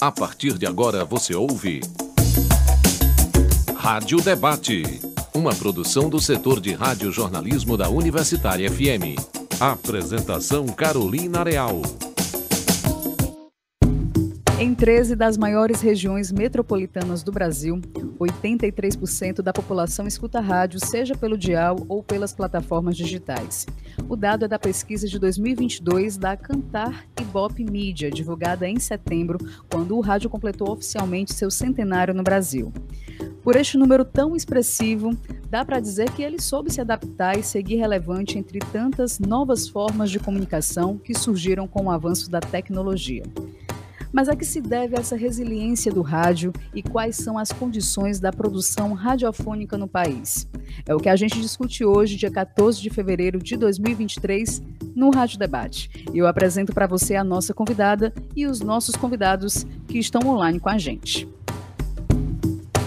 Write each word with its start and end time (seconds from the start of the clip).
A 0.00 0.12
partir 0.12 0.56
de 0.56 0.64
agora 0.64 1.04
você 1.04 1.34
ouve. 1.34 1.80
Rádio 3.76 4.20
Debate. 4.20 5.00
Uma 5.34 5.52
produção 5.52 6.08
do 6.08 6.20
setor 6.20 6.60
de 6.60 6.72
rádio-jornalismo 6.72 7.76
da 7.76 7.88
Universitária 7.88 8.70
FM. 8.70 9.18
Apresentação 9.58 10.68
Carolina 10.68 11.42
Real. 11.42 11.82
Em 14.60 14.74
13 14.74 15.14
das 15.14 15.38
maiores 15.38 15.80
regiões 15.80 16.32
metropolitanas 16.32 17.22
do 17.22 17.30
Brasil, 17.30 17.80
83% 18.18 19.40
da 19.40 19.52
população 19.52 20.04
escuta 20.04 20.40
rádio, 20.40 20.84
seja 20.84 21.14
pelo 21.14 21.38
dial 21.38 21.76
ou 21.88 22.02
pelas 22.02 22.32
plataformas 22.32 22.96
digitais. 22.96 23.64
O 24.08 24.16
dado 24.16 24.46
é 24.46 24.48
da 24.48 24.58
pesquisa 24.58 25.06
de 25.06 25.16
2022 25.16 26.16
da 26.16 26.36
Cantar 26.36 27.06
Ibope 27.20 27.62
Mídia, 27.62 28.10
divulgada 28.10 28.68
em 28.68 28.80
setembro, 28.80 29.38
quando 29.70 29.96
o 29.96 30.00
rádio 30.00 30.28
completou 30.28 30.72
oficialmente 30.72 31.34
seu 31.34 31.52
centenário 31.52 32.12
no 32.12 32.24
Brasil. 32.24 32.72
Por 33.44 33.54
este 33.54 33.78
número 33.78 34.04
tão 34.04 34.34
expressivo, 34.34 35.16
dá 35.48 35.64
para 35.64 35.78
dizer 35.78 36.10
que 36.10 36.22
ele 36.24 36.40
soube 36.40 36.72
se 36.72 36.80
adaptar 36.80 37.38
e 37.38 37.44
seguir 37.44 37.76
relevante 37.76 38.36
entre 38.36 38.58
tantas 38.58 39.20
novas 39.20 39.68
formas 39.68 40.10
de 40.10 40.18
comunicação 40.18 40.98
que 40.98 41.14
surgiram 41.14 41.68
com 41.68 41.84
o 41.84 41.90
avanço 41.92 42.28
da 42.28 42.40
tecnologia. 42.40 43.22
Mas 44.12 44.28
a 44.28 44.36
que 44.36 44.44
se 44.44 44.60
deve 44.60 44.98
essa 44.98 45.16
resiliência 45.16 45.92
do 45.92 46.02
rádio 46.02 46.52
e 46.74 46.82
quais 46.82 47.16
são 47.16 47.38
as 47.38 47.52
condições 47.52 48.18
da 48.18 48.32
produção 48.32 48.92
radiofônica 48.92 49.76
no 49.76 49.86
país? 49.86 50.48
É 50.86 50.94
o 50.94 50.98
que 50.98 51.08
a 51.08 51.16
gente 51.16 51.40
discute 51.40 51.84
hoje, 51.84 52.16
dia 52.16 52.30
14 52.30 52.80
de 52.80 52.90
fevereiro 52.90 53.38
de 53.38 53.56
2023, 53.56 54.62
no 54.94 55.10
Rádio 55.10 55.38
Debate. 55.38 55.90
Eu 56.14 56.26
apresento 56.26 56.72
para 56.72 56.86
você 56.86 57.14
a 57.14 57.24
nossa 57.24 57.52
convidada 57.52 58.12
e 58.34 58.46
os 58.46 58.60
nossos 58.60 58.96
convidados 58.96 59.66
que 59.86 59.98
estão 59.98 60.22
online 60.28 60.58
com 60.58 60.68
a 60.68 60.78
gente. 60.78 61.28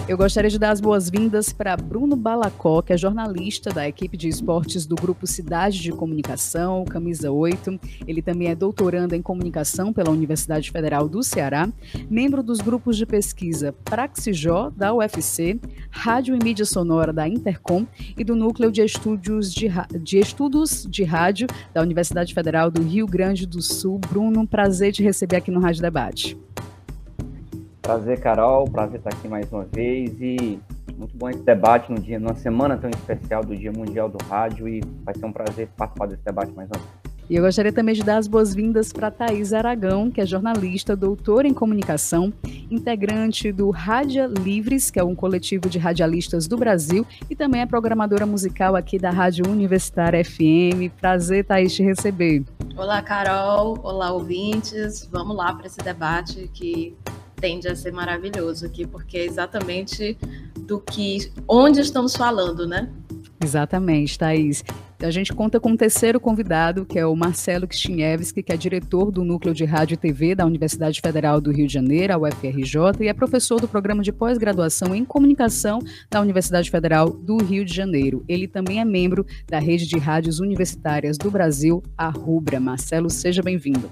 Eu 0.08 0.16
gostaria 0.18 0.50
de 0.50 0.58
dar 0.58 0.72
as 0.72 0.80
boas-vindas 0.80 1.52
para 1.52 1.76
Bruno 1.76 2.16
Balacó, 2.16 2.82
que 2.82 2.92
é 2.92 2.98
jornalista 2.98 3.70
da 3.70 3.86
equipe 3.88 4.16
de 4.16 4.28
esportes 4.28 4.84
do 4.84 4.96
Grupo 4.96 5.28
Cidade 5.28 5.80
de 5.80 5.92
Comunicação, 5.92 6.84
Camisa 6.84 7.30
8. 7.30 7.78
Ele 8.06 8.20
também 8.20 8.48
é 8.48 8.54
doutorando 8.54 9.14
em 9.14 9.22
comunicação 9.22 9.92
pela 9.92 10.10
Universidade 10.10 10.72
Federal 10.72 11.08
do 11.08 11.22
Ceará, 11.22 11.68
membro 12.10 12.42
dos 12.42 12.58
grupos 12.58 12.96
de 12.96 13.06
pesquisa 13.06 13.72
Praxijó, 13.84 14.70
da 14.70 14.92
UFC, 14.92 15.60
Rádio 15.88 16.34
e 16.34 16.42
Mídia 16.42 16.66
Sonora 16.66 17.12
da 17.12 17.28
Intercom 17.28 17.86
e 18.18 18.24
do 18.24 18.34
Núcleo 18.34 18.72
de 18.72 18.82
Estudos 18.82 19.54
de, 19.54 19.68
de 20.00 20.18
Estudos 20.18 20.84
de 20.90 21.04
Rádio 21.04 21.46
da 21.72 21.80
Universidade 21.80 22.34
Federal 22.34 22.72
do 22.72 22.82
Rio 22.82 23.06
Grande 23.06 23.46
do 23.46 23.62
Sul. 23.62 24.00
Bruno, 24.00 24.48
prazer 24.48 24.92
te 24.92 25.02
receber 25.02 25.36
aqui 25.36 25.52
no 25.52 25.60
Rádio 25.60 25.80
Debate. 25.80 26.36
Prazer, 27.82 28.20
Carol. 28.20 28.64
Prazer 28.70 28.98
estar 28.98 29.10
aqui 29.10 29.26
mais 29.26 29.52
uma 29.52 29.64
vez 29.64 30.12
e 30.20 30.60
muito 30.96 31.16
bom 31.16 31.28
esse 31.28 31.42
debate 31.42 31.90
no 31.90 31.98
dia, 31.98 32.18
numa 32.18 32.34
semana 32.34 32.78
tão 32.78 32.88
especial 32.88 33.44
do 33.44 33.56
Dia 33.56 33.72
Mundial 33.72 34.08
do 34.08 34.24
Rádio 34.24 34.68
e 34.68 34.80
vai 35.04 35.12
ser 35.16 35.26
um 35.26 35.32
prazer 35.32 35.68
participar 35.76 36.06
desse 36.06 36.22
debate 36.24 36.52
mais 36.52 36.68
uma 36.70 36.78
vez. 36.78 37.02
E 37.28 37.36
eu 37.36 37.42
gostaria 37.42 37.72
também 37.72 37.94
de 37.94 38.04
dar 38.04 38.18
as 38.18 38.28
boas-vindas 38.28 38.92
para 38.92 39.10
Thaís 39.10 39.52
Aragão, 39.52 40.10
que 40.10 40.20
é 40.20 40.26
jornalista, 40.26 40.94
doutora 40.94 41.48
em 41.48 41.54
comunicação, 41.54 42.32
integrante 42.70 43.50
do 43.50 43.70
Rádia 43.70 44.26
Livres, 44.26 44.90
que 44.90 45.00
é 45.00 45.04
um 45.04 45.14
coletivo 45.14 45.68
de 45.68 45.78
radialistas 45.78 46.46
do 46.46 46.56
Brasil, 46.56 47.06
e 47.30 47.34
também 47.34 47.62
é 47.62 47.66
programadora 47.66 48.26
musical 48.26 48.76
aqui 48.76 48.98
da 48.98 49.10
Rádio 49.10 49.48
Universitária 49.48 50.24
FM. 50.24 50.92
Prazer, 51.00 51.44
Thaís, 51.44 51.74
te 51.74 51.82
receber. 51.82 52.44
Olá, 52.76 53.00
Carol. 53.02 53.78
Olá, 53.82 54.12
ouvintes. 54.12 55.08
Vamos 55.10 55.36
lá 55.36 55.54
para 55.54 55.66
esse 55.66 55.78
debate 55.78 56.50
que 56.52 56.96
tende 57.42 57.66
a 57.66 57.74
ser 57.74 57.92
maravilhoso 57.92 58.64
aqui, 58.64 58.86
porque 58.86 59.18
é 59.18 59.24
exatamente 59.24 60.16
do 60.60 60.78
que 60.78 61.32
onde 61.48 61.80
estamos 61.80 62.14
falando, 62.14 62.68
né? 62.68 62.88
Exatamente, 63.42 64.16
Thaís. 64.16 64.64
A 65.02 65.10
gente 65.10 65.32
conta 65.32 65.58
com 65.58 65.70
um 65.70 65.76
terceiro 65.76 66.20
convidado, 66.20 66.86
que 66.86 66.96
é 66.96 67.04
o 67.04 67.16
Marcelo 67.16 67.66
Kistiniewski, 67.66 68.44
que 68.44 68.52
é 68.52 68.56
diretor 68.56 69.10
do 69.10 69.24
Núcleo 69.24 69.52
de 69.52 69.64
Rádio 69.64 69.94
e 69.94 69.96
TV 69.96 70.36
da 70.36 70.46
Universidade 70.46 71.00
Federal 71.00 71.40
do 71.40 71.50
Rio 71.50 71.66
de 71.66 71.72
Janeiro, 71.72 72.14
a 72.14 72.18
UFRJ, 72.18 73.00
e 73.00 73.08
é 73.08 73.12
professor 73.12 73.60
do 73.60 73.66
programa 73.66 74.04
de 74.04 74.12
pós-graduação 74.12 74.94
em 74.94 75.04
comunicação 75.04 75.80
da 76.08 76.20
Universidade 76.20 76.70
Federal 76.70 77.10
do 77.10 77.38
Rio 77.38 77.64
de 77.64 77.74
Janeiro. 77.74 78.24
Ele 78.28 78.46
também 78.46 78.78
é 78.78 78.84
membro 78.84 79.26
da 79.48 79.58
rede 79.58 79.88
de 79.88 79.98
rádios 79.98 80.38
universitárias 80.38 81.18
do 81.18 81.28
Brasil, 81.28 81.82
a 81.98 82.08
Rubra. 82.08 82.60
Marcelo, 82.60 83.10
seja 83.10 83.42
bem-vindo. 83.42 83.90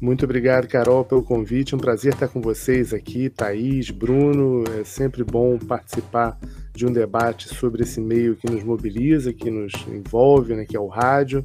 Muito 0.00 0.24
obrigado, 0.24 0.68
Carol, 0.68 1.04
pelo 1.04 1.24
convite. 1.24 1.74
Um 1.74 1.78
prazer 1.78 2.12
estar 2.12 2.28
com 2.28 2.40
vocês 2.40 2.94
aqui, 2.94 3.28
Thaís, 3.28 3.90
Bruno. 3.90 4.62
É 4.78 4.84
sempre 4.84 5.24
bom 5.24 5.58
participar 5.58 6.38
de 6.72 6.86
um 6.86 6.92
debate 6.92 7.48
sobre 7.48 7.82
esse 7.82 8.00
meio 8.00 8.36
que 8.36 8.48
nos 8.48 8.62
mobiliza, 8.62 9.32
que 9.32 9.50
nos 9.50 9.72
envolve, 9.88 10.54
né, 10.54 10.64
que 10.64 10.76
é 10.76 10.80
o 10.80 10.86
rádio. 10.86 11.44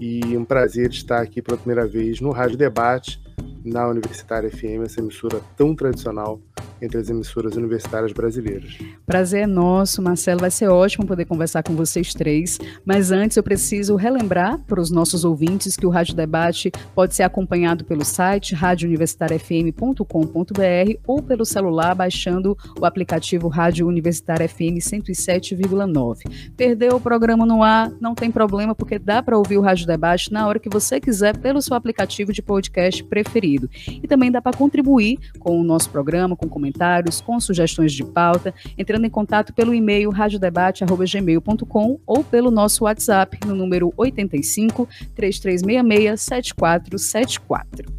E 0.00 0.34
um 0.34 0.44
prazer 0.44 0.88
estar 0.88 1.20
aqui 1.20 1.42
pela 1.42 1.58
primeira 1.58 1.86
vez 1.86 2.18
no 2.18 2.30
Rádio 2.30 2.56
Debate, 2.56 3.21
na 3.64 3.88
Universitária 3.88 4.50
FM, 4.50 4.84
essa 4.84 5.00
emissora 5.00 5.40
tão 5.56 5.74
tradicional 5.74 6.40
entre 6.80 6.98
as 6.98 7.08
emissoras 7.08 7.54
universitárias 7.54 8.12
brasileiras. 8.12 8.76
Prazer 9.06 9.42
é 9.42 9.46
nosso, 9.46 10.02
Marcelo. 10.02 10.40
Vai 10.40 10.50
ser 10.50 10.68
ótimo 10.68 11.06
poder 11.06 11.26
conversar 11.26 11.62
com 11.62 11.76
vocês 11.76 12.12
três. 12.12 12.58
Mas 12.84 13.12
antes 13.12 13.36
eu 13.36 13.42
preciso 13.42 13.94
relembrar 13.94 14.58
para 14.66 14.80
os 14.80 14.90
nossos 14.90 15.24
ouvintes 15.24 15.76
que 15.76 15.86
o 15.86 15.90
Rádio 15.90 16.16
Debate 16.16 16.72
pode 16.94 17.14
ser 17.14 17.22
acompanhado 17.22 17.84
pelo 17.84 18.04
site 18.04 18.54
radiouniversitariafm.com.br 18.54 20.98
ou 21.06 21.22
pelo 21.22 21.44
celular 21.44 21.94
baixando 21.94 22.58
o 22.78 22.84
aplicativo 22.84 23.46
Rádio 23.46 23.86
Universitária 23.86 24.48
FM 24.48 24.80
107,9. 24.80 26.50
Perdeu 26.56 26.96
o 26.96 27.00
programa 27.00 27.46
no 27.46 27.62
ar? 27.62 27.92
Não 28.00 28.14
tem 28.14 28.30
problema, 28.30 28.74
porque 28.74 28.98
dá 28.98 29.22
para 29.22 29.38
ouvir 29.38 29.58
o 29.58 29.60
Rádio 29.60 29.86
Debate 29.86 30.32
na 30.32 30.48
hora 30.48 30.58
que 30.58 30.68
você 30.68 31.00
quiser 31.00 31.36
pelo 31.36 31.62
seu 31.62 31.76
aplicativo 31.76 32.32
de 32.32 32.42
podcast 32.42 33.04
preferido. 33.04 33.51
E 33.88 34.06
também 34.06 34.30
dá 34.30 34.40
para 34.40 34.56
contribuir 34.56 35.18
com 35.38 35.60
o 35.60 35.64
nosso 35.64 35.90
programa, 35.90 36.36
com 36.36 36.48
comentários 36.48 37.20
com 37.20 37.38
sugestões 37.40 37.92
de 37.92 38.04
pauta, 38.04 38.54
entrando 38.76 39.04
em 39.04 39.10
contato 39.10 39.52
pelo 39.52 39.74
e-mail 39.74 40.10
radiodebate.gmail.com 40.10 42.00
ou 42.06 42.24
pelo 42.24 42.50
nosso 42.50 42.84
WhatsApp 42.84 43.38
no 43.46 43.54
número 43.54 43.92
85 43.96 44.88
3366 45.14 46.20
7474. 46.20 47.92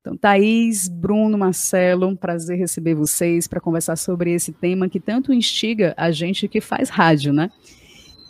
Então, 0.00 0.16
Thaís, 0.16 0.88
Bruno, 0.88 1.36
Marcelo, 1.36 2.16
prazer 2.16 2.58
receber 2.58 2.94
vocês 2.94 3.46
para 3.46 3.60
conversar 3.60 3.96
sobre 3.96 4.32
esse 4.32 4.52
tema 4.52 4.88
que 4.88 4.98
tanto 4.98 5.32
instiga 5.32 5.92
a 5.96 6.10
gente 6.10 6.48
que 6.48 6.60
faz 6.60 6.88
rádio, 6.88 7.32
né? 7.32 7.50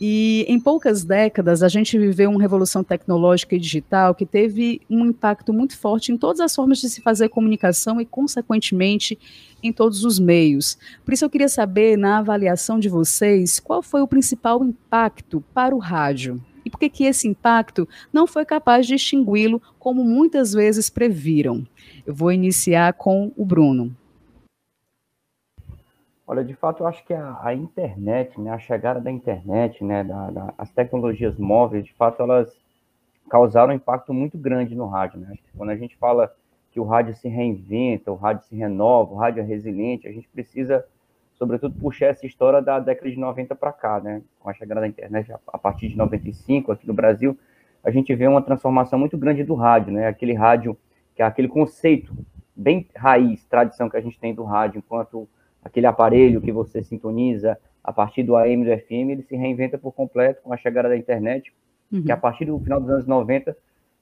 E 0.01 0.45
em 0.47 0.61
poucas 0.61 1.03
décadas, 1.03 1.63
a 1.63 1.69
gente 1.69 1.99
viveu 1.99 2.31
uma 2.31 2.41
revolução 2.41 2.85
tecnológica 2.85 3.57
e 3.57 3.59
digital 3.59 4.15
que 4.15 4.25
teve 4.25 4.81
um 4.89 5.05
impacto 5.07 5.53
muito 5.53 5.77
forte 5.77 6.13
em 6.13 6.17
todas 6.17 6.41
as 6.41 6.55
formas 6.55 6.79
de 6.79 6.89
se 6.89 7.01
fazer 7.01 7.29
comunicação 7.29 8.01
e, 8.01 8.05
consequentemente, 8.05 9.19
em 9.61 9.73
todos 9.73 10.05
os 10.05 10.21
meios. 10.21 10.79
Por 11.05 11.13
isso, 11.13 11.25
eu 11.25 11.31
queria 11.31 11.49
saber, 11.49 11.99
na 11.99 12.19
avaliação 12.19 12.79
de 12.79 12.89
vocês, 12.89 13.59
qual 13.59 13.83
foi 13.83 14.01
o 14.01 14.07
principal 14.07 14.65
impacto 14.65 15.43
para 15.53 15.75
o 15.75 15.79
rádio? 15.79 16.41
E 16.65 16.71
por 16.71 16.79
que, 16.79 16.89
que 16.89 17.05
esse 17.05 17.27
impacto 17.27 17.89
não 18.13 18.27
foi 18.27 18.45
capaz 18.45 18.87
de 18.87 18.95
extingui-lo, 18.95 19.61
como 19.81 20.05
muitas 20.05 20.53
vezes 20.53 20.89
previram? 20.89 21.67
Eu 22.07 22.15
vou 22.15 22.31
iniciar 22.31 22.93
com 22.93 23.33
o 23.37 23.45
Bruno. 23.45 23.97
Olha, 26.31 26.45
de 26.45 26.53
fato, 26.53 26.83
eu 26.83 26.87
acho 26.87 27.03
que 27.07 27.15
a, 27.15 27.39
a 27.43 27.55
internet, 27.55 28.39
né, 28.39 28.51
a 28.51 28.59
chegada 28.59 29.01
da 29.01 29.11
internet, 29.11 29.83
né, 29.83 30.05
da, 30.05 30.31
da, 30.31 30.55
as 30.59 30.71
tecnologias 30.71 31.39
móveis, 31.39 31.87
de 31.87 31.95
fato, 31.95 32.23
elas 32.23 32.55
causaram 33.31 33.73
um 33.73 33.77
impacto 33.77 34.13
muito 34.13 34.37
grande 34.37 34.75
no 34.75 34.87
rádio. 34.87 35.21
Né? 35.21 35.39
Quando 35.57 35.71
a 35.71 35.77
gente 35.77 35.97
fala 35.97 36.31
que 36.71 36.79
o 36.79 36.85
rádio 36.85 37.15
se 37.15 37.29
reinventa, 37.29 38.13
o 38.13 38.15
rádio 38.15 38.45
se 38.45 38.55
renova, 38.55 39.11
o 39.15 39.17
rádio 39.17 39.41
é 39.41 39.43
resiliente, 39.43 40.07
a 40.07 40.13
gente 40.13 40.29
precisa, 40.29 40.85
sobretudo, 41.33 41.75
puxar 41.81 42.09
essa 42.09 42.27
história 42.27 42.61
da 42.61 42.79
década 42.79 43.11
de 43.11 43.19
90 43.19 43.55
para 43.55 43.73
cá, 43.73 43.99
né? 43.99 44.21
Com 44.39 44.51
a 44.51 44.53
chegada 44.53 44.83
da 44.83 44.87
internet, 44.87 45.33
a 45.33 45.57
partir 45.57 45.89
de 45.89 45.97
95 45.97 46.73
aqui 46.73 46.87
no 46.87 46.93
Brasil, 46.93 47.39
a 47.83 47.91
gente 47.91 48.15
vê 48.15 48.27
uma 48.27 48.43
transformação 48.43 48.99
muito 48.99 49.17
grande 49.17 49.45
do 49.45 49.55
rádio, 49.55 49.95
né? 49.95 50.07
Aquele 50.07 50.35
rádio, 50.35 50.77
que 51.17 51.23
é 51.23 51.25
aquele 51.25 51.49
conceito 51.49 52.15
bem 52.55 52.87
raiz, 52.95 53.47
tradição 53.47 53.89
que 53.89 53.97
a 53.97 54.01
gente 54.03 54.21
tem 54.21 54.35
do 54.35 54.45
rádio, 54.45 54.81
enquanto 54.81 55.27
aquele 55.63 55.87
aparelho 55.87 56.41
que 56.41 56.53
você 56.53 56.83
sintoniza 56.83 57.59
a 57.83 57.93
partir 57.93 58.23
do 58.23 58.37
AM 58.37 58.65
do 58.65 58.71
FM, 58.71 59.11
ele 59.11 59.23
se 59.23 59.37
reinventa 59.37 59.79
por 59.79 59.93
completo 59.93 60.43
com 60.43 60.53
a 60.53 60.57
chegada 60.57 60.89
da 60.89 60.97
internet, 60.97 61.53
uhum. 61.93 62.03
que 62.03 62.13
a 62.13 62.17
partir 62.17 62.45
do 62.45 62.59
final 62.61 62.81
dos 62.81 62.91
anos 62.91 63.07
90, 63.07 63.57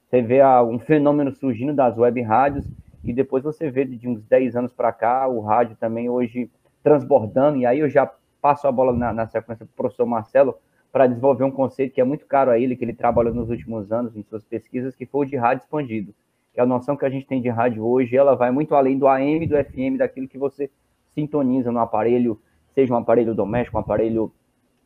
você 0.09 0.23
vê 0.23 0.45
um 0.45 0.79
fenômeno 0.79 1.33
surgindo 1.33 1.73
das 1.73 1.97
web 1.97 2.21
rádios, 2.23 2.67
e 3.05 3.13
depois 3.13 3.45
você 3.45 3.71
vê 3.71 3.85
de 3.85 4.09
uns 4.09 4.21
10 4.23 4.57
anos 4.57 4.73
para 4.73 4.93
cá, 4.93 5.29
o 5.29 5.41
rádio 5.41 5.77
também 5.79 6.09
hoje 6.11 6.51
transbordando, 6.83 7.59
e 7.59 7.67
aí 7.67 7.79
eu 7.79 7.89
já 7.89 8.11
passo 8.41 8.67
a 8.67 8.73
bola 8.73 8.93
na, 8.93 9.13
na 9.13 9.27
sequência 9.27 9.65
para 9.65 9.73
o 9.73 9.77
professor 9.77 10.07
Marcelo, 10.07 10.57
para 10.93 11.07
desenvolver 11.07 11.45
um 11.45 11.51
conceito 11.51 11.93
que 11.93 12.01
é 12.01 12.05
muito 12.05 12.27
caro 12.27 12.51
a 12.51 12.59
ele, 12.59 12.75
que 12.75 12.85
ele 12.85 12.95
trabalhou 12.95 13.35
nos 13.35 13.51
últimos 13.51 13.93
anos 13.93 14.17
em 14.17 14.23
suas 14.23 14.43
pesquisas, 14.45 14.95
que 14.95 15.05
foi 15.05 15.27
o 15.27 15.29
de 15.29 15.37
rádio 15.37 15.63
expandido. 15.63 16.15
Que 16.55 16.61
é 16.61 16.63
a 16.63 16.67
noção 16.67 16.97
que 16.97 17.05
a 17.05 17.11
gente 17.11 17.27
tem 17.27 17.41
de 17.41 17.49
rádio 17.49 17.85
hoje, 17.85 18.17
ela 18.17 18.35
vai 18.35 18.51
muito 18.51 18.75
além 18.75 18.99
do 18.99 19.07
AM, 19.07 19.47
do 19.47 19.57
FM, 19.57 19.99
daquilo 19.99 20.27
que 20.27 20.39
você 20.39 20.71
sintoniza 21.17 21.73
no 21.73 21.79
aparelho, 21.79 22.39
seja 22.75 22.93
um 22.93 22.99
aparelho 22.99 23.35
doméstico, 23.35 23.79
um 23.79 23.81
aparelho 23.81 24.31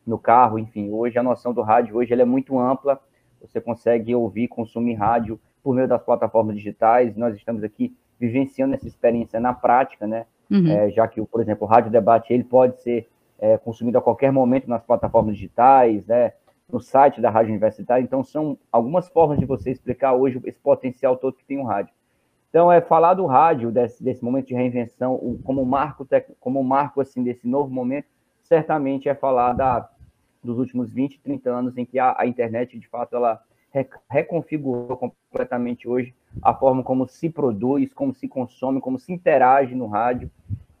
no 0.07 0.17
carro, 0.17 0.57
enfim. 0.57 0.89
Hoje 0.89 1.19
a 1.19 1.23
noção 1.23 1.53
do 1.53 1.61
rádio 1.61 1.97
hoje 1.97 2.13
ela 2.13 2.21
é 2.21 2.25
muito 2.25 2.57
ampla. 2.57 2.99
Você 3.41 3.59
consegue 3.59 4.15
ouvir, 4.15 4.47
consumir 4.47 4.93
rádio 4.93 5.37
por 5.61 5.75
meio 5.75 5.87
das 5.87 6.01
plataformas 6.01 6.55
digitais. 6.55 7.17
Nós 7.17 7.35
estamos 7.35 7.63
aqui 7.63 7.93
vivenciando 8.17 8.73
essa 8.73 8.87
experiência 8.87 9.39
na 9.39 9.53
prática, 9.53 10.07
né? 10.07 10.25
Uhum. 10.49 10.67
É, 10.67 10.89
já 10.91 11.07
que, 11.07 11.21
por 11.25 11.41
exemplo, 11.41 11.67
o 11.67 11.69
rádio 11.69 11.91
debate 11.91 12.33
ele 12.33 12.43
pode 12.43 12.81
ser 12.81 13.07
é, 13.39 13.57
consumido 13.57 13.97
a 13.97 14.01
qualquer 14.01 14.31
momento 14.31 14.69
nas 14.69 14.83
plataformas 14.83 15.35
digitais, 15.35 16.05
né, 16.05 16.33
no 16.71 16.79
site 16.79 17.19
da 17.19 17.29
Rádio 17.29 17.49
Universitária. 17.49 18.03
Então, 18.03 18.23
são 18.23 18.57
algumas 18.71 19.07
formas 19.09 19.39
de 19.39 19.45
você 19.45 19.71
explicar 19.71 20.13
hoje 20.13 20.39
esse 20.45 20.59
potencial 20.59 21.17
todo 21.17 21.37
que 21.37 21.45
tem 21.45 21.57
o 21.57 21.63
rádio. 21.63 21.93
Então, 22.51 22.69
é 22.69 22.81
falar 22.81 23.13
do 23.13 23.25
rádio, 23.25 23.71
desse, 23.71 24.03
desse 24.03 24.21
momento 24.21 24.47
de 24.47 24.53
reinvenção, 24.53 25.39
como 25.41 25.65
marco, 25.65 26.05
como 26.37 26.61
marco 26.61 26.99
assim, 26.99 27.23
desse 27.23 27.47
novo 27.47 27.73
momento, 27.73 28.07
certamente 28.43 29.07
é 29.07 29.15
falar 29.15 29.53
da, 29.53 29.89
dos 30.43 30.57
últimos 30.57 30.91
20, 30.91 31.21
30 31.21 31.49
anos 31.49 31.77
em 31.77 31.85
que 31.85 31.97
a, 31.97 32.13
a 32.17 32.27
internet, 32.27 32.77
de 32.77 32.89
fato, 32.89 33.15
ela 33.15 33.41
reconfigurou 34.09 34.97
completamente 34.97 35.87
hoje 35.87 36.13
a 36.41 36.53
forma 36.53 36.83
como 36.83 37.07
se 37.07 37.29
produz, 37.29 37.93
como 37.93 38.13
se 38.13 38.27
consome, 38.27 38.81
como 38.81 38.99
se 38.99 39.13
interage 39.13 39.73
no 39.73 39.87
rádio. 39.87 40.29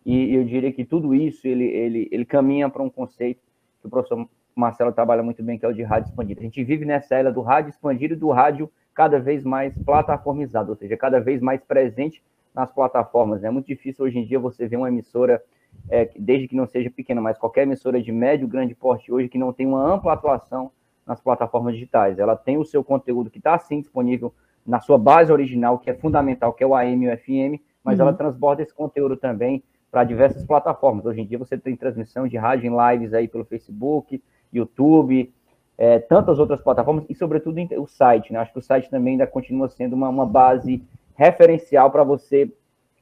E 0.05 0.35
eu 0.35 0.43
diria 0.43 0.73
que 0.73 0.83
tudo 0.83 1.15
isso 1.15 1.47
ele, 1.47 1.63
ele, 1.63 2.09
ele 2.11 2.25
caminha 2.25 2.69
para 2.69 2.83
um 2.83 2.89
conceito 2.89 3.39
que 3.79 3.87
o 3.87 3.89
professor 3.89 4.27
Marcelo 4.55 4.91
trabalha 4.91 5.23
muito 5.23 5.41
bem, 5.43 5.57
que 5.57 5.65
é 5.65 5.67
o 5.69 5.73
de 5.73 5.83
rádio 5.83 6.09
expandido. 6.09 6.41
A 6.41 6.43
gente 6.43 6.63
vive 6.63 6.85
nessa 6.85 7.15
era 7.15 7.31
do 7.31 7.41
rádio 7.41 7.69
expandido 7.69 8.13
e 8.13 8.17
do 8.17 8.29
rádio 8.29 8.69
cada 8.93 9.19
vez 9.19 9.43
mais 9.43 9.73
plataformizado, 9.85 10.69
ou 10.69 10.75
seja, 10.75 10.97
cada 10.97 11.19
vez 11.19 11.41
mais 11.41 11.63
presente 11.63 12.21
nas 12.53 12.71
plataformas. 12.71 13.43
É 13.43 13.49
muito 13.49 13.67
difícil 13.67 14.05
hoje 14.05 14.19
em 14.19 14.25
dia 14.25 14.39
você 14.39 14.67
ver 14.67 14.77
uma 14.77 14.89
emissora, 14.89 15.41
é, 15.89 16.09
desde 16.17 16.47
que 16.47 16.55
não 16.55 16.67
seja 16.67 16.89
pequena, 16.89 17.21
mas 17.21 17.37
qualquer 17.37 17.63
emissora 17.63 18.01
de 18.01 18.11
médio, 18.11 18.47
grande 18.47 18.75
porte 18.75 19.11
hoje 19.11 19.29
que 19.29 19.37
não 19.37 19.53
tem 19.53 19.65
uma 19.65 19.81
ampla 19.81 20.13
atuação 20.13 20.71
nas 21.05 21.21
plataformas 21.21 21.73
digitais. 21.73 22.19
Ela 22.19 22.35
tem 22.35 22.57
o 22.57 22.65
seu 22.65 22.83
conteúdo 22.83 23.29
que 23.29 23.37
está 23.37 23.57
sim 23.57 23.79
disponível 23.79 24.33
na 24.65 24.79
sua 24.79 24.97
base 24.97 25.31
original, 25.31 25.79
que 25.79 25.89
é 25.89 25.93
fundamental, 25.93 26.53
que 26.53 26.63
é 26.63 26.67
o 26.67 26.75
AM 26.75 27.05
e 27.05 27.09
o 27.09 27.17
FM, 27.17 27.61
mas 27.83 27.99
uhum. 27.99 28.07
ela 28.07 28.13
transborda 28.13 28.61
esse 28.61 28.73
conteúdo 28.73 29.15
também 29.17 29.63
para 29.89 30.03
diversas 30.03 30.45
plataformas. 30.45 31.05
Hoje 31.05 31.21
em 31.21 31.25
dia 31.25 31.37
você 31.37 31.57
tem 31.57 31.75
transmissão 31.75 32.27
de 32.27 32.37
rádio 32.37 32.71
em 32.71 32.91
lives 32.93 33.13
aí 33.13 33.27
pelo 33.27 33.43
Facebook, 33.43 34.21
YouTube, 34.53 35.33
é, 35.77 35.99
tantas 35.99 36.39
outras 36.39 36.61
plataformas 36.61 37.05
e, 37.09 37.15
sobretudo, 37.15 37.59
o 37.77 37.87
site. 37.87 38.31
Né? 38.31 38.39
Acho 38.39 38.53
que 38.53 38.59
o 38.59 38.61
site 38.61 38.89
também 38.89 39.13
ainda 39.13 39.27
continua 39.27 39.69
sendo 39.69 39.93
uma, 39.93 40.09
uma 40.09 40.25
base 40.25 40.83
referencial 41.15 41.91
para 41.91 42.03
você 42.03 42.51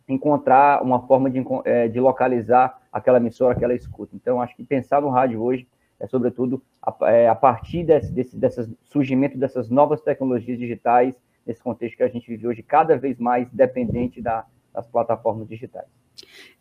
encontrar 0.07 0.81
uma 0.81 1.01
forma 1.05 1.29
de, 1.29 1.43
é, 1.65 1.87
de 1.87 1.99
localizar 1.99 2.81
aquela 2.91 3.17
emissora, 3.17 3.53
aquela 3.53 3.75
escuta. 3.75 4.15
Então, 4.15 4.41
acho 4.41 4.55
que 4.55 4.63
pensar 4.63 5.01
no 5.01 5.09
rádio 5.09 5.41
hoje 5.41 5.67
é, 5.99 6.07
sobretudo, 6.07 6.61
a, 6.81 7.11
é, 7.11 7.27
a 7.27 7.35
partir 7.35 7.83
desse, 7.83 8.35
desse 8.35 8.77
surgimento 8.85 9.37
dessas 9.37 9.69
novas 9.69 10.01
tecnologias 10.01 10.57
digitais, 10.57 11.13
nesse 11.45 11.61
contexto 11.61 11.97
que 11.97 12.03
a 12.03 12.07
gente 12.07 12.27
vive 12.27 12.47
hoje, 12.47 12.63
cada 12.63 12.97
vez 12.97 13.19
mais 13.19 13.49
dependente 13.51 14.21
da, 14.21 14.45
das 14.73 14.87
plataformas 14.87 15.47
digitais. 15.47 15.87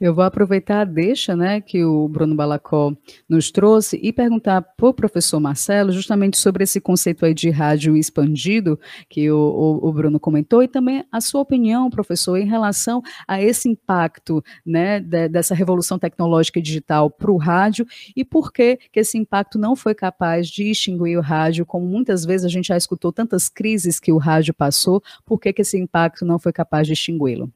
Eu 0.01 0.15
vou 0.15 0.23
aproveitar 0.23 0.81
a 0.81 0.85
deixa 0.85 1.35
né, 1.35 1.61
que 1.61 1.85
o 1.85 2.07
Bruno 2.09 2.35
Balacó 2.35 2.93
nos 3.29 3.51
trouxe 3.51 3.99
e 4.01 4.13
perguntar 4.13 4.63
para 4.63 4.89
o 4.89 4.95
professor 4.95 5.41
Marcelo 5.41 5.91
justamente 5.91 6.39
sobre 6.39 6.63
esse 6.63 6.81
conceito 6.81 7.25
aí 7.25 7.35
de 7.35 7.51
rádio 7.51 7.97
expandido 7.97 8.79
que 9.09 9.29
o, 9.29 9.37
o, 9.37 9.89
o, 9.89 9.93
Bruno 9.93 10.21
comentou 10.21 10.63
e 10.63 10.69
também 10.69 11.05
a 11.11 11.21
sua 11.21 11.41
opinião, 11.41 11.91
professor, 11.91 12.37
em 12.37 12.47
relação 12.47 13.03
a 13.27 13.43
esse 13.43 13.69
impacto 13.69 14.43
né, 14.65 15.01
de, 15.01 15.29
dessa 15.29 15.55
revolução 15.55 15.99
tecnológica 15.99 16.61
e 16.61 16.63
digital 16.63 17.11
para 17.11 17.33
o 17.33 17.37
rádio 17.37 17.85
e 18.15 18.25
por 18.25 18.53
que, 18.53 18.79
que 18.93 19.01
esse 19.01 19.19
impacto 19.19 19.59
não 19.59 19.75
foi 19.75 19.97
capaz 19.97 20.49
de 20.49 20.71
extinguir 20.71 21.19
o 21.19 21.23
rádio, 21.23 21.67
como 21.67 21.85
muitas 21.85 22.25
vezes 22.25 22.45
a 22.45 22.49
gente 22.49 22.69
já 22.69 22.77
escutou 22.77 23.13
tantas 23.13 23.49
crises 23.49 23.99
que 23.99 24.13
o 24.13 24.19
rádio 24.19 24.55
passou, 24.55 25.03
por 25.25 25.41
que, 25.41 25.53
que 25.53 25.63
esse 25.63 25.77
impacto 25.77 26.25
não 26.25 26.39
foi 26.39 26.53
capaz 26.53 26.87
de 26.87 26.93
extingui-lo? 26.93 27.53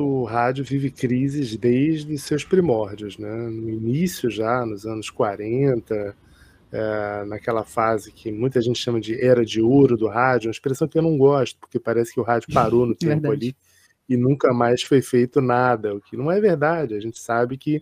O 0.00 0.24
rádio 0.24 0.64
vive 0.64 0.90
crises 0.90 1.56
desde 1.56 2.16
seus 2.18 2.44
primórdios, 2.44 3.18
né? 3.18 3.34
No 3.48 3.68
início 3.68 4.30
já, 4.30 4.64
nos 4.64 4.86
anos 4.86 5.10
40, 5.10 6.16
é, 6.72 7.24
naquela 7.26 7.64
fase 7.64 8.12
que 8.12 8.30
muita 8.30 8.60
gente 8.60 8.78
chama 8.78 9.00
de 9.00 9.20
era 9.20 9.44
de 9.44 9.60
ouro 9.60 9.96
do 9.96 10.08
rádio, 10.08 10.48
uma 10.48 10.52
expressão 10.52 10.88
que 10.88 10.98
eu 10.98 11.02
não 11.02 11.18
gosto, 11.18 11.58
porque 11.58 11.78
parece 11.78 12.14
que 12.14 12.20
o 12.20 12.22
rádio 12.22 12.52
parou 12.52 12.86
no 12.86 12.94
tempo 12.96 13.22
verdade. 13.22 13.46
ali 13.46 13.56
e 14.08 14.16
nunca 14.16 14.52
mais 14.52 14.82
foi 14.82 15.00
feito 15.00 15.40
nada, 15.40 15.94
o 15.94 16.00
que 16.00 16.16
não 16.16 16.30
é 16.32 16.40
verdade. 16.40 16.94
A 16.94 17.00
gente 17.00 17.20
sabe 17.20 17.56
que 17.56 17.80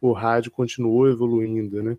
o 0.00 0.12
rádio 0.12 0.52
continuou 0.52 1.08
evoluindo, 1.08 1.82
né? 1.82 1.96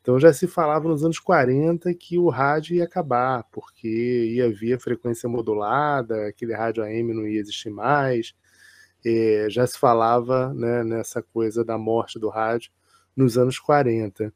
Então 0.00 0.18
já 0.18 0.32
se 0.32 0.46
falava 0.46 0.88
nos 0.88 1.04
anos 1.04 1.18
40 1.18 1.92
que 1.92 2.16
o 2.18 2.30
rádio 2.30 2.76
ia 2.76 2.84
acabar, 2.84 3.44
porque 3.52 3.86
ia 4.34 4.50
via 4.50 4.78
frequência 4.80 5.28
modulada, 5.28 6.28
aquele 6.28 6.54
rádio 6.54 6.82
AM 6.82 7.12
não 7.12 7.26
ia 7.26 7.38
existir 7.38 7.68
mais, 7.68 8.34
é, 9.04 9.46
já 9.48 9.66
se 9.66 9.78
falava 9.78 10.52
né, 10.54 10.82
nessa 10.84 11.22
coisa 11.22 11.64
da 11.64 11.78
morte 11.78 12.18
do 12.18 12.28
rádio 12.28 12.70
nos 13.16 13.36
anos 13.36 13.58
40. 13.58 14.32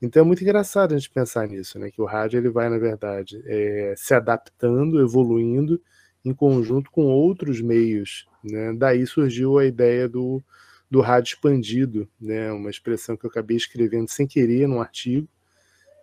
Então 0.00 0.22
é 0.22 0.26
muito 0.26 0.42
engraçado 0.42 0.94
a 0.94 0.98
gente 0.98 1.10
pensar 1.10 1.48
nisso, 1.48 1.78
né? 1.78 1.90
Que 1.90 2.02
o 2.02 2.04
rádio 2.04 2.38
ele 2.38 2.50
vai, 2.50 2.68
na 2.68 2.78
verdade, 2.78 3.42
é, 3.46 3.94
se 3.96 4.14
adaptando, 4.14 5.00
evoluindo 5.00 5.80
em 6.24 6.34
conjunto 6.34 6.90
com 6.90 7.04
outros 7.06 7.60
meios. 7.60 8.26
Né? 8.44 8.74
Daí 8.74 9.06
surgiu 9.06 9.58
a 9.58 9.64
ideia 9.64 10.08
do, 10.08 10.42
do 10.90 11.00
rádio 11.00 11.34
expandido, 11.34 12.08
né? 12.20 12.52
Uma 12.52 12.70
expressão 12.70 13.16
que 13.16 13.24
eu 13.24 13.30
acabei 13.30 13.56
escrevendo 13.56 14.08
sem 14.08 14.26
querer 14.26 14.68
num 14.68 14.80
artigo, 14.80 15.28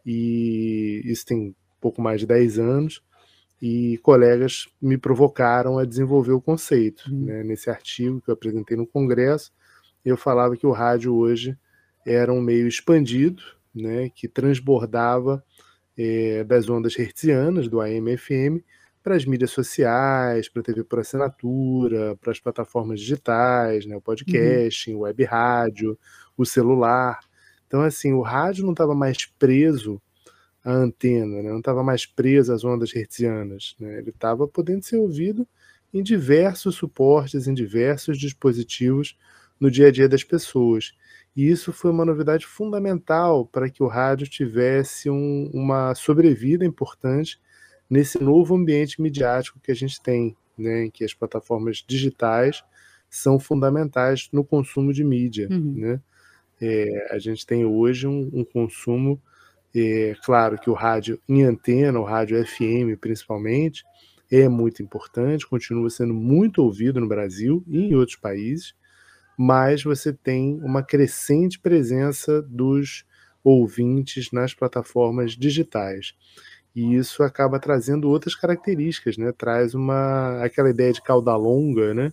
e 0.05 1.01
isso 1.05 1.25
tem 1.25 1.55
pouco 1.79 2.01
mais 2.01 2.19
de 2.21 2.27
10 2.27 2.59
anos 2.59 3.03
e 3.65 3.97
colegas 3.99 4.67
me 4.81 4.97
provocaram 4.97 5.77
a 5.77 5.85
desenvolver 5.85 6.33
o 6.33 6.41
conceito. 6.41 7.09
Uhum. 7.09 7.27
Né? 7.27 7.43
Nesse 7.45 7.69
artigo 7.69 8.19
que 8.19 8.29
eu 8.29 8.33
apresentei 8.33 8.75
no 8.75 8.85
Congresso, 8.85 9.53
eu 10.03 10.17
falava 10.17 10.57
que 10.57 10.67
o 10.67 10.71
rádio 10.71 11.15
hoje 11.15 11.57
era 12.05 12.33
um 12.33 12.41
meio 12.41 12.67
expandido, 12.67 13.41
né, 13.73 14.09
que 14.09 14.27
transbordava 14.27 15.41
é, 15.97 16.43
das 16.43 16.67
ondas 16.67 16.99
hertzianas, 16.99 17.69
do 17.69 17.79
AM/FM, 17.79 18.59
para 19.01 19.15
as 19.15 19.23
mídias 19.23 19.51
sociais, 19.51 20.49
para 20.49 20.61
a 20.61 20.65
TV 20.65 20.83
por 20.83 20.99
assinatura, 20.99 22.17
para 22.19 22.33
as 22.33 22.41
plataformas 22.41 22.99
digitais, 22.99 23.85
né, 23.85 23.95
o 23.95 24.01
podcasting, 24.01 24.91
uhum. 24.91 24.97
o 24.97 25.01
web 25.03 25.23
rádio, 25.23 25.97
o 26.35 26.45
celular. 26.45 27.17
Então, 27.65 27.81
assim, 27.81 28.11
o 28.11 28.19
rádio 28.19 28.65
não 28.65 28.73
estava 28.73 28.93
mais 28.93 29.25
preso 29.25 30.01
a 30.63 30.71
antena, 30.71 31.41
né? 31.41 31.49
não 31.49 31.59
estava 31.59 31.83
mais 31.83 32.05
presa 32.05 32.53
às 32.53 32.63
ondas 32.63 32.95
hertzianas. 32.95 33.75
Né? 33.79 33.97
Ele 33.97 34.11
estava 34.11 34.47
podendo 34.47 34.83
ser 34.83 34.97
ouvido 34.97 35.47
em 35.93 36.01
diversos 36.01 36.75
suportes, 36.75 37.47
em 37.47 37.53
diversos 37.53 38.17
dispositivos 38.17 39.17
no 39.59 39.69
dia 39.69 39.87
a 39.87 39.91
dia 39.91 40.07
das 40.07 40.23
pessoas. 40.23 40.93
E 41.35 41.49
isso 41.49 41.73
foi 41.73 41.91
uma 41.91 42.05
novidade 42.05 42.45
fundamental 42.45 43.45
para 43.45 43.69
que 43.69 43.83
o 43.83 43.87
rádio 43.87 44.27
tivesse 44.27 45.09
um, 45.09 45.49
uma 45.53 45.93
sobrevida 45.95 46.65
importante 46.65 47.39
nesse 47.89 48.23
novo 48.23 48.55
ambiente 48.55 49.01
midiático 49.01 49.59
que 49.59 49.71
a 49.71 49.75
gente 49.75 50.01
tem, 50.01 50.35
né? 50.57 50.85
em 50.85 50.91
que 50.91 51.03
as 51.03 51.13
plataformas 51.13 51.83
digitais 51.85 52.63
são 53.09 53.37
fundamentais 53.37 54.29
no 54.31 54.43
consumo 54.43 54.93
de 54.93 55.03
mídia. 55.03 55.47
Uhum. 55.51 55.73
Né? 55.75 56.01
É, 56.61 57.07
a 57.11 57.19
gente 57.19 57.45
tem 57.45 57.65
hoje 57.65 58.07
um, 58.07 58.29
um 58.33 58.45
consumo 58.45 59.21
é 59.75 60.15
claro 60.23 60.57
que 60.57 60.69
o 60.69 60.73
rádio 60.73 61.19
em 61.27 61.43
antena, 61.43 61.99
o 61.99 62.03
rádio 62.03 62.43
FM 62.45 62.99
principalmente, 62.99 63.83
é 64.31 64.47
muito 64.47 64.81
importante, 64.81 65.47
continua 65.47 65.89
sendo 65.89 66.13
muito 66.13 66.63
ouvido 66.63 66.99
no 66.99 67.07
Brasil 67.07 67.63
e 67.67 67.79
em 67.79 67.95
outros 67.95 68.17
países, 68.17 68.73
mas 69.37 69.83
você 69.83 70.13
tem 70.13 70.59
uma 70.61 70.83
crescente 70.83 71.59
presença 71.59 72.41
dos 72.41 73.05
ouvintes 73.43 74.31
nas 74.31 74.53
plataformas 74.53 75.33
digitais. 75.33 76.13
E 76.75 76.95
isso 76.95 77.21
acaba 77.21 77.59
trazendo 77.59 78.09
outras 78.09 78.35
características, 78.35 79.17
né? 79.17 79.31
Traz 79.31 79.75
uma 79.75 80.43
aquela 80.43 80.69
ideia 80.69 80.91
de 80.91 81.01
cauda 81.01 81.35
longa, 81.35 81.93
né? 81.93 82.11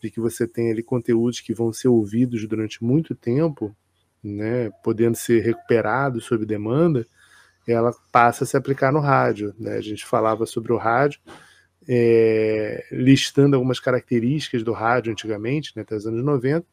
De 0.00 0.10
que 0.10 0.20
você 0.20 0.46
tem 0.46 0.70
ali 0.70 0.82
conteúdos 0.82 1.40
que 1.40 1.52
vão 1.54 1.72
ser 1.72 1.88
ouvidos 1.88 2.46
durante 2.46 2.84
muito 2.84 3.14
tempo, 3.14 3.74
né, 4.22 4.70
podendo 4.82 5.16
ser 5.16 5.42
recuperado 5.42 6.20
sob 6.20 6.44
demanda, 6.44 7.06
ela 7.66 7.92
passa 8.12 8.44
a 8.44 8.46
se 8.46 8.56
aplicar 8.56 8.92
no 8.92 9.00
rádio. 9.00 9.54
Né? 9.58 9.76
A 9.76 9.80
gente 9.80 10.04
falava 10.04 10.46
sobre 10.46 10.72
o 10.72 10.76
rádio, 10.76 11.20
é, 11.88 12.84
listando 12.90 13.56
algumas 13.56 13.80
características 13.80 14.62
do 14.62 14.72
rádio 14.72 15.12
antigamente, 15.12 15.72
né, 15.76 15.82
até 15.82 15.94
os 15.94 16.06
anos 16.06 16.24
90, 16.24 16.66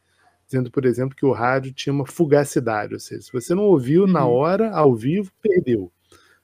dizendo, 0.45 0.71
por 0.71 0.85
exemplo, 0.85 1.15
que 1.15 1.25
o 1.25 1.31
rádio 1.31 1.73
tinha 1.73 1.93
uma 1.93 2.05
fugacidade, 2.05 2.93
ou 2.93 3.00
seja, 3.00 3.21
se 3.21 3.31
você 3.31 3.55
não 3.55 3.63
ouviu 3.63 4.03
uhum. 4.03 4.12
na 4.12 4.25
hora, 4.25 4.71
ao 4.71 4.95
vivo, 4.95 5.31
perdeu. 5.41 5.91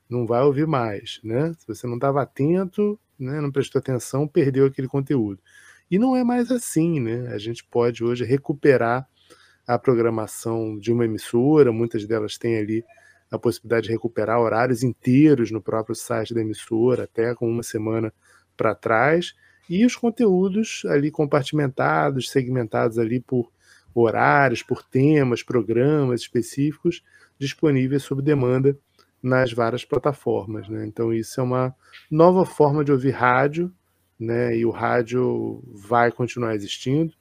Não 0.10 0.26
vai 0.26 0.42
ouvir 0.42 0.66
mais, 0.66 1.20
né? 1.24 1.54
Se 1.60 1.68
você 1.68 1.86
não 1.86 1.96
estava 1.96 2.22
atento, 2.24 3.00
né, 3.20 3.40
não 3.40 3.52
prestou 3.52 3.80
atenção, 3.80 4.28
perdeu 4.28 4.66
aquele 4.66 4.88
conteúdo. 4.88 5.40
E 5.92 6.00
não 6.00 6.16
é 6.16 6.24
mais 6.24 6.52
assim, 6.52 7.00
né? 7.00 7.28
A 7.34 7.38
gente 7.38 7.64
pode 7.64 8.04
hoje 8.04 8.24
recuperar 8.24 9.08
a 9.70 9.78
programação 9.78 10.80
de 10.80 10.92
uma 10.92 11.06
emissora, 11.06 11.72
muitas 11.72 12.04
delas 12.04 12.40
têm 12.40 12.58
ali 12.58 12.84
a 13.30 13.38
possibilidade 13.38 13.86
de 13.86 13.92
recuperar 13.92 14.40
horários 14.40 14.82
inteiros 14.82 15.52
no 15.52 15.62
próprio 15.62 15.94
site 15.94 16.34
da 16.34 16.42
emissora, 16.42 17.04
até 17.04 17.36
com 17.36 17.48
uma 17.48 17.62
semana 17.62 18.12
para 18.58 18.74
trás, 18.74 19.36
e 19.70 19.86
os 19.86 19.96
conteúdos 19.96 20.82
ali 20.88 21.12
compartimentados, 21.12 22.32
segmentados 22.32 22.98
ali 22.98 23.20
por 23.20 23.52
horários, 23.94 24.64
por 24.64 24.82
temas, 24.82 25.44
programas 25.44 26.22
específicos, 26.22 27.04
disponíveis 27.38 28.02
sob 28.02 28.24
demanda 28.24 28.76
nas 29.22 29.54
várias 29.54 29.86
plataformas. 29.86 30.68
Né? 30.68 30.84
Então, 30.88 31.14
isso 31.14 31.40
é 31.40 31.44
uma 31.44 31.76
nova 32.10 32.44
forma 32.44 32.84
de 32.84 32.92
ouvir 32.92 33.12
rádio, 33.12 33.72
né? 34.20 34.58
e 34.58 34.66
o 34.66 34.72
rádio 34.72 35.62
vai 35.76 36.12
continuar 36.12 36.56
existindo, 36.56 37.14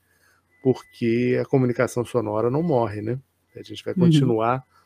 porque 0.75 1.39
a 1.41 1.45
comunicação 1.45 2.05
sonora 2.05 2.51
não 2.51 2.63
morre. 2.63 3.01
Né? 3.01 3.19
A 3.57 3.63
gente 3.63 3.85
vai 3.85 3.95
uhum. 3.95 4.01
continuar. 4.01 4.57
Uhum 4.57 4.78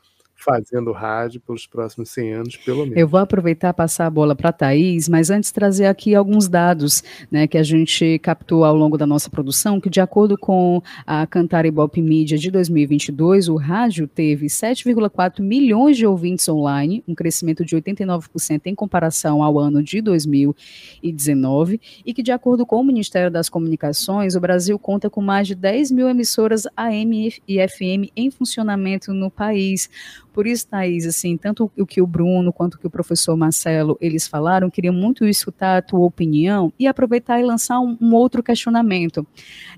fazendo 0.43 0.93
rádio 0.93 1.41
pelos 1.41 1.67
próximos 1.67 2.11
100 2.11 2.33
anos, 2.33 2.57
pelo 2.57 2.83
menos. 2.83 2.97
Eu 2.97 3.07
vou 3.07 3.21
aproveitar 3.21 3.73
passar 3.73 4.07
a 4.07 4.11
bola 4.11 4.35
para 4.35 4.51
a 4.51 4.53
Thaís, 4.53 5.09
mas 5.09 5.31
antes 5.31 5.53
trazer 5.53 5.87
aqui 5.87 6.15
alguns 6.15 6.49
dados 6.49 7.03
né, 7.31 7.47
que 7.47 7.57
a 7.57 7.63
gente 7.63 8.19
captou 8.19 8.65
ao 8.65 8.77
longo 8.77 8.99
da 8.99 9.07
nossa 9.07 9.31
produção, 9.31 9.81
que 9.81 9.89
de 9.89 10.01
acordo 10.01 10.37
com 10.37 10.83
a 11.07 11.27
Cantar 11.27 11.65
Ibope 11.65 12.03
Mídia 12.03 12.37
de 12.37 12.51
2022, 12.51 13.49
o 13.49 13.57
rádio 13.57 14.09
teve 14.09 14.47
7,4 14.47 15.41
milhões 15.41 15.97
de 15.97 16.07
ouvintes 16.07 16.49
online, 16.49 17.05
um 17.07 17.15
crescimento 17.15 17.65
de 17.65 17.77
89% 17.77 18.63
em 18.67 18.75
comparação 18.75 19.43
ao 19.43 19.59
ano 19.59 19.83
de 19.83 20.01
2019, 20.01 21.81
e 22.05 22.13
que 22.13 22.23
de 22.23 22.33
acordo 22.33 22.67
com 22.67 22.81
o 22.81 22.85
Ministério 22.85 23.31
das 23.31 23.49
Comunicações, 23.49 24.35
o 24.35 24.41
Brasil 24.41 24.79
conta 24.79 25.09
com 25.09 25.21
mais 25.21 25.47
de 25.47 25.55
10 25.55 25.91
mil 25.93 26.09
emissoras 26.09 26.67
AM 26.77 27.33
e 27.47 27.69
FM 27.69 28.11
em 28.17 28.31
funcionamento 28.31 29.13
no 29.13 29.31
país. 29.31 29.89
Por 30.33 30.47
isso, 30.47 30.67
Thaís, 30.67 31.07
assim, 31.07 31.37
tanto 31.37 31.71
o 31.77 31.87
que 31.87 32.01
o 32.01 32.07
Bruno 32.07 32.53
quanto 32.53 32.75
o 32.75 32.79
que 32.79 32.87
o 32.87 32.91
professor 32.91 33.37
Marcelo 33.37 33.99
eles 34.01 34.27
falaram, 34.27 34.71
queria 34.71 34.93
muito 34.93 35.27
escutar 35.27 35.77
a 35.77 35.83
tua 35.83 36.01
opinião 36.01 36.73
e 36.79 36.87
aproveitar 36.87 37.39
e 37.39 37.45
lançar 37.45 37.81
um, 37.81 37.97
um 38.01 38.15
outro 38.15 38.43
questionamento. 38.43 39.27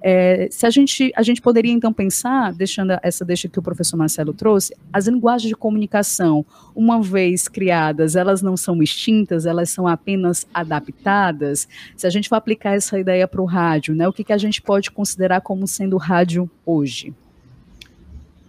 É, 0.01 0.47
se 0.51 0.65
a 0.65 0.71
gente, 0.71 1.13
a 1.17 1.23
gente 1.23 1.43
poderia 1.43 1.73
então 1.73 1.93
pensar, 1.93 2.53
deixando 2.53 2.97
essa 3.03 3.25
deixa 3.25 3.49
que 3.49 3.59
o 3.59 3.63
professor 3.63 3.97
Marcelo 3.97 4.33
trouxe, 4.33 4.77
as 4.93 5.09
linguagens 5.09 5.49
de 5.49 5.57
comunicação, 5.57 6.47
uma 6.75 7.03
vez 7.03 7.49
criadas, 7.49 8.15
elas 8.15 8.41
não 8.41 8.57
são 8.57 8.81
extintas, 8.81 9.47
elas 9.47 9.71
são 9.71 9.89
apenas 9.89 10.47
adaptadas. 10.55 11.67
Se 11.97 12.07
a 12.07 12.11
gente 12.11 12.29
for 12.29 12.37
aplicar 12.37 12.75
essa 12.75 12.99
ideia 12.99 13.27
para 13.27 13.43
o 13.43 13.45
rádio, 13.45 13.95
né, 13.95 14.07
o 14.07 14.13
que, 14.13 14.23
que 14.23 14.33
a 14.33 14.39
gente 14.39 14.63
pode 14.63 14.91
considerar 14.91 15.41
como 15.41 15.67
sendo 15.67 15.97
rádio 15.97 16.49
hoje? 16.65 17.13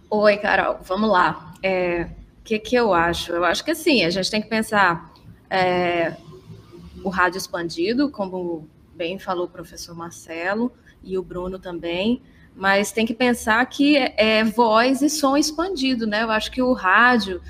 Oi, 0.08 0.36
Carol, 0.36 0.78
vamos 0.84 1.10
lá. 1.10 1.45
O 1.56 1.66
é, 1.66 2.10
que, 2.44 2.58
que 2.58 2.76
eu 2.76 2.92
acho? 2.94 3.32
Eu 3.32 3.44
acho 3.44 3.64
que 3.64 3.70
assim, 3.70 4.04
a 4.04 4.10
gente 4.10 4.30
tem 4.30 4.40
que 4.40 4.48
pensar 4.48 5.12
é, 5.50 6.16
o 7.02 7.08
rádio 7.08 7.38
expandido, 7.38 8.10
como 8.10 8.68
bem 8.94 9.18
falou 9.18 9.46
o 9.46 9.48
professor 9.48 9.94
Marcelo 9.94 10.72
e 11.02 11.18
o 11.18 11.22
Bruno 11.22 11.58
também, 11.58 12.22
mas 12.54 12.90
tem 12.90 13.04
que 13.04 13.14
pensar 13.14 13.64
que 13.66 13.96
é, 13.96 14.14
é 14.16 14.44
voz 14.44 15.02
e 15.02 15.10
som 15.10 15.36
expandido, 15.36 16.06
né? 16.06 16.22
Eu 16.22 16.30
acho 16.30 16.50
que 16.50 16.62
o 16.62 16.72
rádio, 16.72 17.40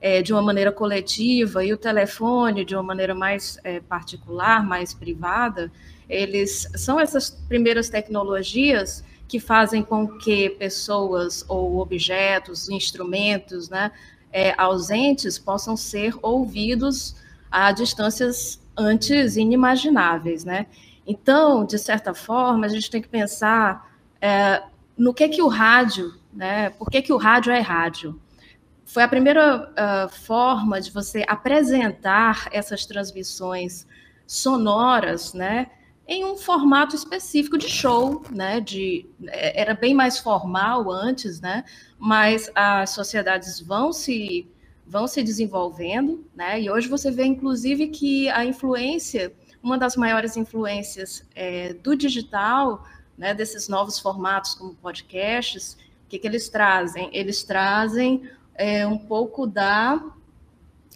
é, 0.00 0.22
de 0.22 0.32
uma 0.32 0.42
maneira 0.42 0.72
coletiva, 0.72 1.64
e 1.64 1.72
o 1.72 1.76
telefone, 1.76 2.64
de 2.64 2.74
uma 2.74 2.82
maneira 2.82 3.14
mais 3.14 3.58
é, 3.62 3.80
particular, 3.80 4.64
mais 4.64 4.94
privada, 4.94 5.70
eles 6.08 6.68
são 6.76 6.98
essas 6.98 7.30
primeiras 7.30 7.88
tecnologias 7.88 9.04
que 9.26 9.40
fazem 9.40 9.82
com 9.82 10.06
que 10.18 10.50
pessoas 10.50 11.44
ou 11.48 11.78
objetos, 11.78 12.68
instrumentos, 12.68 13.68
né, 13.68 13.90
é, 14.32 14.54
ausentes 14.58 15.38
possam 15.38 15.76
ser 15.76 16.14
ouvidos 16.22 17.16
a 17.50 17.72
distâncias 17.72 18.60
antes 18.76 19.36
inimagináveis, 19.36 20.44
né? 20.44 20.66
Então, 21.06 21.64
de 21.64 21.78
certa 21.78 22.12
forma, 22.12 22.66
a 22.66 22.68
gente 22.68 22.90
tem 22.90 23.00
que 23.00 23.08
pensar 23.08 23.88
é, 24.20 24.62
no 24.96 25.14
que 25.14 25.28
que 25.28 25.42
o 25.42 25.48
rádio, 25.48 26.14
né? 26.32 26.70
Por 26.70 26.90
que 26.90 27.02
que 27.02 27.12
o 27.12 27.16
rádio 27.16 27.52
é 27.52 27.60
rádio? 27.60 28.20
Foi 28.84 29.02
a 29.02 29.08
primeira 29.08 29.68
uh, 29.72 30.08
forma 30.08 30.80
de 30.80 30.90
você 30.90 31.24
apresentar 31.26 32.48
essas 32.52 32.84
transmissões 32.84 33.86
sonoras, 34.26 35.32
né? 35.32 35.70
Em 36.06 36.24
um 36.24 36.36
formato 36.36 36.94
específico 36.94 37.56
de 37.56 37.68
show, 37.68 38.22
né? 38.30 38.60
De, 38.60 39.06
é, 39.28 39.60
era 39.60 39.74
bem 39.74 39.94
mais 39.94 40.18
formal 40.18 40.90
antes, 40.90 41.40
né? 41.40 41.64
Mas 41.98 42.50
as 42.54 42.90
sociedades 42.90 43.60
vão 43.60 43.92
se 43.92 44.48
vão 44.86 45.06
se 45.06 45.22
desenvolvendo, 45.22 46.26
né? 46.34 46.60
E 46.60 46.70
hoje 46.70 46.88
você 46.88 47.10
vê, 47.10 47.24
inclusive, 47.24 47.88
que 47.88 48.28
a 48.28 48.44
influência, 48.44 49.32
uma 49.62 49.78
das 49.78 49.96
maiores 49.96 50.36
influências 50.36 51.26
é, 51.34 51.72
do 51.72 51.96
digital, 51.96 52.84
né? 53.16 53.32
Desses 53.32 53.66
novos 53.66 53.98
formatos 53.98 54.54
como 54.54 54.74
podcasts, 54.74 55.78
o 56.04 56.08
que, 56.08 56.18
que 56.18 56.26
eles 56.26 56.50
trazem? 56.50 57.08
Eles 57.14 57.42
trazem 57.42 58.28
é, 58.54 58.86
um 58.86 58.98
pouco 58.98 59.46
da 59.46 60.04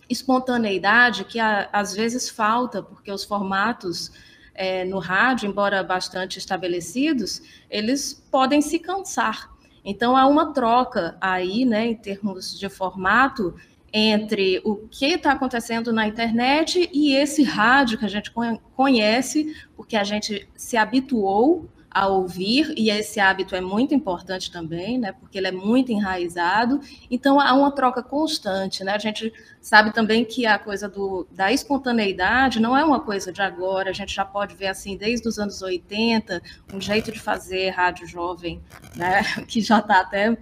espontaneidade 0.09 1.25
que 1.25 1.39
a, 1.39 1.69
às 1.73 1.95
vezes 1.95 2.29
falta, 2.29 2.83
porque 2.83 3.11
os 3.11 3.25
formatos 3.25 4.13
é, 4.59 4.85
no 4.85 4.99
rádio, 4.99 5.49
embora 5.49 5.85
bastante 5.85 6.37
estabelecidos, 6.39 7.41
eles 7.71 8.13
podem 8.31 8.61
se 8.61 8.81
cansar. 8.81 9.49
Então, 9.85 10.17
há 10.17 10.27
uma 10.27 10.53
troca 10.53 11.17
aí, 11.21 11.65
né, 11.65 11.87
em 11.87 11.95
termos 11.95 12.59
de 12.59 12.69
formato, 12.69 13.55
entre 13.93 14.61
o 14.65 14.77
que 14.77 15.07
está 15.15 15.33
acontecendo 15.33 15.93
na 15.93 16.07
internet 16.07 16.91
e 16.93 17.15
esse 17.15 17.43
rádio 17.45 17.99
que 17.99 18.05
a 18.05 18.09
gente 18.09 18.33
conhece, 18.75 19.57
porque 19.77 19.97
a 19.97 20.05
gente 20.05 20.47
se 20.57 20.77
habituou 20.77 21.69
a 21.91 22.07
ouvir, 22.07 22.75
e 22.77 22.91
esse 22.91 23.19
hábito 23.19 23.57
é 23.57 23.61
muito 23.61 23.95
importante 23.95 24.53
também, 24.53 24.99
né, 24.99 25.13
porque 25.13 25.39
ele 25.39 25.47
é 25.47 25.53
muito 25.53 25.91
enraizado, 25.91 26.81
então 27.11 27.41
há 27.41 27.55
uma 27.55 27.73
troca 27.73 28.03
constante, 28.03 28.85
né, 28.85 28.93
a 28.93 28.99
gente 28.99 29.33
sabe 29.61 29.93
também 29.93 30.25
que 30.25 30.45
a 30.45 30.59
coisa 30.59 30.89
do, 30.89 31.27
da 31.31 31.51
espontaneidade 31.51 32.61
não 32.61 32.77
é 32.77 32.85
uma 32.85 33.01
coisa 33.01 33.33
de 33.33 33.41
agora, 33.41 33.91
a 33.91 33.93
gente 33.93 34.15
já 34.15 34.25
pode 34.25 34.55
ver 34.55 34.67
assim, 34.67 34.97
desde 34.97 35.27
os 35.27 35.39
anos 35.39 35.63
80, 35.63 36.43
um 36.75 36.81
jeito 36.81 37.11
de 37.11 37.19
fazer 37.19 37.71
rádio 37.71 38.07
jovem, 38.07 38.61
né, 38.95 39.23
que 39.49 39.61
já 39.61 39.79
está 39.79 40.01
até 40.01 40.37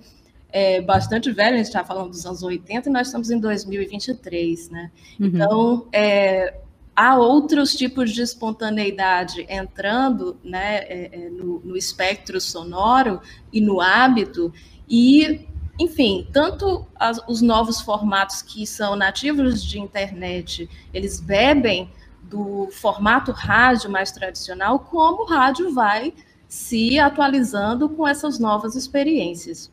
é, 0.50 0.80
bastante 0.80 1.30
velho, 1.30 1.54
a 1.54 1.58
gente 1.58 1.66
está 1.66 1.84
falando 1.84 2.10
dos 2.10 2.26
anos 2.26 2.42
80 2.42 2.88
e 2.88 2.92
nós 2.92 3.06
estamos 3.06 3.30
em 3.30 3.38
2023, 3.38 4.70
né, 4.70 4.90
uhum. 5.20 5.26
então, 5.26 5.88
é, 5.92 6.60
há 6.96 7.14
outros 7.16 7.74
tipos 7.74 8.10
de 8.10 8.22
espontaneidade 8.22 9.44
entrando 9.50 10.38
né, 10.42 10.78
é, 10.78 11.10
é, 11.12 11.30
no, 11.30 11.60
no, 11.60 11.76
espectro 11.76 12.40
sonoro 12.40 13.20
e 13.52 13.60
no 13.60 13.82
hábito, 13.82 14.50
e, 14.88 15.46
enfim, 15.78 16.26
tanto 16.32 16.86
as, 16.96 17.20
os 17.28 17.42
novos 17.42 17.82
formatos 17.82 18.40
que 18.40 18.66
são 18.66 18.96
nativos 18.96 19.62
de 19.62 19.78
internet, 19.78 20.68
eles 20.94 21.20
bebem 21.20 21.92
do 22.22 22.68
formato 22.72 23.30
rádio 23.30 23.90
mais 23.90 24.10
tradicional, 24.10 24.78
como 24.78 25.22
o 25.22 25.26
rádio 25.26 25.72
vai 25.74 26.14
se 26.48 26.98
atualizando 26.98 27.88
com 27.90 28.08
essas 28.08 28.38
novas 28.38 28.74
experiências. 28.74 29.70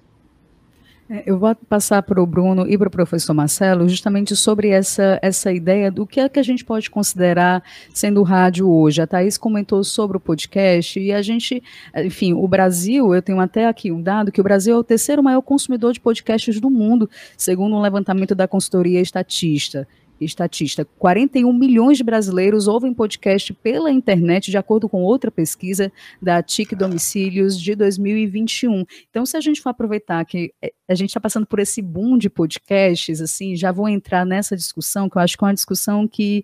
É, 1.14 1.22
eu 1.28 1.38
vou 1.38 1.54
passar 1.54 2.02
para 2.02 2.20
o 2.20 2.26
Bruno 2.26 2.68
e 2.68 2.76
para 2.76 2.88
o 2.88 2.92
professor 2.92 3.36
Marcelo 3.36 3.88
justamente 3.88 4.36
sobre 4.36 4.70
essa, 4.70 5.20
essa 5.22 5.52
ideia 5.52 5.92
do 5.92 6.08
que 6.08 6.20
é 6.20 6.28
que 6.28 6.40
a 6.40 6.44
gente 6.44 6.66
pode 6.66 6.90
considerar 6.90 7.64
sendo 7.94 8.24
rádio 8.24 8.68
hoje. 8.68 9.00
A 9.00 9.06
Thaís 9.06 9.38
comentou 9.38 9.84
sobre 9.84 10.18
o 10.18 10.20
podcast 10.20 11.00
e 11.00 11.14
a 11.14 11.22
gente, 11.22 11.62
enfim, 11.98 12.34
o 12.34 12.48
Brasil, 12.48 13.14
eu 13.14 13.22
tenho 13.22 13.40
até 13.40 13.68
aqui 13.68 13.92
um 13.92 14.02
dado 14.02 14.32
que 14.32 14.42
o 14.42 14.44
Brasil 14.44 14.74
é 14.74 14.78
o 14.80 14.84
terceiro 14.84 15.22
maior 15.22 15.44
consumidor 15.44 15.94
de 15.94 16.00
podcasts 16.00 16.60
do 16.60 16.72
mundo, 16.72 17.08
segundo 17.38 17.76
um 17.76 17.82
levantamento 17.82 18.34
da 18.34 18.48
consultoria 18.48 19.00
estatista 19.00 19.88
estatista. 20.24 20.86
41 20.98 21.52
milhões 21.54 21.98
de 21.98 22.04
brasileiros 22.04 22.68
ouvem 22.68 22.94
podcast 22.94 23.54
pela 23.54 23.92
internet, 23.92 24.52
de 24.52 24.58
acordo 24.58 24.90
com 24.90 25.04
outra 25.04 25.32
pesquisa 25.32 25.92
da 26.22 26.42
TIC 26.42 26.76
Domicílios 26.76 27.60
de 27.60 27.76
2021. 27.76 28.86
Então, 29.10 29.26
se 29.26 29.38
a 29.38 29.42
gente 29.42 29.62
for 29.62 29.70
aproveitar 29.70 30.24
que 30.26 30.54
eh, 30.62 30.74
a 30.88 30.96
gente 30.96 31.10
está 31.10 31.20
passando 31.20 31.46
por 31.46 31.60
esse 31.60 31.82
boom 31.82 32.18
de 32.18 32.30
podcasts, 32.30 33.22
assim, 33.22 33.56
já 33.56 33.72
vou 33.72 33.88
entrar 33.88 34.26
nessa 34.26 34.56
discussão, 34.56 35.10
que 35.10 35.18
eu 35.18 35.22
acho 35.22 35.38
que 35.38 35.44
é 35.44 35.48
uma 35.48 35.54
discussão 35.54 36.08
que 36.08 36.44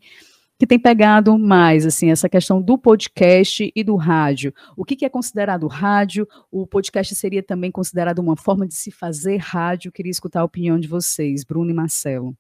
que 0.60 0.68
tem 0.68 0.78
pegado 0.78 1.40
mais, 1.40 1.86
assim, 1.86 2.12
essa 2.12 2.28
questão 2.28 2.62
do 2.62 2.78
podcast 2.78 3.72
e 3.74 3.82
do 3.82 3.96
rádio. 3.96 4.54
O 4.76 4.84
que, 4.84 4.98
que 4.98 5.06
é 5.06 5.10
considerado 5.10 5.66
rádio? 5.68 6.28
O 6.52 6.68
podcast 6.68 7.16
seria 7.16 7.42
também 7.42 7.72
considerado 7.72 8.20
uma 8.20 8.36
forma 8.36 8.68
de 8.68 8.74
se 8.74 8.92
fazer 8.92 9.38
rádio? 9.38 9.90
queria 9.90 10.12
escutar 10.12 10.42
a 10.42 10.44
opinião 10.44 10.78
de 10.78 10.88
vocês, 10.88 11.46
Bruno 11.46 11.72
e 11.72 11.74
Marcelo. 11.74 12.36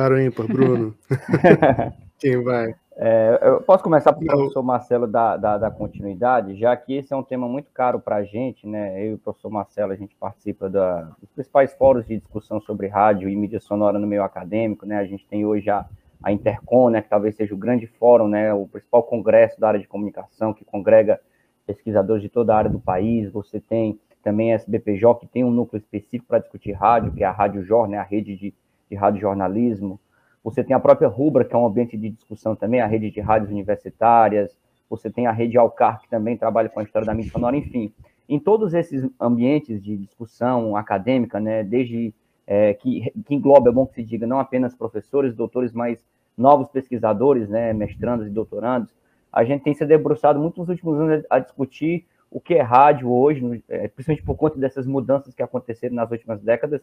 Para 0.00 0.14
o 0.14 0.18
ímpar, 0.18 0.46
Bruno. 0.46 0.94
Quem 2.18 2.42
vai? 2.42 2.74
É, 2.96 3.38
eu 3.42 3.60
posso 3.60 3.84
começar 3.84 4.14
para 4.14 4.22
o 4.22 4.26
professor 4.26 4.62
Marcelo 4.62 5.06
dar, 5.06 5.36
dar, 5.36 5.58
dar, 5.58 5.70
continuidade, 5.72 6.56
já 6.56 6.74
que 6.74 6.94
esse 6.94 7.12
é 7.12 7.16
um 7.16 7.22
tema 7.22 7.46
muito 7.46 7.70
caro 7.70 8.00
para 8.00 8.16
a 8.16 8.24
gente, 8.24 8.66
né? 8.66 8.98
Eu 9.04 9.10
e 9.10 9.14
o 9.14 9.18
professor 9.18 9.50
Marcelo, 9.50 9.92
a 9.92 9.96
gente 9.96 10.16
participa 10.16 10.70
da, 10.70 11.02
dos 11.20 11.28
principais 11.34 11.74
fóruns 11.74 12.06
de 12.06 12.16
discussão 12.16 12.62
sobre 12.62 12.86
rádio 12.86 13.28
e 13.28 13.36
mídia 13.36 13.60
sonora 13.60 13.98
no 13.98 14.06
meio 14.06 14.22
acadêmico, 14.22 14.86
né? 14.86 14.96
A 14.96 15.04
gente 15.04 15.26
tem 15.26 15.44
hoje 15.44 15.68
a, 15.68 15.84
a 16.22 16.32
Intercom, 16.32 16.88
né, 16.88 17.02
que 17.02 17.10
talvez 17.10 17.36
seja 17.36 17.54
o 17.54 17.58
grande 17.58 17.86
fórum, 17.86 18.26
né, 18.26 18.54
o 18.54 18.66
principal 18.66 19.02
congresso 19.02 19.60
da 19.60 19.68
área 19.68 19.80
de 19.80 19.86
comunicação, 19.86 20.54
que 20.54 20.64
congrega 20.64 21.20
pesquisadores 21.66 22.22
de 22.22 22.30
toda 22.30 22.54
a 22.54 22.56
área 22.56 22.70
do 22.70 22.80
país. 22.80 23.30
Você 23.32 23.60
tem 23.60 24.00
também 24.22 24.52
a 24.52 24.54
SBPJ, 24.54 25.20
que 25.20 25.26
tem 25.26 25.44
um 25.44 25.50
núcleo 25.50 25.78
específico 25.78 26.24
para 26.26 26.38
discutir 26.38 26.72
rádio, 26.72 27.12
que 27.12 27.22
é 27.22 27.26
a 27.26 27.32
Rádio 27.32 27.62
Jor, 27.62 27.86
né, 27.86 27.98
a 27.98 28.02
rede 28.02 28.34
de, 28.34 28.54
de 28.90 28.96
rádio 28.96 29.20
jornalismo. 29.20 30.00
Você 30.42 30.64
tem 30.64 30.74
a 30.74 30.80
própria 30.80 31.08
Rubra, 31.08 31.44
que 31.44 31.54
é 31.54 31.58
um 31.58 31.66
ambiente 31.66 31.96
de 31.96 32.10
discussão 32.10 32.56
também, 32.56 32.80
a 32.80 32.86
rede 32.86 33.10
de 33.10 33.20
rádios 33.20 33.50
universitárias. 33.50 34.56
Você 34.88 35.08
tem 35.08 35.26
a 35.26 35.32
rede 35.32 35.56
Alcar, 35.56 36.00
que 36.00 36.08
também 36.08 36.36
trabalha 36.36 36.68
com 36.68 36.80
a 36.80 36.82
história 36.82 37.06
da 37.06 37.14
mídia 37.14 37.30
sonora, 37.30 37.56
enfim. 37.56 37.92
Em 38.28 38.38
todos 38.38 38.74
esses 38.74 39.08
ambientes 39.20 39.82
de 39.82 39.96
discussão 39.96 40.76
acadêmica, 40.76 41.38
né, 41.38 41.62
desde 41.62 42.12
é, 42.46 42.74
que, 42.74 43.12
que, 43.24 43.34
engloba, 43.34 43.70
é 43.70 43.72
bom 43.72 43.86
que 43.86 43.94
se 43.94 44.02
diga, 44.02 44.26
não 44.26 44.40
apenas 44.40 44.74
professores, 44.74 45.34
doutores, 45.34 45.72
mas 45.72 46.04
novos 46.36 46.68
pesquisadores, 46.68 47.48
né, 47.48 47.72
mestrandos 47.72 48.26
e 48.26 48.30
doutorandos, 48.30 48.92
a 49.32 49.44
gente 49.44 49.62
tem 49.62 49.74
se 49.74 49.84
debruçado 49.84 50.40
muito 50.40 50.58
nos 50.58 50.68
últimos 50.68 50.98
anos 50.98 51.24
a 51.28 51.38
discutir 51.38 52.06
o 52.30 52.40
que 52.40 52.54
é 52.54 52.62
rádio 52.62 53.10
hoje, 53.10 53.62
é, 53.68 53.88
principalmente 53.88 54.24
por 54.24 54.36
conta 54.36 54.58
dessas 54.58 54.86
mudanças 54.86 55.34
que 55.34 55.42
aconteceram 55.42 55.94
nas 55.96 56.10
últimas 56.10 56.40
décadas, 56.40 56.80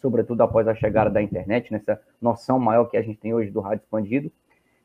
sobretudo 0.00 0.42
após 0.42 0.66
a 0.66 0.74
chegada 0.74 1.10
da 1.10 1.22
internet, 1.22 1.72
nessa 1.72 2.00
noção 2.20 2.58
maior 2.58 2.86
que 2.86 2.96
a 2.96 3.02
gente 3.02 3.18
tem 3.18 3.34
hoje 3.34 3.50
do 3.50 3.60
rádio 3.60 3.82
expandido, 3.82 4.30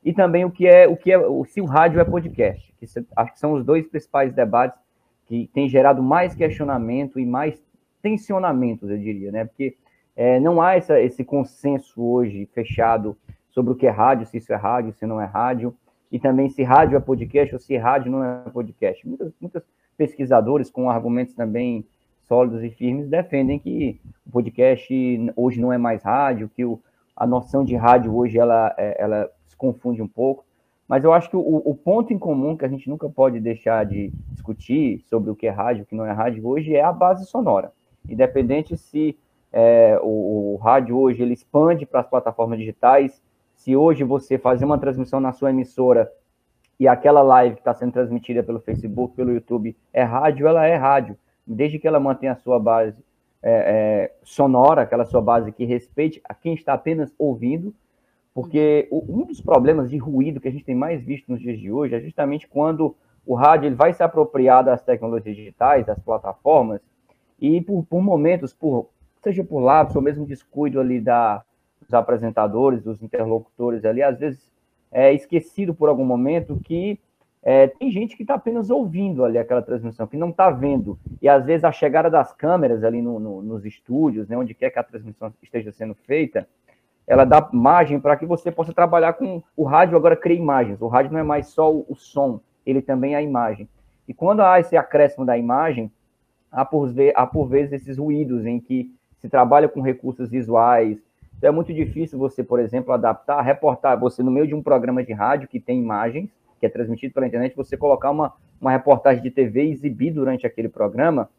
e 0.03 0.13
também 0.13 0.45
o 0.45 0.51
que 0.51 0.67
é 0.67 0.87
o 0.87 0.95
que 0.95 1.11
é 1.11 1.19
se 1.47 1.59
o 1.59 1.65
rádio 1.65 1.99
é 1.99 2.05
podcast, 2.05 2.73
que 2.77 2.85
acho 3.15 3.33
que 3.33 3.39
são 3.39 3.53
os 3.53 3.65
dois 3.65 3.87
principais 3.87 4.33
debates 4.33 4.79
que 5.25 5.49
têm 5.53 5.67
gerado 5.67 6.03
mais 6.03 6.35
questionamento 6.35 7.19
e 7.19 7.25
mais 7.25 7.59
tensionamentos, 8.01 8.89
eu 8.89 8.97
diria, 8.97 9.31
né? 9.31 9.45
Porque 9.45 9.75
é, 10.15 10.39
não 10.39 10.61
há 10.61 10.75
essa, 10.75 11.01
esse 11.01 11.23
consenso 11.23 12.01
hoje 12.01 12.47
fechado 12.53 13.17
sobre 13.49 13.73
o 13.73 13.75
que 13.75 13.87
é 13.87 13.89
rádio, 13.89 14.27
se 14.27 14.37
isso 14.37 14.53
é 14.53 14.55
rádio, 14.55 14.93
se 14.93 15.05
não 15.07 15.19
é 15.19 15.25
rádio, 15.25 15.75
e 16.11 16.19
também 16.19 16.49
se 16.49 16.61
rádio 16.61 16.95
é 16.95 16.99
podcast 16.99 17.55
ou 17.55 17.59
se 17.59 17.75
rádio 17.75 18.11
não 18.11 18.23
é 18.23 18.49
podcast. 18.51 19.07
Muitos, 19.07 19.33
muitos 19.41 19.63
pesquisadores 19.97 20.69
com 20.69 20.89
argumentos 20.89 21.33
também 21.33 21.85
sólidos 22.27 22.63
e 22.63 22.69
firmes 22.69 23.07
defendem 23.07 23.59
que 23.59 23.99
o 24.25 24.31
podcast 24.31 24.93
hoje 25.35 25.59
não 25.59 25.71
é 25.71 25.77
mais 25.77 26.03
rádio, 26.03 26.49
que 26.49 26.65
o, 26.65 26.79
a 27.15 27.25
noção 27.25 27.63
de 27.63 27.75
rádio 27.75 28.15
hoje 28.15 28.37
ela, 28.37 28.73
é, 28.77 29.01
ela 29.01 29.29
se 29.47 29.55
confunde 29.55 30.01
um 30.01 30.07
pouco. 30.07 30.43
Mas 30.87 31.03
eu 31.03 31.13
acho 31.13 31.29
que 31.29 31.35
o, 31.35 31.61
o, 31.65 31.73
ponto 31.73 32.13
em 32.13 32.19
comum 32.19 32.55
que 32.55 32.65
a 32.65 32.67
gente 32.67 32.87
nunca 32.87 33.09
pode 33.09 33.39
deixar 33.39 33.85
de 33.85 34.11
discutir 34.29 34.99
sobre 35.09 35.31
o 35.31 35.35
que 35.35 35.47
é 35.47 35.49
rádio, 35.49 35.83
o 35.83 35.85
que 35.85 35.95
não 35.95 36.05
é 36.05 36.11
rádio 36.11 36.45
hoje, 36.45 36.75
é 36.75 36.83
a 36.83 36.91
base 36.91 37.25
sonora. 37.25 37.71
Independente 38.07 38.77
se 38.77 39.17
é, 39.51 39.99
o, 40.03 40.53
o, 40.53 40.55
rádio 40.57 40.95
hoje 40.97 41.23
ele 41.23 41.33
expande 41.33 41.85
para 41.85 42.01
as 42.01 42.07
plataformas 42.07 42.59
digitais, 42.59 43.19
se 43.55 43.75
hoje 43.75 44.03
você 44.03 44.37
fazer 44.37 44.65
uma 44.65 44.77
transmissão 44.77 45.19
na 45.19 45.31
sua 45.31 45.49
emissora 45.49 46.11
e 46.79 46.87
aquela 46.87 47.21
live 47.23 47.55
que 47.55 47.61
está 47.61 47.73
sendo 47.73 47.93
transmitida 47.93 48.43
pelo 48.43 48.59
Facebook, 48.59 49.15
pelo 49.15 49.31
YouTube, 49.31 49.75
é 49.91 50.03
rádio, 50.03 50.47
ela 50.47 50.67
é 50.67 50.75
rádio 50.75 51.17
desde 51.45 51.79
que 51.79 51.87
ela 51.87 51.99
mantenha 51.99 52.33
a 52.33 52.37
sua 52.37 52.59
base 52.59 53.03
é, 53.41 53.51
é, 53.51 54.15
sonora, 54.23 54.81
aquela 54.81 55.05
sua 55.05 55.21
base 55.21 55.51
que 55.51 55.65
respeite 55.65 56.21
a 56.23 56.33
quem 56.33 56.53
está 56.53 56.73
apenas 56.73 57.13
ouvindo, 57.17 57.73
porque 58.33 58.87
um 58.91 59.25
dos 59.25 59.39
problemas 59.39 59.89
de 59.89 59.97
ruído 59.97 60.41
que 60.41 60.47
a 60.47 60.51
gente 60.51 60.65
tem 60.65 60.75
mais 60.75 61.01
visto 61.01 61.31
nos 61.31 61.39
dias 61.39 61.59
de 61.59 61.71
hoje 61.71 61.95
é 61.95 62.01
justamente 62.01 62.47
quando 62.47 62.95
o 63.25 63.33
rádio 63.33 63.67
ele 63.67 63.75
vai 63.75 63.93
se 63.93 64.03
apropriar 64.03 64.63
das 64.63 64.83
tecnologias 64.83 65.35
digitais, 65.35 65.85
das 65.85 65.99
plataformas, 65.99 66.81
e 67.39 67.61
por, 67.61 67.83
por 67.85 68.01
momentos, 68.01 68.53
por, 68.53 68.89
seja 69.21 69.43
por 69.43 69.59
lápis 69.59 69.95
ou 69.95 70.01
mesmo 70.01 70.25
descuido 70.25 70.79
ali 70.79 70.99
da, 70.99 71.43
dos 71.81 71.93
apresentadores, 71.93 72.83
dos 72.83 73.01
interlocutores 73.01 73.85
ali, 73.85 74.01
às 74.01 74.17
vezes 74.17 74.51
é 74.91 75.13
esquecido 75.13 75.73
por 75.73 75.89
algum 75.89 76.05
momento 76.05 76.59
que 76.63 76.99
é, 77.47 77.67
tem 77.67 77.91
gente 77.91 78.17
que 78.17 78.23
está 78.23 78.33
apenas 78.33 78.71
ouvindo 78.71 79.23
ali 79.23 79.37
aquela 79.37 79.61
transmissão, 79.61 80.07
que 80.07 80.17
não 80.17 80.29
está 80.29 80.49
vendo. 80.49 80.97
E 81.21 81.29
às 81.29 81.45
vezes 81.45 81.63
a 81.63 81.71
chegada 81.71 82.09
das 82.09 82.33
câmeras 82.33 82.83
ali 82.83 83.03
no, 83.03 83.19
no, 83.19 83.39
nos 83.43 83.63
estúdios, 83.63 84.27
né, 84.27 84.35
onde 84.35 84.55
quer 84.55 84.71
que 84.71 84.79
a 84.79 84.83
transmissão 84.83 85.31
esteja 85.43 85.71
sendo 85.71 85.93
feita, 85.93 86.47
ela 87.05 87.23
dá 87.23 87.47
margem 87.53 87.99
para 87.99 88.17
que 88.17 88.25
você 88.25 88.51
possa 88.51 88.73
trabalhar 88.73 89.13
com 89.13 89.43
o 89.55 89.63
rádio. 89.63 89.95
Agora 89.95 90.15
cria 90.15 90.35
imagens. 90.35 90.81
O 90.81 90.87
rádio 90.87 91.11
não 91.11 91.19
é 91.19 91.23
mais 91.23 91.49
só 91.49 91.71
o, 91.71 91.85
o 91.87 91.95
som, 91.95 92.41
ele 92.65 92.81
também 92.81 93.13
é 93.13 93.17
a 93.17 93.21
imagem. 93.21 93.69
E 94.07 94.13
quando 94.13 94.39
há 94.39 94.59
esse 94.59 94.75
acréscimo 94.75 95.23
da 95.23 95.37
imagem, 95.37 95.91
há 96.51 96.65
por, 96.65 96.91
há 97.13 97.27
por 97.27 97.47
vezes 97.47 97.73
esses 97.73 97.99
ruídos 97.99 98.43
em 98.47 98.59
que 98.59 98.91
se 99.19 99.29
trabalha 99.29 99.69
com 99.69 99.81
recursos 99.81 100.31
visuais. 100.31 100.97
Então 101.37 101.49
é 101.49 101.51
muito 101.51 101.71
difícil 101.71 102.17
você, 102.17 102.43
por 102.43 102.59
exemplo, 102.59 102.91
adaptar, 102.91 103.39
reportar 103.43 103.99
você 103.99 104.23
no 104.23 104.31
meio 104.31 104.47
de 104.47 104.55
um 104.55 104.63
programa 104.63 105.03
de 105.03 105.13
rádio 105.13 105.47
que 105.47 105.59
tem 105.59 105.79
imagens 105.79 106.27
que 106.65 106.67
é 106.67 106.69
transmitido 106.69 107.13
pela 107.13 107.27
internet, 107.27 107.55
você 107.55 107.77
colocar 107.77 108.09
uma, 108.09 108.33
uma 108.59 108.71
reportagem 108.71 109.21
de 109.21 109.29
TV 109.29 109.65
e 109.65 109.71
exibir 109.71 110.11
durante 110.11 110.45
aquele 110.47 110.67
programa, 110.67 111.29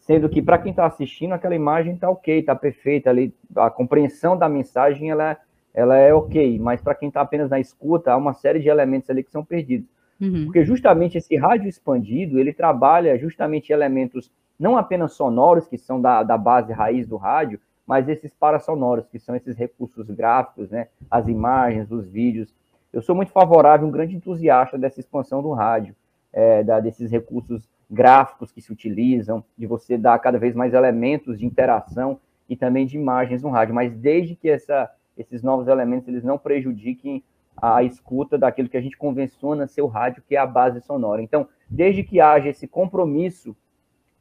sendo 0.00 0.28
que 0.28 0.40
para 0.40 0.58
quem 0.58 0.70
está 0.70 0.86
assistindo, 0.86 1.32
aquela 1.32 1.54
imagem 1.54 1.94
está 1.94 2.08
ok, 2.08 2.40
está 2.40 2.54
perfeita 2.54 3.10
ali, 3.10 3.34
a 3.54 3.70
compreensão 3.70 4.36
da 4.36 4.48
mensagem 4.48 5.10
ela, 5.10 5.36
ela 5.74 5.96
é 5.96 6.12
ok, 6.14 6.58
mas 6.58 6.80
para 6.80 6.94
quem 6.94 7.08
está 7.08 7.20
apenas 7.20 7.50
na 7.50 7.60
escuta, 7.60 8.12
há 8.12 8.16
uma 8.16 8.32
série 8.32 8.60
de 8.60 8.68
elementos 8.68 9.10
ali 9.10 9.22
que 9.22 9.30
são 9.30 9.44
perdidos. 9.44 9.88
Uhum. 10.20 10.46
Porque 10.46 10.64
justamente 10.64 11.18
esse 11.18 11.36
rádio 11.36 11.68
expandido, 11.68 12.38
ele 12.38 12.52
trabalha 12.52 13.18
justamente 13.18 13.72
elementos 13.72 14.30
não 14.58 14.76
apenas 14.76 15.12
sonoros, 15.12 15.66
que 15.66 15.78
são 15.78 16.00
da, 16.00 16.22
da 16.22 16.36
base 16.36 16.72
raiz 16.72 17.06
do 17.06 17.16
rádio, 17.16 17.58
mas 17.86 18.08
esses 18.08 18.32
parasonoros, 18.34 19.08
que 19.08 19.18
são 19.18 19.34
esses 19.34 19.56
recursos 19.56 20.08
gráficos, 20.10 20.70
né? 20.70 20.88
as 21.10 21.26
imagens, 21.26 21.90
os 21.90 22.06
vídeos, 22.06 22.54
eu 22.92 23.02
sou 23.02 23.14
muito 23.14 23.30
favorável, 23.30 23.86
um 23.86 23.90
grande 23.90 24.16
entusiasta 24.16 24.76
dessa 24.76 25.00
expansão 25.00 25.42
do 25.42 25.52
rádio, 25.52 25.94
é, 26.32 26.62
da, 26.62 26.80
desses 26.80 27.10
recursos 27.10 27.68
gráficos 27.90 28.52
que 28.52 28.60
se 28.60 28.72
utilizam, 28.72 29.44
de 29.56 29.66
você 29.66 29.98
dar 29.98 30.18
cada 30.18 30.38
vez 30.38 30.54
mais 30.54 30.74
elementos 30.74 31.38
de 31.38 31.46
interação 31.46 32.18
e 32.48 32.56
também 32.56 32.86
de 32.86 32.96
imagens 32.96 33.42
no 33.42 33.50
rádio, 33.50 33.74
mas 33.74 33.92
desde 33.94 34.34
que 34.34 34.48
essa, 34.48 34.90
esses 35.16 35.42
novos 35.42 35.68
elementos 35.68 36.08
eles 36.08 36.24
não 36.24 36.38
prejudiquem 36.38 37.22
a 37.56 37.82
escuta 37.82 38.38
daquilo 38.38 38.68
que 38.68 38.76
a 38.76 38.80
gente 38.80 38.96
convenciona 38.96 39.66
ser 39.66 39.82
o 39.82 39.86
rádio, 39.86 40.22
que 40.26 40.34
é 40.34 40.38
a 40.38 40.46
base 40.46 40.80
sonora. 40.80 41.22
Então, 41.22 41.46
desde 41.68 42.02
que 42.02 42.20
haja 42.20 42.48
esse 42.48 42.66
compromisso 42.66 43.54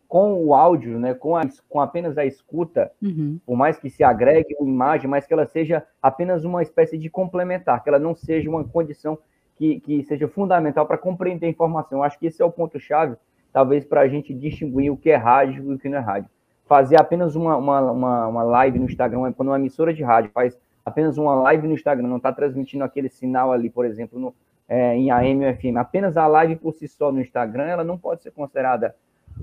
com 0.09 0.43
o 0.43 0.55
áudio, 0.55 0.97
né, 0.97 1.13
com, 1.13 1.37
a, 1.37 1.43
com 1.69 1.79
apenas 1.79 2.17
a 2.17 2.25
escuta, 2.25 2.91
uhum. 2.99 3.39
por 3.45 3.55
mais 3.55 3.77
que 3.77 3.91
se 3.91 4.03
agregue 4.03 4.55
uma 4.59 4.67
imagem, 4.67 5.07
mas 5.07 5.27
que 5.27 5.31
ela 5.31 5.45
seja 5.45 5.85
apenas 6.01 6.43
uma 6.43 6.63
espécie 6.63 6.97
de 6.97 7.11
complementar, 7.11 7.83
que 7.83 7.89
ela 7.89 7.99
não 7.99 8.15
seja 8.15 8.49
uma 8.49 8.63
condição 8.63 9.19
que, 9.55 9.79
que 9.81 10.03
seja 10.03 10.27
fundamental 10.27 10.87
para 10.87 10.97
compreender 10.97 11.45
a 11.45 11.49
informação. 11.49 11.99
Eu 11.99 12.03
acho 12.03 12.17
que 12.17 12.25
esse 12.25 12.41
é 12.41 12.45
o 12.45 12.51
ponto-chave, 12.51 13.17
talvez, 13.53 13.85
para 13.85 14.01
a 14.01 14.07
gente 14.07 14.33
distinguir 14.33 14.91
o 14.91 14.97
que 14.97 15.11
é 15.11 15.15
rádio 15.15 15.63
e 15.63 15.75
o 15.75 15.77
que 15.77 15.87
não 15.87 15.99
é 15.99 16.01
rádio. 16.01 16.27
Fazer 16.65 16.99
apenas 16.99 17.35
uma, 17.35 17.55
uma, 17.57 17.91
uma, 17.91 18.27
uma 18.27 18.43
live 18.43 18.79
no 18.79 18.85
Instagram, 18.85 19.31
quando 19.33 19.49
uma 19.49 19.59
emissora 19.59 19.93
de 19.93 20.01
rádio 20.01 20.31
faz 20.33 20.59
apenas 20.83 21.19
uma 21.19 21.35
live 21.35 21.67
no 21.67 21.75
Instagram, 21.75 22.07
não 22.07 22.17
está 22.17 22.33
transmitindo 22.33 22.83
aquele 22.83 23.09
sinal 23.09 23.51
ali, 23.51 23.69
por 23.69 23.85
exemplo, 23.85 24.19
no, 24.19 24.33
é, 24.67 24.95
em 24.95 25.11
AM 25.11 25.45
ou 25.45 25.53
FM, 25.53 25.77
apenas 25.77 26.17
a 26.17 26.25
live 26.25 26.55
por 26.55 26.73
si 26.73 26.87
só 26.87 27.11
no 27.11 27.21
Instagram, 27.21 27.65
ela 27.65 27.83
não 27.83 27.97
pode 27.97 28.23
ser 28.23 28.31
considerada 28.31 28.95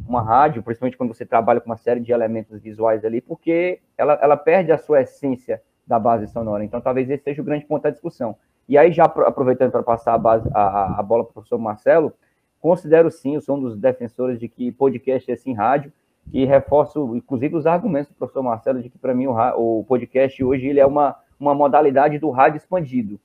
uma 0.06 0.22
rádio, 0.22 0.62
principalmente 0.62 0.96
quando 0.96 1.14
você 1.14 1.24
trabalha 1.24 1.60
com 1.60 1.70
uma 1.70 1.76
série 1.76 2.00
de 2.00 2.12
elementos 2.12 2.60
visuais 2.60 3.04
ali, 3.04 3.20
porque 3.20 3.80
ela, 3.96 4.18
ela 4.20 4.36
perde 4.36 4.72
a 4.72 4.78
sua 4.78 5.02
essência 5.02 5.62
da 5.86 5.98
base 5.98 6.26
sonora. 6.26 6.64
Então, 6.64 6.80
talvez 6.80 7.08
esse 7.08 7.22
seja 7.22 7.40
o 7.40 7.44
grande 7.44 7.64
ponto 7.64 7.82
da 7.82 7.90
discussão. 7.90 8.36
E 8.68 8.76
aí, 8.76 8.92
já 8.92 9.04
aproveitando 9.04 9.70
para 9.70 9.82
passar 9.82 10.14
a, 10.14 10.18
base, 10.18 10.48
a, 10.52 10.98
a 10.98 11.02
bola 11.02 11.24
para 11.24 11.30
o 11.30 11.34
professor 11.34 11.58
Marcelo, 11.58 12.12
considero 12.60 13.10
sim, 13.10 13.36
eu 13.36 13.40
sou 13.40 13.56
um 13.56 13.60
dos 13.60 13.78
defensores 13.78 14.40
de 14.40 14.48
que 14.48 14.72
podcast 14.72 15.30
é 15.30 15.36
sim 15.36 15.54
rádio, 15.54 15.92
e 16.32 16.44
reforço, 16.44 17.14
inclusive, 17.14 17.54
os 17.54 17.66
argumentos 17.66 18.10
do 18.10 18.16
professor 18.16 18.42
Marcelo 18.42 18.82
de 18.82 18.90
que, 18.90 18.98
para 18.98 19.14
mim, 19.14 19.28
o, 19.28 19.78
o, 19.78 19.84
podcast 19.84 20.42
hoje 20.42 20.66
ele 20.66 20.80
é 20.80 20.86
uma, 20.86 21.14
uma 21.38 21.54
modalidade 21.54 22.18
do 22.18 22.30
rádio 22.30 22.56
expandido 22.56 23.20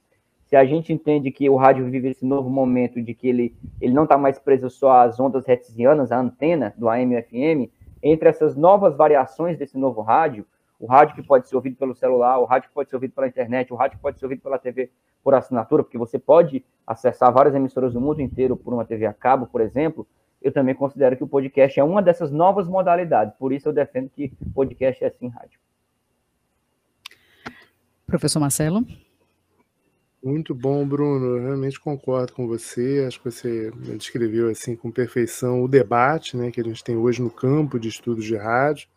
se 0.51 0.57
a 0.57 0.65
gente 0.65 0.91
entende 0.91 1.31
que 1.31 1.49
o 1.49 1.55
rádio 1.55 1.89
vive 1.89 2.09
esse 2.09 2.25
novo 2.25 2.49
momento 2.49 3.01
de 3.01 3.13
que 3.13 3.29
ele, 3.29 3.55
ele 3.79 3.93
não 3.93 4.03
está 4.03 4.17
mais 4.17 4.37
preso 4.37 4.69
só 4.69 5.03
às 5.03 5.17
ondas 5.17 5.47
hertzianas, 5.47 6.11
à 6.11 6.19
antena 6.19 6.73
do 6.77 6.89
AM 6.89 7.15
e 7.15 7.21
FM, 7.21 7.71
entre 8.03 8.27
essas 8.27 8.53
novas 8.53 8.93
variações 8.93 9.57
desse 9.57 9.77
novo 9.77 10.01
rádio, 10.01 10.45
o 10.77 10.85
rádio 10.85 11.15
que 11.15 11.23
pode 11.23 11.47
ser 11.47 11.55
ouvido 11.55 11.77
pelo 11.77 11.95
celular, 11.95 12.37
o 12.37 12.43
rádio 12.43 12.67
que 12.67 12.75
pode 12.75 12.89
ser 12.89 12.97
ouvido 12.97 13.13
pela 13.13 13.29
internet, 13.29 13.71
o 13.71 13.77
rádio 13.77 13.95
que 13.95 14.01
pode 14.01 14.19
ser 14.19 14.25
ouvido 14.25 14.41
pela 14.41 14.59
TV 14.59 14.91
por 15.23 15.33
assinatura, 15.33 15.83
porque 15.83 15.97
você 15.97 16.19
pode 16.19 16.65
acessar 16.85 17.31
várias 17.31 17.55
emissoras 17.55 17.93
do 17.93 18.01
mundo 18.01 18.21
inteiro 18.21 18.57
por 18.57 18.73
uma 18.73 18.83
TV 18.83 19.05
a 19.05 19.13
cabo, 19.13 19.47
por 19.47 19.61
exemplo, 19.61 20.05
eu 20.41 20.51
também 20.51 20.75
considero 20.75 21.15
que 21.15 21.23
o 21.23 21.27
podcast 21.29 21.79
é 21.79 21.83
uma 21.83 22.01
dessas 22.01 22.29
novas 22.29 22.67
modalidades. 22.67 23.33
Por 23.35 23.53
isso 23.53 23.69
eu 23.69 23.73
defendo 23.73 24.09
que 24.09 24.33
podcast 24.53 25.01
é 25.01 25.09
sim 25.11 25.29
rádio. 25.29 25.61
Professor 28.05 28.41
Marcelo? 28.41 28.85
Muito 30.23 30.53
bom, 30.53 30.87
Bruno. 30.87 31.37
Eu 31.37 31.43
realmente 31.43 31.79
concordo 31.79 32.33
com 32.33 32.47
você. 32.47 33.05
Acho 33.07 33.19
que 33.19 33.31
você 33.31 33.71
descreveu 33.97 34.49
assim 34.49 34.75
com 34.75 34.91
perfeição 34.91 35.63
o 35.63 35.67
debate 35.67 36.37
né, 36.37 36.51
que 36.51 36.61
a 36.61 36.63
gente 36.63 36.83
tem 36.83 36.95
hoje 36.95 37.21
no 37.21 37.31
campo 37.31 37.79
de 37.79 37.87
estudos 37.89 38.23
de 38.25 38.35
rádio 38.35 38.87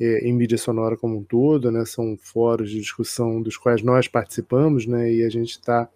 é, 0.00 0.26
em 0.26 0.32
mídia 0.32 0.58
sonora 0.58 0.96
como 0.96 1.18
um 1.18 1.24
todo, 1.24 1.70
né? 1.70 1.84
São 1.84 2.16
fóruns 2.16 2.70
de 2.70 2.80
discussão 2.80 3.40
dos 3.42 3.56
quais 3.56 3.82
nós 3.82 4.08
participamos, 4.08 4.86
né? 4.86 5.12
E 5.12 5.22
a 5.24 5.28
gente 5.28 5.50
está 5.52 5.88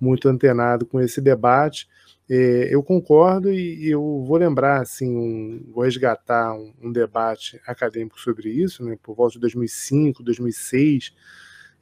muito 0.00 0.28
antenado 0.28 0.86
com 0.86 1.00
esse 1.00 1.20
debate. 1.20 1.88
É, 2.30 2.68
eu 2.74 2.82
concordo 2.82 3.52
e 3.52 3.88
eu 3.90 4.24
vou 4.26 4.36
lembrar, 4.38 4.80
assim, 4.80 5.16
um, 5.16 5.64
vou 5.72 5.84
resgatar 5.84 6.54
um, 6.54 6.72
um, 6.82 6.92
debate 6.92 7.60
acadêmico 7.66 8.18
sobre 8.20 8.48
isso, 8.50 8.84
né? 8.84 8.96
Por 9.02 9.14
volta 9.14 9.34
de 9.34 9.40
2005, 9.40 10.22
2006, 10.22 11.12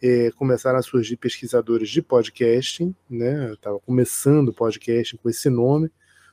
é, 0.02 0.30
começaram 0.32 0.78
a 0.78 0.82
surgir 0.82 1.16
pesquisadores 1.16 1.88
de 1.90 2.00
podcasting, 2.00 2.94
né? 3.08 3.52
Estava 3.52 3.78
começando 3.80 4.52
podcasting 4.52 5.16
com 5.16 5.28
esse 5.28 5.50
nome. 5.50 5.90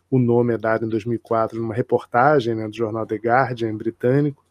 O 0.10 0.18
nome 0.18 0.54
é 0.54 0.58
dado 0.58 0.86
em 0.86 0.90
2004 0.90 1.60
numa 1.60 1.74
reportagem 1.74 2.56
né, 2.56 2.68
do 2.68 2.76
jornal 2.76 3.06
The 3.06 3.16
Guardian 3.16 3.76
britânico 3.76 4.46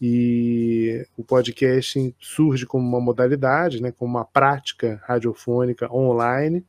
e 0.00 1.04
o 1.16 1.24
podcast 1.24 2.14
surge 2.18 2.64
como 2.64 2.86
uma 2.88 3.00
modalidade, 3.00 3.82
né, 3.82 3.92
como 3.92 4.16
uma 4.16 4.24
prática 4.24 5.02
radiofônica 5.04 5.92
online, 5.92 6.64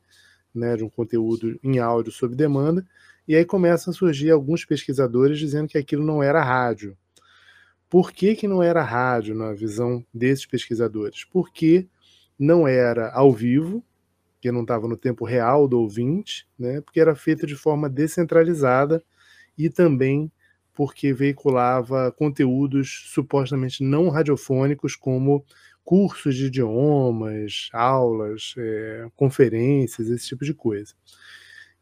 né, 0.54 0.76
de 0.76 0.84
um 0.84 0.90
conteúdo 0.90 1.58
em 1.62 1.78
áudio 1.78 2.12
sob 2.12 2.34
demanda, 2.34 2.84
e 3.26 3.36
aí 3.36 3.44
começam 3.44 3.92
a 3.92 3.94
surgir 3.94 4.30
alguns 4.30 4.64
pesquisadores 4.64 5.38
dizendo 5.38 5.68
que 5.68 5.78
aquilo 5.78 6.04
não 6.04 6.22
era 6.22 6.42
rádio. 6.42 6.96
Por 7.90 8.12
que, 8.12 8.36
que 8.36 8.46
não 8.46 8.62
era 8.62 8.82
rádio 8.82 9.34
na 9.34 9.52
visão 9.52 10.06
desses 10.14 10.46
pesquisadores? 10.46 11.24
Porque 11.24 11.88
não 12.38 12.66
era 12.66 13.10
ao 13.12 13.32
vivo, 13.32 13.84
que 14.40 14.52
não 14.52 14.62
estava 14.62 14.88
no 14.88 14.96
tempo 14.96 15.24
real 15.24 15.66
do 15.68 15.80
ouvinte, 15.80 16.48
né, 16.58 16.80
porque 16.80 17.00
era 17.00 17.14
feito 17.16 17.46
de 17.46 17.56
forma 17.56 17.90
descentralizada 17.90 19.02
e 19.58 19.68
também 19.68 20.32
porque 20.72 21.12
veiculava 21.12 22.10
conteúdos 22.12 23.10
supostamente 23.12 23.82
não 23.82 24.08
radiofônicos, 24.08 24.96
como 24.96 25.44
cursos 25.84 26.36
de 26.36 26.46
idiomas, 26.46 27.68
aulas, 27.72 28.54
é, 28.56 29.08
conferências, 29.16 30.08
esse 30.08 30.28
tipo 30.28 30.44
de 30.44 30.54
coisa. 30.54 30.94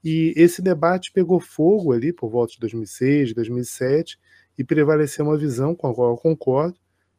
E 0.03 0.33
esse 0.37 0.62
debate 0.62 1.12
pegou 1.12 1.38
fogo 1.38 1.92
ali 1.92 2.12
por 2.12 2.31
volta 2.31 2.55
de 2.55 2.61
2006, 2.61 3.35
2007, 3.35 4.18
e 4.59 4.64
prevaleceu 4.64 5.25
uma 5.25 5.38
visão 5.38 5.75
com 5.75 5.88
a 5.88 5.94
qual 5.94 6.11
eu 6.11 6.16
concordo, 6.16 6.77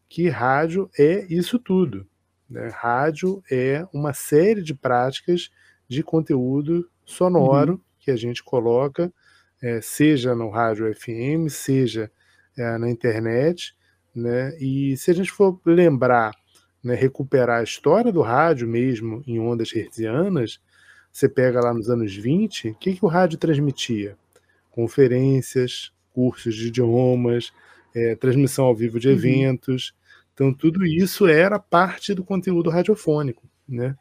que 0.10 0.28
rádio 0.28 0.90
é 1.00 1.26
isso 1.34 1.58
tudo. 1.58 2.06
Né? 2.50 2.70
Rádio 2.74 3.42
é 3.50 3.88
uma 3.94 4.14
série 4.14 4.62
de 4.62 4.76
práticas 4.76 5.50
de 5.88 6.04
conteúdo 6.04 6.90
sonoro 7.06 7.74
uhum. 7.74 7.80
que 8.00 8.12
a 8.12 8.16
gente 8.16 8.44
coloca 8.44 9.12
é, 9.62 9.82
seja 9.82 10.34
no 10.34 10.50
rádio 10.50 10.94
FM, 10.94 11.50
seja 11.50 12.12
é, 12.58 12.78
na 12.78 12.90
internet, 12.90 13.76
né? 14.16 14.58
E 14.60 14.96
se 14.98 15.12
a 15.12 15.14
gente 15.14 15.32
for 15.32 15.60
lembrar, 15.66 16.34
né, 16.84 16.96
recuperar 16.96 17.60
a 17.60 17.64
história 17.64 18.12
do 18.12 18.22
rádio 18.22 18.68
mesmo 18.68 19.22
em 19.28 19.40
ondas 19.40 19.74
hertzianas, 19.76 20.60
você 21.12 21.28
pega 21.28 21.60
lá 21.60 21.74
nos 21.74 21.90
anos 21.90 22.16
20, 22.16 22.70
o 22.70 22.76
que, 22.76 22.96
que 22.96 23.06
o 23.06 23.08
rádio 23.08 23.38
transmitia? 23.38 24.18
Conferências, 24.72 25.92
cursos 26.20 26.54
de 26.54 26.68
idiomas, 26.68 27.54
é, 27.96 28.14
transmissão 28.14 28.66
ao 28.66 28.76
vivo 28.76 29.00
de 29.00 29.08
uhum. 29.08 29.14
eventos. 29.14 29.94
Então, 30.34 30.54
tudo 30.54 30.86
isso 30.86 31.28
era 31.28 31.58
parte 31.58 32.14
do 32.14 32.26
conteúdo 32.26 32.70
radiofônico, 32.70 33.50
né? 33.66 33.96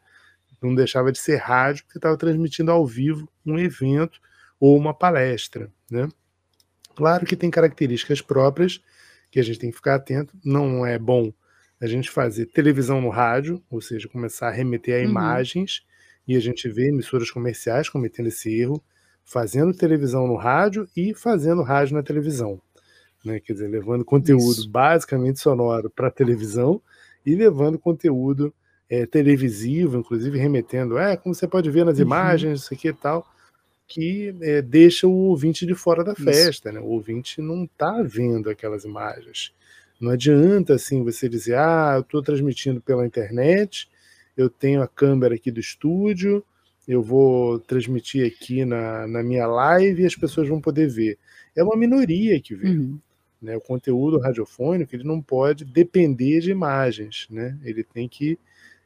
Não 0.61 0.75
deixava 0.75 1.13
de 1.13 1.17
ser 1.17 1.37
rádio, 1.37 1.85
porque 1.85 1.97
estava 1.97 2.17
transmitindo 2.17 2.71
ao 2.71 2.85
vivo 2.85 3.29
um 3.45 3.57
evento 3.57 4.19
ou 4.59 4.77
uma 4.77 4.93
palestra. 4.93 5.71
Né? 5.89 6.09
Claro 6.93 7.25
que 7.25 7.37
tem 7.37 7.49
características 7.49 8.21
próprias 8.21 8.81
que 9.31 9.39
a 9.39 9.43
gente 9.43 9.59
tem 9.59 9.69
que 9.69 9.77
ficar 9.77 9.95
atento. 9.95 10.37
Não 10.43 10.85
é 10.85 10.99
bom 10.99 11.31
a 11.79 11.87
gente 11.87 12.09
fazer 12.09 12.47
televisão 12.47 12.99
no 12.99 13.07
rádio, 13.07 13.63
ou 13.69 13.79
seja, 13.79 14.09
começar 14.09 14.49
a 14.49 14.51
remeter 14.51 14.95
a 14.95 15.05
uhum. 15.05 15.11
imagens, 15.11 15.85
e 16.27 16.35
a 16.35 16.41
gente 16.41 16.67
vê 16.67 16.89
emissoras 16.89 17.31
comerciais 17.31 17.87
cometendo 17.87 18.27
esse 18.27 18.53
erro, 18.53 18.83
fazendo 19.29 19.73
televisão 19.73 20.25
no 20.25 20.35
rádio 20.35 20.87
e 20.97 21.13
fazendo 21.13 21.61
rádio 21.61 21.95
na 21.95 22.01
televisão. 22.01 22.59
Né? 23.23 23.39
Quer 23.39 23.53
dizer, 23.53 23.67
levando 23.67 24.03
conteúdo 24.03 24.59
Isso. 24.59 24.69
basicamente 24.69 25.39
sonoro 25.39 25.89
para 25.89 26.09
televisão 26.09 26.81
e 27.23 27.35
levando 27.35 27.77
conteúdo 27.77 28.51
é, 28.89 29.05
televisivo, 29.05 29.99
inclusive 29.99 30.37
remetendo, 30.37 30.97
é, 30.97 31.15
como 31.15 31.35
você 31.35 31.47
pode 31.47 31.69
ver 31.69 31.85
nas 31.85 31.97
uhum. 31.97 32.05
imagens, 32.05 32.61
isso 32.61 32.73
aqui 32.73 32.87
e 32.87 32.93
tal 32.93 33.25
que 33.89 34.35
é, 34.41 34.61
deixa 34.61 35.07
o 35.07 35.11
ouvinte 35.11 35.65
de 35.65 35.73
fora 35.73 36.03
da 36.03 36.13
festa, 36.13 36.71
né? 36.71 36.79
O 36.79 36.89
ouvinte 36.89 37.41
não 37.41 37.63
está 37.63 38.03
vendo 38.03 38.47
aquelas 38.47 38.85
imagens. 38.85 39.51
Não 39.99 40.11
adianta 40.11 40.75
assim 40.75 41.03
você 41.03 41.27
dizer, 41.27 41.57
ah, 41.57 41.93
eu 41.95 42.01
estou 42.01 42.21
transmitindo 42.21 42.79
pela 42.79 43.05
internet, 43.05 43.89
eu 44.37 44.47
tenho 44.47 44.83
a 44.83 44.87
câmera 44.87 45.33
aqui 45.33 45.49
do 45.49 45.59
estúdio, 45.59 46.45
eu 46.89 47.03
vou 47.03 47.59
transmitir 47.59 48.25
aqui 48.25 48.65
na, 48.65 49.05
na 49.07 49.21
minha 49.21 49.45
live 49.45 50.01
e 50.01 50.05
as 50.07 50.15
pessoas 50.15 50.49
vão 50.49 50.59
poder 50.59 50.89
ver. 50.89 51.19
É 51.55 51.63
uma 51.63 51.77
minoria 51.77 52.41
que 52.41 52.55
vê. 52.55 52.69
Uhum. 52.69 52.97
Né? 53.39 53.55
O 53.55 53.61
conteúdo 53.61 54.17
radiofônico 54.17 54.95
ele 54.95 55.03
não 55.03 55.21
pode 55.21 55.63
depender 55.65 56.39
de 56.39 56.49
imagens, 56.49 57.27
né? 57.29 57.55
Ele 57.63 57.83
tem 57.83 58.09
que 58.09 58.39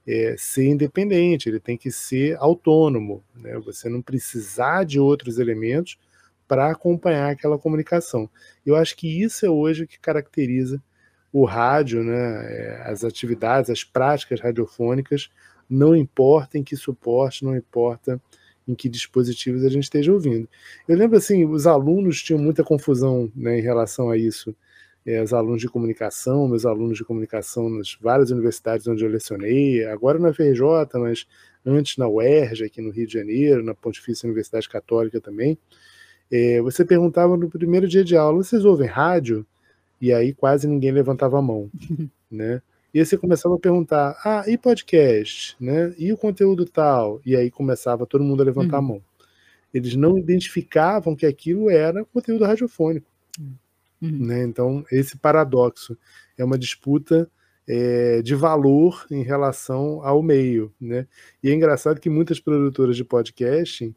é, 0.05 0.35
ser 0.37 0.67
independente, 0.67 1.47
ele 1.47 1.61
tem 1.61 1.77
que 1.77 1.89
ser 1.89 2.35
autônomo. 2.39 3.23
Né? 3.33 3.57
Você 3.59 3.87
não 3.87 4.01
precisar 4.01 4.83
de 4.83 4.99
outros 4.99 5.39
elementos 5.39 5.97
para 6.45 6.69
acompanhar 6.69 7.31
aquela 7.31 7.57
comunicação. 7.57 8.29
Eu 8.65 8.75
acho 8.75 8.97
que 8.97 9.23
isso 9.23 9.45
é 9.45 9.49
hoje 9.49 9.85
o 9.85 9.87
que 9.87 9.97
caracteriza 9.97 10.83
o 11.31 11.45
rádio, 11.45 12.03
né? 12.03 12.13
É, 12.13 12.81
as 12.85 13.05
atividades, 13.05 13.69
as 13.69 13.81
práticas 13.81 14.41
radiofônicas, 14.41 15.29
não 15.73 15.95
importa 15.95 16.57
em 16.57 16.63
que 16.63 16.75
suporte, 16.75 17.43
não 17.43 17.55
importa 17.55 18.21
em 18.67 18.73
que 18.75 18.87
dispositivos 18.87 19.65
a 19.65 19.69
gente 19.69 19.83
esteja 19.83 20.13
ouvindo. 20.13 20.47
Eu 20.87 20.97
lembro 20.97 21.17
assim, 21.17 21.45
os 21.45 21.67
alunos 21.67 22.21
tinham 22.21 22.39
muita 22.39 22.63
confusão 22.63 23.31
né, 23.35 23.59
em 23.59 23.61
relação 23.61 24.09
a 24.09 24.17
isso 24.17 24.55
é, 25.05 25.21
os 25.21 25.33
alunos 25.33 25.61
de 25.61 25.67
comunicação, 25.67 26.47
meus 26.47 26.65
alunos 26.65 26.97
de 26.97 27.03
comunicação 27.03 27.69
nas 27.69 27.97
várias 27.99 28.31
universidades 28.31 28.87
onde 28.87 29.03
eu 29.03 29.09
lecionei, 29.09 29.85
agora 29.85 30.17
na 30.17 30.33
FRJ, 30.33 30.61
mas 30.95 31.27
antes 31.65 31.97
na 31.97 32.07
UERJ, 32.07 32.65
aqui 32.65 32.81
no 32.81 32.91
Rio 32.91 33.07
de 33.07 33.13
Janeiro, 33.13 33.63
na 33.63 33.73
Pontifícia 33.73 34.27
Universidade 34.27 34.69
Católica 34.69 35.19
também, 35.19 35.57
é, 36.31 36.61
você 36.61 36.85
perguntava 36.85 37.37
no 37.37 37.49
primeiro 37.49 37.87
dia 37.87 38.03
de 38.03 38.15
aula, 38.15 38.43
vocês 38.43 38.65
ouvem 38.65 38.87
rádio? 38.87 39.45
E 40.01 40.11
aí 40.13 40.33
quase 40.33 40.67
ninguém 40.67 40.91
levantava 40.91 41.37
a 41.39 41.41
mão, 41.41 41.69
né? 42.31 42.61
E 42.93 42.99
aí 42.99 43.05
você 43.05 43.17
começava 43.17 43.55
a 43.55 43.59
perguntar, 43.59 44.19
ah, 44.23 44.43
e 44.47 44.57
podcast, 44.57 45.55
né? 45.59 45.93
E 45.97 46.13
o 46.13 46.17
conteúdo 46.17 46.63
tal? 46.65 47.19
E 47.25 47.35
aí 47.35 47.49
começava 47.49 48.05
todo 48.05 48.23
mundo 48.23 48.41
a 48.41 48.45
levantar 48.45 48.77
uhum. 48.77 48.85
a 48.85 48.87
mão. 48.87 49.03
Eles 49.73 49.95
não 49.95 50.17
identificavam 50.17 51.15
que 51.15 51.25
aquilo 51.25 51.69
era 51.69 52.05
conteúdo 52.05 52.45
radiofônico. 52.45 53.07
Uhum. 53.39 54.27
Né? 54.27 54.43
Então, 54.43 54.85
esse 54.91 55.17
paradoxo 55.17 55.97
é 56.37 56.43
uma 56.43 56.57
disputa 56.57 57.27
é, 57.67 58.21
de 58.21 58.35
valor 58.35 59.05
em 59.09 59.23
relação 59.23 60.01
ao 60.03 60.21
meio. 60.21 60.71
Né? 60.79 61.07
E 61.41 61.49
é 61.49 61.53
engraçado 61.53 61.99
que 61.99 62.09
muitas 62.09 62.39
produtoras 62.39 62.95
de 62.95 63.03
podcast 63.03 63.91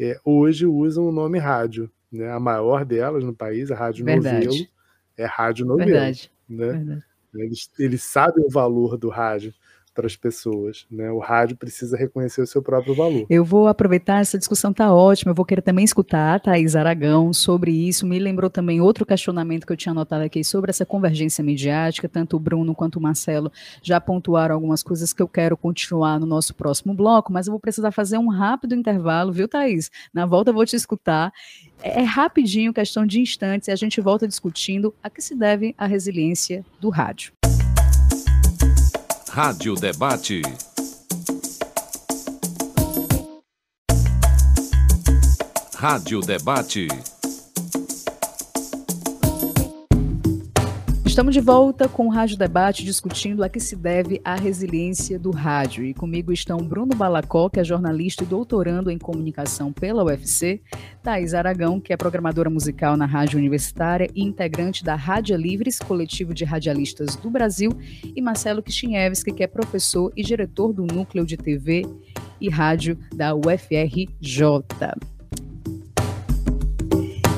é, 0.00 0.18
hoje 0.24 0.66
usam 0.66 1.06
o 1.06 1.12
nome 1.12 1.38
rádio. 1.38 1.88
Né? 2.10 2.28
A 2.28 2.40
maior 2.40 2.84
delas 2.84 3.22
no 3.22 3.32
país, 3.32 3.70
a 3.70 3.76
Rádio 3.76 4.04
Verdade. 4.04 4.46
Novelo, 4.46 4.66
é 5.16 5.24
Rádio 5.26 5.64
Novelo. 5.64 5.90
Verdade. 5.90 6.32
Né? 6.48 6.66
Verdade. 6.66 7.11
Eles, 7.34 7.70
eles 7.78 8.02
sabem 8.02 8.44
o 8.44 8.50
valor 8.50 8.96
do 8.96 9.08
rádio 9.08 9.54
para 9.94 10.06
as 10.06 10.16
pessoas. 10.16 10.86
Né? 10.90 11.10
O 11.10 11.18
rádio 11.18 11.56
precisa 11.56 11.96
reconhecer 11.96 12.42
o 12.42 12.46
seu 12.46 12.62
próprio 12.62 12.94
valor. 12.94 13.26
Eu 13.28 13.44
vou 13.44 13.68
aproveitar, 13.68 14.20
essa 14.20 14.38
discussão 14.38 14.70
está 14.70 14.92
ótima, 14.92 15.30
eu 15.30 15.34
vou 15.34 15.44
querer 15.44 15.62
também 15.62 15.84
escutar 15.84 16.34
a 16.34 16.38
Thaís 16.38 16.74
Aragão 16.74 17.32
sobre 17.32 17.70
isso. 17.70 18.06
Me 18.06 18.18
lembrou 18.18 18.50
também 18.50 18.80
outro 18.80 19.04
questionamento 19.04 19.66
que 19.66 19.72
eu 19.72 19.76
tinha 19.76 19.92
anotado 19.92 20.24
aqui 20.24 20.42
sobre 20.44 20.70
essa 20.70 20.84
convergência 20.84 21.42
midiática. 21.44 22.08
Tanto 22.08 22.36
o 22.36 22.40
Bruno 22.40 22.74
quanto 22.74 22.96
o 22.96 23.02
Marcelo 23.02 23.52
já 23.82 24.00
pontuaram 24.00 24.54
algumas 24.54 24.82
coisas 24.82 25.12
que 25.12 25.22
eu 25.22 25.28
quero 25.28 25.56
continuar 25.56 26.18
no 26.18 26.26
nosso 26.26 26.54
próximo 26.54 26.94
bloco, 26.94 27.32
mas 27.32 27.46
eu 27.46 27.52
vou 27.52 27.60
precisar 27.60 27.90
fazer 27.90 28.18
um 28.18 28.28
rápido 28.28 28.74
intervalo, 28.74 29.32
viu, 29.32 29.48
Thaís? 29.48 29.90
Na 30.12 30.26
volta 30.26 30.50
eu 30.50 30.54
vou 30.54 30.66
te 30.66 30.76
escutar. 30.76 31.32
É, 31.82 32.00
é 32.00 32.02
rapidinho, 32.02 32.72
questão 32.72 33.04
de 33.04 33.20
instantes, 33.20 33.68
e 33.68 33.70
a 33.70 33.76
gente 33.76 34.00
volta 34.00 34.26
discutindo 34.26 34.94
a 35.02 35.10
que 35.10 35.20
se 35.20 35.34
deve 35.34 35.74
a 35.76 35.86
resiliência 35.86 36.64
do 36.80 36.88
rádio. 36.88 37.32
Rádio 39.34 39.74
Debate. 39.74 40.42
Rádio 45.74 46.20
Debate. 46.20 47.11
Estamos 51.12 51.34
de 51.34 51.42
volta 51.42 51.90
com 51.90 52.06
o 52.06 52.08
Rádio 52.08 52.38
Debate 52.38 52.86
discutindo 52.86 53.44
a 53.44 53.48
que 53.50 53.60
se 53.60 53.76
deve 53.76 54.18
a 54.24 54.34
resiliência 54.34 55.18
do 55.18 55.30
rádio. 55.30 55.84
E 55.84 55.92
comigo 55.92 56.32
estão 56.32 56.56
Bruno 56.56 56.96
Balacó, 56.96 57.50
que 57.50 57.60
é 57.60 57.64
jornalista 57.64 58.24
e 58.24 58.26
doutorando 58.26 58.90
em 58.90 58.96
comunicação 58.96 59.74
pela 59.74 60.02
UFC, 60.02 60.62
Thais 61.02 61.34
Aragão, 61.34 61.78
que 61.78 61.92
é 61.92 61.98
programadora 61.98 62.48
musical 62.48 62.96
na 62.96 63.04
Rádio 63.04 63.38
Universitária 63.38 64.08
e 64.14 64.22
integrante 64.22 64.82
da 64.82 64.94
Rádio 64.94 65.36
Livres, 65.36 65.78
coletivo 65.78 66.32
de 66.32 66.46
radialistas 66.46 67.14
do 67.14 67.28
Brasil, 67.28 67.72
e 68.02 68.22
Marcelo 68.22 68.62
Kishinevski, 68.62 69.32
que 69.32 69.42
é 69.42 69.46
professor 69.46 70.10
e 70.16 70.22
diretor 70.22 70.72
do 70.72 70.86
Núcleo 70.86 71.26
de 71.26 71.36
TV 71.36 71.86
e 72.40 72.48
Rádio 72.48 72.98
da 73.14 73.34
UFRJ. 73.34 74.64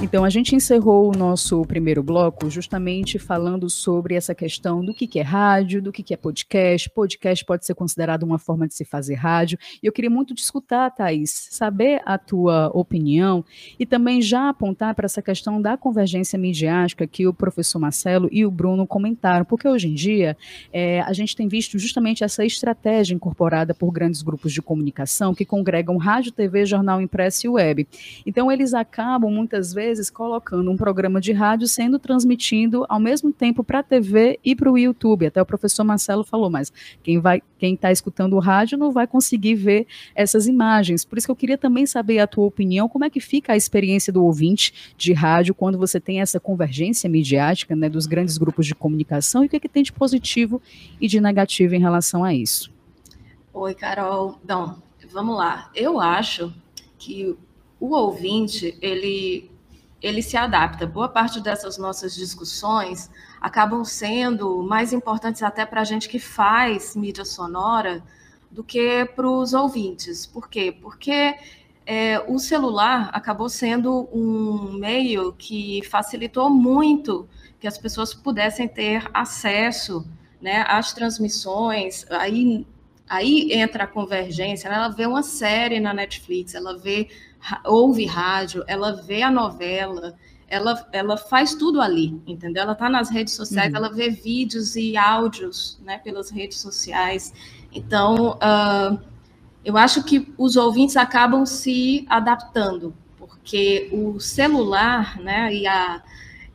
Então, 0.04 0.22
a 0.22 0.28
gente 0.28 0.54
encerrou 0.54 1.10
o 1.10 1.16
nosso 1.16 1.62
primeiro 1.62 2.02
bloco 2.02 2.50
justamente 2.50 3.18
falando 3.18 3.70
sobre 3.70 4.14
essa 4.14 4.34
questão 4.34 4.84
do 4.84 4.92
que, 4.92 5.18
é 5.18 5.22
rádio, 5.22 5.80
do 5.80 5.90
que, 5.90 6.02
que 6.02 6.12
é 6.12 6.16
podcast. 6.16 6.90
Podcast 6.90 7.42
pode 7.42 7.64
ser 7.64 7.74
considerado 7.74 8.22
uma 8.22 8.38
forma 8.38 8.68
de 8.68 8.74
se 8.74 8.84
fazer 8.84 9.14
rádio. 9.14 9.58
E 9.82 9.86
eu 9.86 9.92
queria 9.92 10.10
muito 10.10 10.34
te 10.34 10.42
escutar, 10.42 10.90
Thaís, 10.90 11.48
saber 11.50 12.02
a 12.04 12.18
tua 12.18 12.70
opinião 12.74 13.42
e 13.80 13.86
também 13.86 14.20
já 14.20 14.50
apontar 14.50 14.94
para 14.94 15.06
essa 15.06 15.22
questão 15.22 15.60
da 15.60 15.74
convergência 15.74 16.38
midiática 16.38 17.06
que 17.06 17.26
o 17.26 17.32
professor 17.32 17.78
Marcelo 17.78 18.28
e 18.30 18.44
o 18.44 18.50
Bruno 18.50 18.86
comentaram, 18.86 19.46
porque 19.46 19.66
hoje 19.66 19.88
em 19.88 19.94
dia 19.94 20.36
é, 20.70 21.00
a 21.00 21.14
gente 21.14 21.34
tem 21.34 21.48
visto 21.48 21.78
justamente 21.78 22.22
essa 22.22 22.44
estratégia 22.44 23.14
incorporada 23.14 23.72
por 23.72 23.90
grandes 23.90 24.20
grupos 24.20 24.52
de 24.52 24.60
comunicação 24.60 25.34
que 25.34 25.46
congregam 25.46 25.96
rádio, 25.96 26.30
TV, 26.30 26.66
jornal 26.66 27.00
impresso 27.00 27.46
e 27.46 27.48
web. 27.48 27.88
Então, 28.26 28.52
eles 28.52 28.74
acabam 28.74 29.30
muitas 29.30 29.72
vezes 29.72 29.93
vezes 29.94 30.10
colocando 30.10 30.68
um 30.70 30.76
programa 30.76 31.20
de 31.20 31.32
rádio 31.32 31.68
sendo 31.68 32.00
transmitido 32.00 32.84
ao 32.88 32.98
mesmo 32.98 33.32
tempo 33.32 33.62
para 33.62 33.78
a 33.78 33.82
TV 33.82 34.40
e 34.44 34.54
para 34.56 34.70
o 34.70 34.76
YouTube. 34.76 35.26
Até 35.26 35.40
o 35.40 35.46
professor 35.46 35.84
Marcelo 35.84 36.24
falou, 36.24 36.50
mas 36.50 36.72
quem 37.02 37.20
vai, 37.20 37.40
quem 37.58 37.74
está 37.74 37.92
escutando 37.92 38.34
o 38.34 38.40
rádio 38.40 38.76
não 38.76 38.90
vai 38.90 39.06
conseguir 39.06 39.54
ver 39.54 39.86
essas 40.14 40.48
imagens. 40.48 41.04
Por 41.04 41.16
isso 41.16 41.28
que 41.28 41.30
eu 41.30 41.36
queria 41.36 41.56
também 41.56 41.86
saber 41.86 42.18
a 42.18 42.26
tua 42.26 42.44
opinião, 42.44 42.88
como 42.88 43.04
é 43.04 43.10
que 43.10 43.20
fica 43.20 43.52
a 43.52 43.56
experiência 43.56 44.12
do 44.12 44.24
ouvinte 44.24 44.94
de 44.96 45.12
rádio 45.12 45.54
quando 45.54 45.78
você 45.78 46.00
tem 46.00 46.20
essa 46.20 46.40
convergência 46.40 47.08
midiática 47.08 47.76
né, 47.76 47.88
dos 47.88 48.06
grandes 48.06 48.36
grupos 48.36 48.66
de 48.66 48.74
comunicação 48.74 49.44
e 49.44 49.46
o 49.46 49.48
que, 49.48 49.56
é 49.56 49.60
que 49.60 49.68
tem 49.68 49.82
de 49.82 49.92
positivo 49.92 50.60
e 51.00 51.06
de 51.06 51.20
negativo 51.20 51.74
em 51.74 51.80
relação 51.80 52.24
a 52.24 52.34
isso. 52.34 52.72
Oi, 53.52 53.74
Carol. 53.74 54.40
Então, 54.42 54.82
vamos 55.12 55.36
lá. 55.36 55.70
Eu 55.72 56.00
acho 56.00 56.52
que 56.98 57.36
o 57.78 57.94
ouvinte, 57.94 58.76
ele 58.80 59.53
ele 60.04 60.20
se 60.22 60.36
adapta. 60.36 60.86
Boa 60.86 61.08
parte 61.08 61.40
dessas 61.40 61.78
nossas 61.78 62.14
discussões 62.14 63.10
acabam 63.40 63.82
sendo 63.84 64.62
mais 64.62 64.92
importantes 64.92 65.42
até 65.42 65.64
para 65.64 65.80
a 65.80 65.84
gente 65.84 66.10
que 66.10 66.18
faz 66.18 66.94
mídia 66.94 67.24
sonora 67.24 68.04
do 68.50 68.62
que 68.62 69.06
para 69.16 69.26
os 69.26 69.54
ouvintes. 69.54 70.26
Por 70.26 70.50
quê? 70.50 70.76
Porque 70.78 71.34
é, 71.86 72.22
o 72.28 72.38
celular 72.38 73.08
acabou 73.14 73.48
sendo 73.48 74.06
um 74.12 74.74
meio 74.78 75.32
que 75.32 75.80
facilitou 75.88 76.50
muito 76.50 77.26
que 77.58 77.66
as 77.66 77.78
pessoas 77.78 78.12
pudessem 78.12 78.68
ter 78.68 79.08
acesso 79.14 80.06
né, 80.38 80.66
às 80.68 80.92
transmissões. 80.92 82.04
Aí, 82.10 82.66
aí 83.08 83.52
entra 83.52 83.84
a 83.84 83.86
convergência. 83.86 84.68
Né? 84.68 84.76
Ela 84.76 84.90
vê 84.90 85.06
uma 85.06 85.22
série 85.22 85.80
na 85.80 85.94
Netflix, 85.94 86.54
ela 86.54 86.76
vê 86.76 87.08
ouve 87.64 88.06
rádio, 88.06 88.64
ela 88.66 88.92
vê 88.92 89.22
a 89.22 89.30
novela, 89.30 90.14
ela, 90.48 90.86
ela 90.92 91.16
faz 91.16 91.54
tudo 91.54 91.80
ali, 91.80 92.20
entendeu? 92.26 92.62
Ela 92.62 92.72
está 92.72 92.88
nas 92.88 93.10
redes 93.10 93.34
sociais, 93.34 93.70
uhum. 93.70 93.76
ela 93.76 93.92
vê 93.92 94.10
vídeos 94.10 94.76
e 94.76 94.96
áudios 94.96 95.78
né, 95.84 95.98
pelas 95.98 96.30
redes 96.30 96.58
sociais. 96.58 97.32
Então, 97.72 98.38
uh, 98.38 98.98
eu 99.64 99.76
acho 99.76 100.04
que 100.04 100.32
os 100.38 100.56
ouvintes 100.56 100.96
acabam 100.96 101.44
se 101.44 102.06
adaptando, 102.08 102.94
porque 103.16 103.88
o 103.92 104.20
celular 104.20 105.18
né, 105.20 105.52
e, 105.52 105.66
a, 105.66 106.02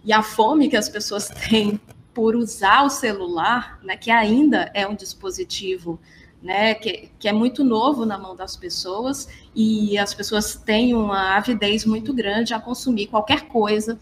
e 0.05 0.13
a 0.13 0.23
fome 0.23 0.69
que 0.69 0.77
as 0.77 0.87
pessoas 0.87 1.27
têm 1.49 1.79
por 2.13 2.35
usar 2.35 2.83
o 2.83 2.89
celular, 2.89 3.79
né, 3.83 3.95
que 3.97 4.11
ainda 4.11 4.71
é 4.73 4.87
um 4.87 4.95
dispositivo 4.95 5.99
né, 6.41 6.73
que, 6.73 7.09
que 7.19 7.27
é 7.27 7.33
muito 7.33 7.63
novo 7.63 8.05
na 8.05 8.17
mão 8.17 8.35
das 8.35 8.55
pessoas 8.55 9.27
e 9.53 9.97
as 9.97 10.13
pessoas 10.13 10.55
têm 10.55 10.93
uma 10.93 11.35
avidez 11.35 11.85
muito 11.85 12.13
grande 12.13 12.53
a 12.53 12.59
consumir 12.59 13.07
qualquer 13.07 13.47
coisa 13.47 13.99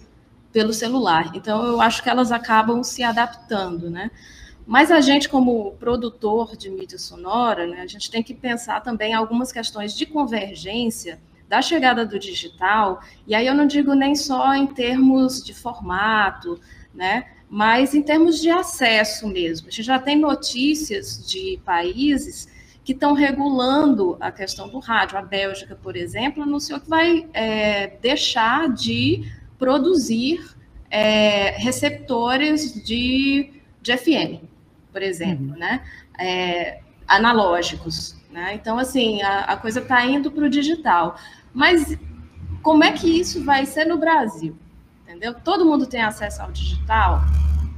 pelo 0.52 0.72
celular. 0.72 1.32
Então, 1.36 1.66
eu 1.66 1.82
acho 1.82 2.02
que 2.02 2.10
elas 2.10 2.32
acabam 2.32 2.84
se 2.84 3.04
adaptando, 3.04 3.90
né? 3.90 4.12
Mas 4.66 4.92
a 4.92 5.00
gente, 5.00 5.30
como 5.30 5.72
produtor 5.80 6.56
de 6.58 6.70
mídia 6.70 7.00
sonora, 7.00 7.66
né, 7.66 7.82
a 7.82 7.88
gente 7.88 8.12
tem 8.12 8.22
que 8.22 8.34
pensar 8.34 8.82
também 8.82 9.14
algumas 9.14 9.52
questões 9.52 9.96
de 9.96 10.06
convergência 10.06 11.20
da 11.48 11.62
chegada 11.62 12.06
do 12.06 12.20
digital, 12.20 13.02
e 13.26 13.34
aí 13.34 13.48
eu 13.48 13.56
não 13.56 13.66
digo 13.66 13.94
nem 13.94 14.14
só 14.14 14.54
em 14.54 14.68
termos 14.68 15.42
de 15.42 15.54
formato, 15.54 16.60
né, 16.94 17.26
mas 17.50 17.94
em 17.94 18.02
termos 18.02 18.42
de 18.42 18.50
acesso 18.50 19.28
mesmo. 19.28 19.68
A 19.68 19.72
gente 19.72 19.84
já 19.84 20.00
tem 20.00 20.18
notícias 20.18 21.26
de 21.26 21.60
países 21.64 22.48
que 22.84 22.94
estão 22.94 23.14
regulando 23.14 24.18
a 24.20 24.32
questão 24.32 24.70
do 24.70 24.80
rádio. 24.80 25.18
A 25.18 25.22
Bélgica, 25.22 25.76
por 25.76 25.96
exemplo, 25.96 26.44
anunciou 26.44 26.80
que 26.80 26.90
vai 26.90 27.28
é, 27.34 27.88
deixar 28.02 28.70
de 28.70 29.30
produzir 29.58 30.56
é, 30.90 31.52
receptores 31.58 32.84
de, 32.84 33.62
de 33.82 33.98
FM, 33.98 34.44
por 34.92 35.02
exemplo, 35.02 35.48
uhum. 35.48 35.60
né? 35.60 35.84
É, 36.20 36.80
analógicos. 37.08 38.16
Né? 38.32 38.54
Então, 38.54 38.78
assim, 38.78 39.22
a, 39.22 39.40
a 39.40 39.58
coisa 39.58 39.80
está 39.80 40.06
indo 40.06 40.32
para 40.32 40.46
o 40.46 40.50
digital. 40.50 41.18
Mas 41.54 41.98
como 42.62 42.84
é 42.84 42.92
que 42.92 43.20
isso 43.20 43.44
vai 43.44 43.66
ser 43.66 43.86
no 43.86 43.98
Brasil? 43.98 44.58
Entendeu? 45.18 45.34
Todo 45.44 45.66
mundo 45.66 45.88
tem 45.88 46.02
acesso 46.02 46.42
ao 46.42 46.52
digital, 46.52 47.22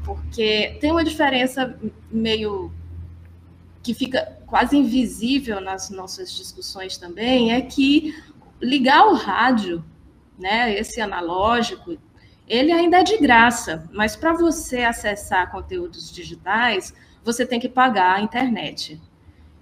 porque 0.03 0.77
tem 0.81 0.91
uma 0.91 1.03
diferença 1.03 1.77
meio 2.11 2.71
que 3.81 3.93
fica 3.93 4.37
quase 4.45 4.75
invisível 4.75 5.61
nas 5.61 5.89
nossas 5.89 6.31
discussões 6.33 6.97
também, 6.97 7.53
é 7.53 7.61
que 7.61 8.13
ligar 8.61 9.07
o 9.07 9.13
rádio, 9.13 9.83
né, 10.37 10.77
esse 10.77 10.99
analógico, 10.99 11.97
ele 12.47 12.71
ainda 12.71 12.99
é 12.99 13.03
de 13.03 13.17
graça, 13.17 13.87
mas 13.93 14.15
para 14.15 14.33
você 14.33 14.81
acessar 14.81 15.51
conteúdos 15.51 16.11
digitais, 16.11 16.93
você 17.23 17.45
tem 17.45 17.59
que 17.59 17.69
pagar 17.69 18.15
a 18.15 18.21
internet. 18.21 18.99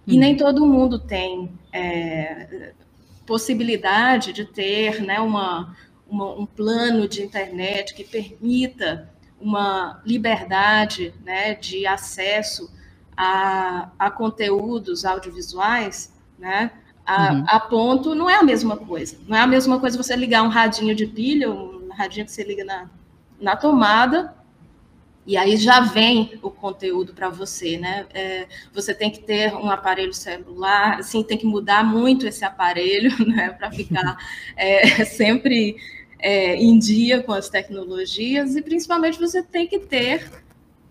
E 0.05 0.15
hum. 0.15 0.19
nem 0.19 0.35
todo 0.35 0.65
mundo 0.65 0.97
tem 0.97 1.51
é, 1.71 2.73
possibilidade 3.25 4.33
de 4.33 4.45
ter 4.45 5.01
né, 5.03 5.19
uma, 5.19 5.75
uma, 6.09 6.33
um 6.33 6.45
plano 6.45 7.07
de 7.07 7.23
internet 7.23 7.93
que 7.93 8.03
permita 8.03 9.09
uma 9.39 10.01
liberdade 10.05 11.13
né, 11.23 11.53
de 11.55 11.85
acesso 11.85 12.71
a, 13.15 13.89
a 13.97 14.09
conteúdos 14.09 15.05
audiovisuais, 15.05 16.13
né, 16.37 16.71
a, 17.05 17.33
uhum. 17.33 17.45
a, 17.47 17.59
ponto 17.59 18.13
não 18.15 18.29
é 18.29 18.35
a 18.35 18.43
mesma 18.43 18.77
coisa. 18.77 19.17
Não 19.27 19.37
é 19.37 19.41
a 19.41 19.47
mesma 19.47 19.79
coisa 19.79 19.97
você 19.97 20.15
ligar 20.15 20.43
um 20.43 20.49
radinho 20.49 20.93
de 20.93 21.07
pilha, 21.07 21.49
um 21.49 21.89
radinho 21.89 22.25
que 22.25 22.31
você 22.31 22.43
liga 22.43 22.65
na, 22.65 22.89
na 23.39 23.55
tomada, 23.55 24.35
e 25.27 25.35
aí 25.35 25.57
já 25.57 25.81
vem 25.81 26.39
o 26.41 26.49
conteúdo 26.49 27.13
para 27.13 27.27
você, 27.29 27.77
né? 27.77 28.05
É, 28.13 28.47
você 28.73 28.93
tem 28.93 29.11
que 29.11 29.19
ter 29.19 29.53
um 29.53 29.69
aparelho 29.69 30.13
celular, 30.13 30.99
assim, 30.99 31.21
tem 31.21 31.37
que 31.37 31.45
mudar 31.45 31.83
muito 31.83 32.25
esse 32.25 32.45
aparelho, 32.45 33.11
né, 33.27 33.49
para 33.49 33.69
ficar 33.69 34.17
é, 34.55 35.03
sempre 35.05 35.75
é, 36.19 36.55
em 36.55 36.77
dia 36.77 37.21
com 37.21 37.31
as 37.31 37.49
tecnologias 37.49 38.55
e 38.55 38.61
principalmente 38.61 39.19
você 39.19 39.43
tem 39.43 39.67
que 39.67 39.79
ter 39.79 40.29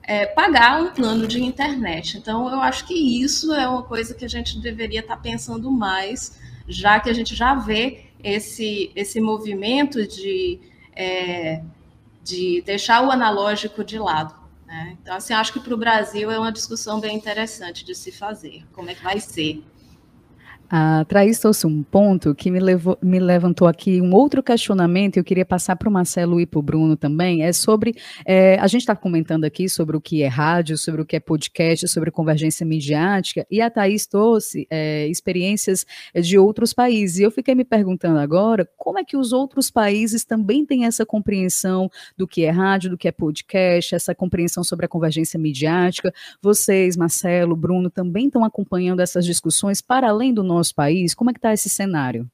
é, 0.02 0.24
pagar 0.24 0.80
um 0.80 0.90
plano 0.90 1.26
de 1.26 1.42
internet. 1.42 2.16
Então, 2.16 2.48
eu 2.48 2.60
acho 2.60 2.86
que 2.86 2.94
isso 2.94 3.52
é 3.52 3.68
uma 3.68 3.82
coisa 3.82 4.14
que 4.14 4.24
a 4.24 4.28
gente 4.28 4.58
deveria 4.60 5.00
estar 5.00 5.16
tá 5.16 5.22
pensando 5.22 5.70
mais, 5.70 6.38
já 6.68 7.00
que 7.00 7.10
a 7.10 7.12
gente 7.12 7.34
já 7.34 7.54
vê 7.54 8.06
esse, 8.22 8.92
esse 8.94 9.20
movimento 9.20 10.06
de, 10.06 10.60
é, 10.94 11.60
de 12.22 12.62
deixar 12.64 13.04
o 13.04 13.10
analógico 13.10 13.82
de 13.82 13.98
lado. 13.98 14.34
Né? 14.64 14.96
Então, 15.02 15.16
assim, 15.16 15.34
acho 15.34 15.52
que 15.52 15.60
para 15.60 15.74
o 15.74 15.76
Brasil 15.76 16.30
é 16.30 16.38
uma 16.38 16.52
discussão 16.52 17.00
bem 17.00 17.16
interessante 17.16 17.84
de 17.84 17.94
se 17.94 18.12
fazer. 18.12 18.64
Como 18.72 18.88
é 18.88 18.94
que 18.94 19.02
vai 19.02 19.18
ser? 19.18 19.62
A 20.68 21.04
Thaís 21.04 21.38
trouxe 21.38 21.66
um 21.66 21.82
ponto 21.82 22.34
que 22.34 22.50
me, 22.50 22.58
levou, 22.58 22.98
me 23.00 23.20
levantou 23.20 23.68
aqui 23.68 24.00
um 24.00 24.12
outro 24.12 24.42
questionamento, 24.42 25.16
eu 25.16 25.22
queria 25.22 25.44
passar 25.44 25.76
para 25.76 25.88
o 25.88 25.92
Marcelo 25.92 26.40
e 26.40 26.46
para 26.46 26.58
o 26.58 26.62
Bruno 26.62 26.96
também, 26.96 27.44
é 27.44 27.52
sobre, 27.52 27.94
é, 28.24 28.58
a 28.58 28.66
gente 28.66 28.80
está 28.80 28.96
comentando 28.96 29.44
aqui 29.44 29.68
sobre 29.68 29.96
o 29.96 30.00
que 30.00 30.22
é 30.22 30.26
rádio, 30.26 30.76
sobre 30.76 31.00
o 31.00 31.06
que 31.06 31.14
é 31.14 31.20
podcast, 31.20 31.86
sobre 31.86 32.10
convergência 32.10 32.66
midiática, 32.66 33.46
e 33.48 33.60
a 33.60 33.70
Thaís 33.70 34.06
trouxe 34.08 34.66
é, 34.68 35.06
experiências 35.06 35.86
de 36.14 36.36
outros 36.36 36.72
países, 36.72 37.18
e 37.18 37.22
eu 37.22 37.30
fiquei 37.30 37.54
me 37.54 37.64
perguntando 37.64 38.18
agora, 38.18 38.68
como 38.76 38.98
é 38.98 39.04
que 39.04 39.16
os 39.16 39.32
outros 39.32 39.70
países 39.70 40.24
também 40.24 40.66
têm 40.66 40.84
essa 40.84 41.06
compreensão 41.06 41.88
do 42.16 42.26
que 42.26 42.44
é 42.44 42.50
rádio, 42.50 42.90
do 42.90 42.98
que 42.98 43.06
é 43.06 43.12
podcast, 43.12 43.94
essa 43.94 44.14
compreensão 44.14 44.64
sobre 44.64 44.86
a 44.86 44.88
convergência 44.88 45.38
midiática, 45.38 46.12
vocês, 46.42 46.96
Marcelo, 46.96 47.54
Bruno, 47.54 47.88
também 47.88 48.26
estão 48.26 48.44
acompanhando 48.44 49.00
essas 49.00 49.24
discussões 49.24 49.80
para 49.80 50.08
além 50.08 50.34
do 50.34 50.42
nosso 50.42 50.55
nosso 50.56 50.74
país? 50.74 51.14
Como 51.14 51.30
é 51.30 51.32
que 51.32 51.38
está 51.38 51.52
esse 51.52 51.68
cenário? 51.68 52.28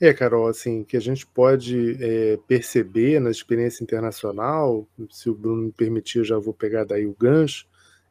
É, 0.00 0.12
Carol, 0.12 0.48
assim, 0.48 0.82
que 0.82 0.96
a 0.96 1.00
gente 1.00 1.24
pode 1.24 1.96
é, 2.00 2.36
perceber 2.48 3.20
na 3.20 3.30
experiência 3.30 3.84
internacional, 3.84 4.84
se 5.08 5.30
o 5.30 5.34
Bruno 5.34 5.62
me 5.62 5.72
permitir, 5.72 6.18
eu 6.18 6.24
já 6.24 6.38
vou 6.38 6.52
pegar 6.52 6.82
daí 6.82 7.06
o 7.06 7.14
gancho, 7.16 7.66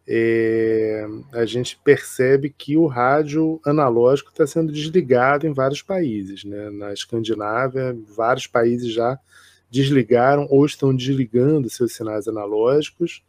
é, 0.07 1.05
a 1.33 1.45
gente 1.45 1.77
percebe 1.83 2.49
que 2.49 2.77
o 2.77 2.87
rádio 2.87 3.59
analógico 3.65 4.29
está 4.29 4.47
sendo 4.47 4.71
desligado 4.71 5.45
em 5.45 5.53
vários 5.53 5.81
países. 5.81 6.43
Né? 6.43 6.69
Na 6.69 6.93
Escandinávia, 6.93 7.97
vários 8.15 8.47
países 8.47 8.91
já 8.93 9.19
desligaram 9.69 10.47
ou 10.49 10.65
estão 10.65 10.95
desligando 10.95 11.69
seus 11.69 11.93
sinais 11.93 12.27
analógicos. 12.27 13.23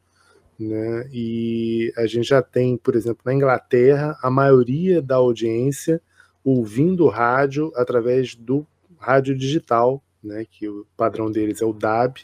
Né? 0.62 1.09
E 1.12 1.92
a 1.96 2.07
gente 2.07 2.29
já 2.29 2.40
tem, 2.40 2.77
por 2.77 2.94
exemplo, 2.94 3.22
na 3.25 3.35
Inglaterra, 3.35 4.16
a 4.22 4.31
maioria 4.31 5.03
da 5.03 5.16
audiência 5.16 6.01
ouvindo 6.44 7.09
rádio 7.09 7.72
através 7.75 8.35
do 8.35 8.66
rádio 8.98 9.37
digital, 9.37 10.03
né? 10.22 10.44
Que 10.48 10.68
o 10.68 10.87
padrão 10.96 11.31
deles 11.31 11.61
é 11.61 11.64
o 11.64 11.72
DAB, 11.72 12.18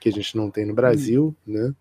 que 0.00 0.08
a 0.08 0.12
gente 0.12 0.36
não 0.36 0.50
tem 0.50 0.64
no 0.64 0.74
Brasil, 0.74 1.36
hum. 1.46 1.52
né? 1.52 1.74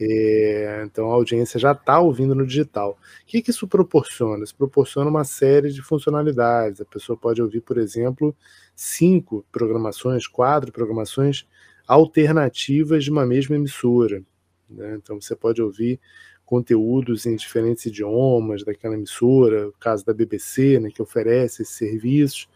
É, 0.00 0.82
então 0.84 1.10
a 1.10 1.14
audiência 1.14 1.60
já 1.60 1.72
está 1.72 2.00
ouvindo 2.00 2.34
no 2.34 2.46
digital. 2.46 2.98
O 3.22 3.26
que, 3.26 3.40
que 3.40 3.50
isso 3.50 3.68
proporciona? 3.68 4.42
Isso 4.42 4.56
proporciona 4.56 5.08
uma 5.08 5.24
série 5.24 5.70
de 5.70 5.82
funcionalidades. 5.82 6.80
A 6.80 6.84
pessoa 6.84 7.16
pode 7.16 7.40
ouvir, 7.40 7.60
por 7.60 7.78
exemplo, 7.78 8.34
cinco 8.74 9.44
programações, 9.52 10.26
quatro 10.26 10.72
programações 10.72 11.46
alternativas 11.86 13.04
de 13.04 13.10
uma 13.10 13.24
mesma 13.24 13.54
emissora. 13.54 14.22
Né? 14.68 14.96
Então 14.96 15.20
você 15.20 15.34
pode 15.34 15.62
ouvir 15.62 16.00
conteúdos 16.44 17.26
em 17.26 17.36
diferentes 17.36 17.86
idiomas 17.86 18.64
daquela 18.64 18.94
emissora, 18.94 19.68
o 19.68 19.72
caso 19.72 20.04
da 20.04 20.12
BBC, 20.12 20.78
né, 20.78 20.90
que 20.90 21.00
oferece 21.00 21.62
esses 21.62 21.74
serviços. 21.74 22.48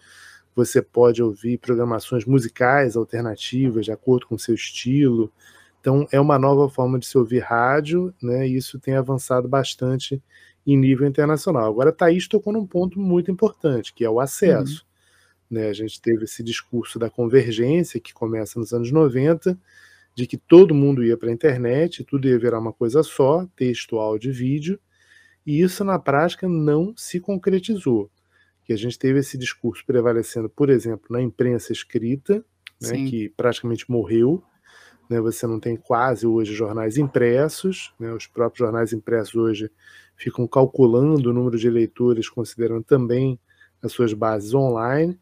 Você 0.54 0.82
pode 0.82 1.22
ouvir 1.22 1.58
programações 1.58 2.24
musicais 2.24 2.96
alternativas 2.96 3.84
de 3.84 3.92
acordo 3.92 4.26
com 4.26 4.34
o 4.34 4.38
seu 4.38 4.54
estilo. 4.54 5.32
Então 5.80 6.06
é 6.10 6.20
uma 6.20 6.38
nova 6.38 6.68
forma 6.68 6.98
de 6.98 7.06
se 7.06 7.16
ouvir 7.16 7.38
rádio, 7.40 8.12
né? 8.20 8.46
E 8.46 8.56
isso 8.56 8.78
tem 8.78 8.94
avançado 8.94 9.48
bastante 9.48 10.20
em 10.66 10.76
nível 10.76 11.06
internacional. 11.06 11.70
Agora, 11.70 11.92
Thaís 11.92 12.28
tocou 12.28 12.52
num 12.52 12.66
ponto 12.66 12.98
muito 13.00 13.30
importante, 13.30 13.94
que 13.94 14.04
é 14.04 14.10
o 14.10 14.20
acesso. 14.20 14.84
Uhum. 15.50 15.56
Né? 15.58 15.68
A 15.68 15.72
gente 15.72 16.00
teve 16.00 16.24
esse 16.24 16.42
discurso 16.42 16.98
da 16.98 17.08
convergência 17.08 17.98
que 17.98 18.12
começa 18.12 18.58
nos 18.58 18.72
anos 18.72 18.92
90, 18.92 19.58
de 20.18 20.26
que 20.26 20.36
todo 20.36 20.74
mundo 20.74 21.04
ia 21.04 21.16
para 21.16 21.28
a 21.28 21.32
internet, 21.32 22.02
tudo 22.02 22.26
ia 22.26 22.36
virar 22.36 22.58
uma 22.58 22.72
coisa 22.72 23.04
só, 23.04 23.46
texto, 23.54 24.00
áudio 24.00 24.32
e 24.32 24.34
vídeo, 24.34 24.80
e 25.46 25.62
isso 25.62 25.84
na 25.84 25.96
prática 25.96 26.48
não 26.48 26.92
se 26.96 27.20
concretizou. 27.20 28.10
Que 28.64 28.72
a 28.72 28.76
gente 28.76 28.98
teve 28.98 29.20
esse 29.20 29.38
discurso 29.38 29.86
prevalecendo, 29.86 30.50
por 30.50 30.70
exemplo, 30.70 31.06
na 31.10 31.22
imprensa 31.22 31.72
escrita, 31.72 32.44
né, 32.82 33.08
que 33.08 33.28
praticamente 33.28 33.88
morreu. 33.88 34.42
Né, 35.08 35.20
você 35.20 35.46
não 35.46 35.60
tem 35.60 35.76
quase 35.76 36.26
hoje 36.26 36.52
jornais 36.52 36.98
impressos, 36.98 37.94
né, 37.96 38.12
os 38.12 38.26
próprios 38.26 38.58
jornais 38.58 38.92
impressos 38.92 39.36
hoje 39.36 39.70
ficam 40.16 40.48
calculando 40.48 41.30
o 41.30 41.32
número 41.32 41.56
de 41.56 41.70
leitores, 41.70 42.28
considerando 42.28 42.82
também 42.82 43.38
as 43.80 43.92
suas 43.92 44.12
bases 44.12 44.52
online, 44.52 45.16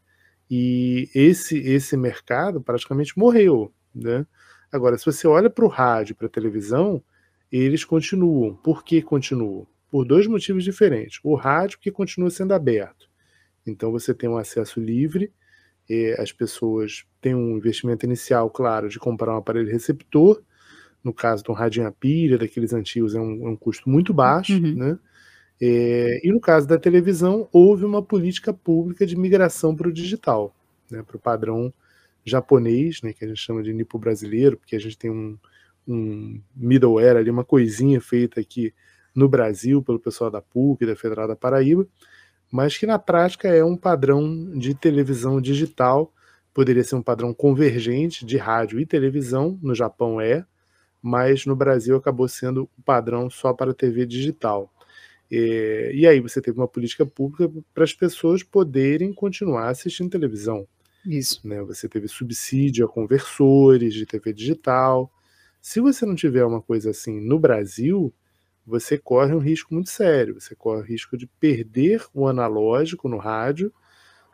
e 0.49 1.07
esse, 1.13 1.55
esse 1.59 1.95
mercado 1.95 2.59
praticamente 2.59 3.15
morreu. 3.15 3.71
Né? 3.93 4.25
Agora, 4.71 4.97
se 4.97 5.05
você 5.05 5.27
olha 5.27 5.49
para 5.49 5.65
o 5.65 5.69
rádio, 5.69 6.15
para 6.15 6.27
a 6.27 6.29
televisão, 6.29 7.01
eles 7.51 7.85
continuam. 7.85 8.55
Por 8.55 8.83
que 8.83 9.01
continuam? 9.01 9.65
Por 9.89 10.05
dois 10.05 10.27
motivos 10.27 10.63
diferentes. 10.63 11.19
O 11.23 11.35
rádio, 11.35 11.79
que 11.79 11.91
continua 11.91 12.29
sendo 12.29 12.53
aberto. 12.53 13.09
Então, 13.65 13.91
você 13.91 14.13
tem 14.13 14.29
um 14.29 14.37
acesso 14.37 14.79
livre, 14.79 15.31
as 16.17 16.31
pessoas 16.31 17.05
têm 17.21 17.33
um 17.33 17.57
investimento 17.57 18.05
inicial, 18.05 18.49
claro, 18.49 18.89
de 18.89 18.99
comprar 18.99 19.33
um 19.33 19.37
aparelho 19.37 19.71
receptor. 19.71 20.41
No 21.03 21.13
caso 21.13 21.43
de 21.43 21.51
um 21.51 21.53
radinho 21.53 21.87
a 21.87 21.91
pilha, 21.91 22.37
daqueles 22.37 22.73
antigos, 22.73 23.15
é 23.15 23.19
um, 23.19 23.47
é 23.47 23.49
um 23.49 23.55
custo 23.55 23.89
muito 23.89 24.13
baixo, 24.13 24.53
uhum. 24.53 24.75
né? 24.75 24.99
É, 25.59 26.19
e 26.23 26.31
no 26.31 26.39
caso 26.39 26.67
da 26.67 26.77
televisão, 26.77 27.47
houve 27.51 27.83
uma 27.83 28.01
política 28.01 28.53
pública 28.53 29.05
de 29.05 29.15
migração 29.15 29.75
para 29.75 29.87
o 29.87 29.93
digital, 29.93 30.55
né, 30.91 31.01
para 31.01 31.17
o 31.17 31.19
padrão 31.19 31.73
japonês, 32.29 33.01
né, 33.01 33.13
que 33.13 33.23
a 33.23 33.27
gente 33.27 33.39
chama 33.39 33.63
de 33.63 33.73
nipo 33.73 33.97
brasileiro, 33.97 34.57
porque 34.57 34.75
a 34.75 34.79
gente 34.79 34.97
tem 34.97 35.09
um, 35.09 35.37
um 35.87 36.41
middleware 36.55 37.17
ali, 37.17 37.29
uma 37.29 37.45
coisinha 37.45 38.01
feita 38.01 38.41
aqui 38.41 38.73
no 39.15 39.27
Brasil 39.27 39.81
pelo 39.81 39.99
pessoal 39.99 40.29
da 40.29 40.41
PUC, 40.41 40.85
da 40.85 40.95
Federal 40.95 41.27
da 41.27 41.35
Paraíba, 41.35 41.87
mas 42.51 42.77
que 42.77 42.85
na 42.85 42.99
prática 42.99 43.47
é 43.47 43.63
um 43.63 43.75
padrão 43.75 44.51
de 44.57 44.75
televisão 44.75 45.41
digital, 45.41 46.13
poderia 46.53 46.83
ser 46.83 46.95
um 46.95 47.01
padrão 47.01 47.33
convergente 47.33 48.25
de 48.25 48.37
rádio 48.37 48.79
e 48.79 48.85
televisão, 48.85 49.57
no 49.61 49.73
Japão 49.73 50.19
é, 50.19 50.45
mas 51.01 51.45
no 51.45 51.55
Brasil 51.55 51.95
acabou 51.95 52.27
sendo 52.27 52.69
o 52.77 52.81
padrão 52.83 53.29
só 53.29 53.53
para 53.53 53.73
TV 53.73 54.05
digital. 54.05 54.71
E, 55.29 55.91
e 55.93 56.07
aí 56.07 56.19
você 56.19 56.41
teve 56.41 56.57
uma 56.57 56.67
política 56.67 57.05
pública 57.05 57.51
para 57.73 57.83
as 57.83 57.93
pessoas 57.93 58.43
poderem 58.43 59.13
continuar 59.13 59.69
assistindo 59.69 60.09
televisão. 60.09 60.67
Isso. 61.07 61.47
Né? 61.47 61.61
Você 61.63 61.87
teve 61.87 62.07
subsídio 62.07 62.85
a 62.85 62.89
conversores 62.89 63.93
de 63.93 64.05
TV 64.05 64.33
digital. 64.33 65.11
Se 65.61 65.79
você 65.79 66.05
não 66.05 66.15
tiver 66.15 66.43
uma 66.43 66.61
coisa 66.61 66.91
assim 66.91 67.19
no 67.19 67.39
Brasil, 67.39 68.13
você 68.65 68.97
corre 68.97 69.33
um 69.33 69.39
risco 69.39 69.73
muito 69.73 69.89
sério. 69.89 70.39
Você 70.39 70.53
corre 70.53 70.81
o 70.81 70.85
risco 70.85 71.17
de 71.17 71.25
perder 71.25 72.05
o 72.13 72.27
analógico 72.27 73.07
no 73.07 73.17
rádio 73.17 73.73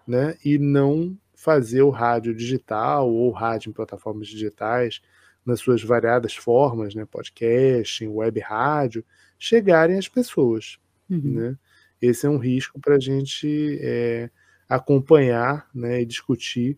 né? 0.07 0.35
e 0.43 0.57
não 0.57 1.17
fazer 1.35 1.81
o 1.83 1.89
rádio 1.89 2.33
digital 2.33 3.09
ou 3.09 3.29
rádio 3.29 3.69
em 3.69 3.73
plataformas 3.73 4.27
digitais 4.27 5.01
nas 5.45 5.59
suas 5.59 5.83
variadas 5.83 6.35
formas, 6.35 6.95
né, 6.95 7.05
podcasting, 7.05 8.07
web 8.07 8.39
rádio, 8.39 9.03
chegarem 9.37 9.97
às 9.97 10.07
pessoas. 10.07 10.79
Uhum. 11.09 11.33
Né? 11.33 11.57
Esse 12.01 12.25
é 12.25 12.29
um 12.29 12.37
risco 12.37 12.79
para 12.79 12.95
a 12.95 12.99
gente 12.99 13.77
é, 13.81 14.29
acompanhar 14.75 15.67
né, 15.73 16.01
e 16.01 16.05
discutir 16.05 16.77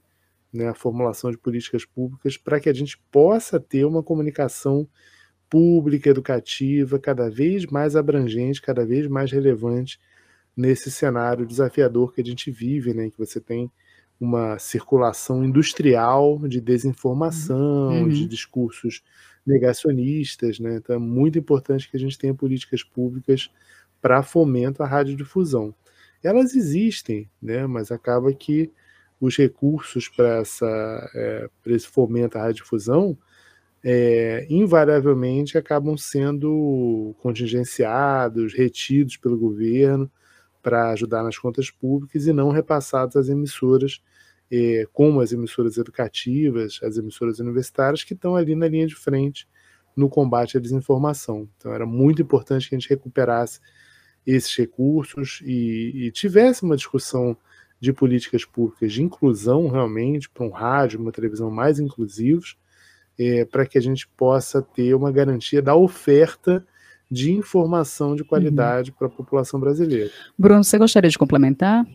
né, 0.52 0.68
a 0.70 0.74
formulação 0.74 1.32
de 1.32 1.38
políticas 1.38 1.86
públicas 1.86 2.38
para 2.38 2.60
que 2.60 2.70
a 2.70 2.74
gente 2.74 2.98
possa 3.12 3.60
ter 3.60 3.86
uma 3.86 4.04
comunicação 4.04 4.88
pública, 5.50 6.10
educativa, 6.10 7.00
cada 7.00 7.30
vez 7.30 7.66
mais 7.66 7.96
abrangente, 7.96 8.62
cada 8.62 8.86
vez 8.86 9.08
mais 9.08 9.32
relevante 9.32 10.00
nesse 10.56 10.92
cenário 10.92 11.46
desafiador 11.46 12.14
que 12.14 12.22
a 12.22 12.26
gente 12.26 12.52
vive, 12.52 12.94
né, 12.94 13.10
que 13.10 13.18
você 13.18 13.40
tem 13.40 13.72
uma 14.20 14.58
circulação 14.60 15.44
industrial 15.44 16.40
de 16.48 16.62
desinformação, 16.62 17.90
uhum. 17.90 18.10
de 18.10 18.26
discursos 18.26 19.04
negacionistas, 19.46 20.58
né? 20.58 20.78
Então 20.78 20.96
é 20.96 21.00
muito 21.00 21.38
importante 21.38 21.90
que 21.92 21.98
a 21.98 22.00
gente 22.00 22.18
tenha 22.18 22.34
políticas 22.34 22.82
públicas 22.82 23.52
para 24.02 24.24
fomento 24.24 24.82
à 24.82 24.88
radiodifusão 24.88 25.76
elas 26.26 26.56
existem, 26.56 27.30
né? 27.42 27.68
mas 27.68 27.92
acaba 27.92 28.34
que 28.34 28.72
os 29.20 29.38
recursos 29.38 30.10
para 30.10 30.44
é, 31.14 31.50
esse 31.68 31.88
fomento 31.88 32.38
à 32.38 32.42
radiodifusão 32.42 33.18
é, 33.84 34.48
invariavelmente 34.50 35.58
acabam 35.58 35.96
sendo 35.96 37.16
contingenciados, 37.20 38.54
retidos 38.54 39.16
pelo 39.18 39.38
governo 39.38 40.10
para 40.62 40.90
ajudar 40.90 41.22
nas 41.22 41.38
contas 41.38 41.70
públicas 41.70 42.26
e 42.26 42.34
não 42.34 42.50
repassados 42.50 43.16
às 43.16 43.30
emissoras, 43.30 44.02
é, 44.52 44.88
como 44.92 45.22
as 45.22 45.32
emissoras 45.32 45.78
educativas, 45.78 46.80
as 46.82 46.98
emissoras 46.98 47.40
universitárias, 47.40 48.04
que 48.04 48.16
estão 48.16 48.36
ali 48.36 48.56
na 48.56 48.68
linha 48.68 48.88
de 48.88 48.96
frente 48.96 49.48
no 49.96 50.10
combate 50.10 50.58
à 50.58 50.60
desinformação. 50.60 51.48
Então 51.56 51.72
era 51.72 51.86
muito 51.86 52.22
importante 52.24 52.68
que 52.68 52.76
a 52.76 52.80
gente 52.80 52.90
recuperasse 52.90 53.60
esses 54.26 54.56
recursos 54.56 55.42
e, 55.46 56.08
e 56.08 56.12
tivesse 56.12 56.64
uma 56.64 56.76
discussão 56.76 57.38
de 57.80 57.94
políticas 57.94 58.46
públicas 58.46 58.92
de 58.92 59.04
inclusão 59.04 59.68
realmente 59.68 60.30
para 60.30 60.46
um 60.46 60.50
rádio, 60.50 61.00
uma 61.00 61.12
televisão 61.12 61.52
mais 61.52 61.80
inclusivos, 61.80 62.58
é, 63.20 63.46
para 63.46 63.66
que 63.66 63.78
a 63.78 63.82
gente 63.82 64.08
possa 64.08 64.62
ter 64.62 64.94
uma 64.94 65.12
garantia 65.12 65.62
da 65.62 65.76
oferta 65.76 66.66
de 67.10 67.32
informação 67.32 68.16
de 68.16 68.24
qualidade 68.24 68.92
uhum. 68.92 68.98
para 68.98 69.08
a 69.08 69.12
população 69.12 69.60
brasileira. 69.60 70.10
Bruno, 70.38 70.64
você 70.64 70.78
gostaria 70.78 71.10
de 71.10 71.18
complementar? 71.18 71.86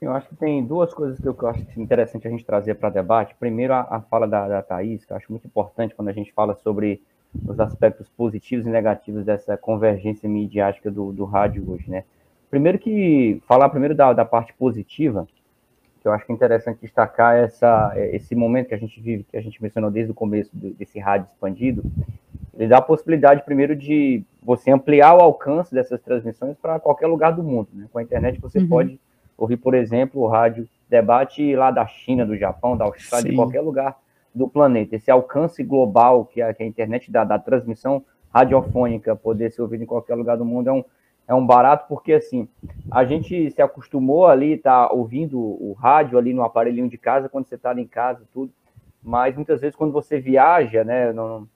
Eu 0.00 0.12
acho 0.12 0.28
que 0.28 0.36
tem 0.36 0.64
duas 0.64 0.92
coisas 0.92 1.18
que 1.18 1.26
eu, 1.26 1.36
acho 1.48 1.80
interessante 1.80 2.26
a 2.26 2.30
gente 2.30 2.44
trazer 2.44 2.74
para 2.74 2.90
debate. 2.90 3.36
Primeiro, 3.38 3.72
a, 3.72 3.82
a 3.82 4.00
fala 4.00 4.26
da, 4.26 4.48
da 4.48 4.62
Thaís, 4.62 5.04
que 5.04 5.12
eu 5.12 5.16
acho 5.16 5.30
muito 5.30 5.46
importante 5.46 5.94
quando 5.94 6.08
a 6.08 6.12
gente 6.12 6.32
fala 6.32 6.56
sobre 6.56 7.00
os 7.46 7.58
aspectos 7.58 8.08
positivos 8.08 8.66
e 8.66 8.70
negativos 8.70 9.24
dessa 9.24 9.56
convergência 9.56 10.28
midiática 10.28 10.90
do, 10.90 11.12
do 11.12 11.24
rádio 11.24 11.70
hoje, 11.70 11.90
né? 11.90 12.04
Primeiro 12.50 12.78
que, 12.78 13.40
falar 13.46 13.70
primeiro 13.70 13.94
da, 13.94 14.12
da 14.12 14.24
parte 14.24 14.52
positiva, 14.52 15.26
que 16.00 16.06
eu 16.08 16.12
acho 16.12 16.26
que 16.26 16.32
é 16.32 16.34
interessante 16.34 16.80
destacar 16.82 17.36
essa, 17.36 17.92
esse 17.96 18.34
momento 18.34 18.68
que 18.68 18.74
a 18.74 18.78
gente 18.78 19.00
vive, 19.00 19.24
que 19.24 19.36
a 19.36 19.40
gente 19.40 19.62
mencionou 19.62 19.90
desde 19.90 20.10
o 20.10 20.14
começo 20.14 20.50
desse 20.52 20.98
rádio 20.98 21.28
expandido, 21.28 21.82
ele 22.54 22.68
dá 22.68 22.78
a 22.78 22.82
possibilidade, 22.82 23.44
primeiro, 23.44 23.74
de 23.74 24.22
você 24.42 24.70
ampliar 24.70 25.14
o 25.14 25.20
alcance 25.20 25.72
dessas 25.72 26.00
transmissões 26.02 26.56
para 26.60 26.78
qualquer 26.78 27.06
lugar 27.06 27.32
do 27.32 27.42
mundo. 27.42 27.68
Né? 27.72 27.86
Com 27.90 27.98
a 27.98 28.02
internet 28.02 28.38
você 28.40 28.58
uhum. 28.58 28.68
pode 28.68 29.00
ouvir, 29.38 29.56
por 29.56 29.74
exemplo, 29.74 30.20
o 30.20 30.26
rádio 30.26 30.68
debate 30.90 31.56
lá 31.56 31.70
da 31.70 31.86
China, 31.86 32.26
do 32.26 32.36
Japão, 32.36 32.76
da 32.76 32.84
Austrália, 32.84 33.24
Sim. 33.24 33.30
de 33.30 33.36
qualquer 33.36 33.60
lugar 33.60 33.96
do 34.34 34.48
planeta. 34.48 34.96
Esse 34.96 35.10
alcance 35.10 35.62
global 35.62 36.24
que 36.24 36.40
a, 36.40 36.52
que 36.54 36.62
a 36.62 36.66
internet 36.66 37.10
dá, 37.10 37.24
da 37.24 37.38
transmissão 37.38 38.04
radiofônica, 38.32 39.14
poder 39.14 39.52
ser 39.52 39.62
ouvido 39.62 39.82
em 39.82 39.86
qualquer 39.86 40.14
lugar 40.14 40.36
do 40.36 40.44
mundo, 40.44 40.68
é 40.68 40.72
um, 40.72 40.84
é 41.28 41.34
um 41.34 41.46
barato, 41.46 41.86
porque 41.88 42.14
assim, 42.14 42.48
a 42.90 43.04
gente 43.04 43.50
se 43.50 43.60
acostumou 43.60 44.26
ali, 44.26 44.56
tá 44.56 44.90
ouvindo 44.90 45.38
o 45.38 45.74
rádio 45.78 46.18
ali 46.18 46.32
no 46.32 46.42
aparelhinho 46.42 46.88
de 46.88 46.96
casa, 46.96 47.28
quando 47.28 47.46
você 47.46 47.56
está 47.56 47.78
em 47.78 47.86
casa, 47.86 48.22
tudo, 48.32 48.52
mas 49.02 49.34
muitas 49.34 49.60
vezes 49.60 49.76
quando 49.76 49.92
você 49.92 50.18
viaja, 50.18 50.82
né, 50.82 51.12
não, 51.12 51.46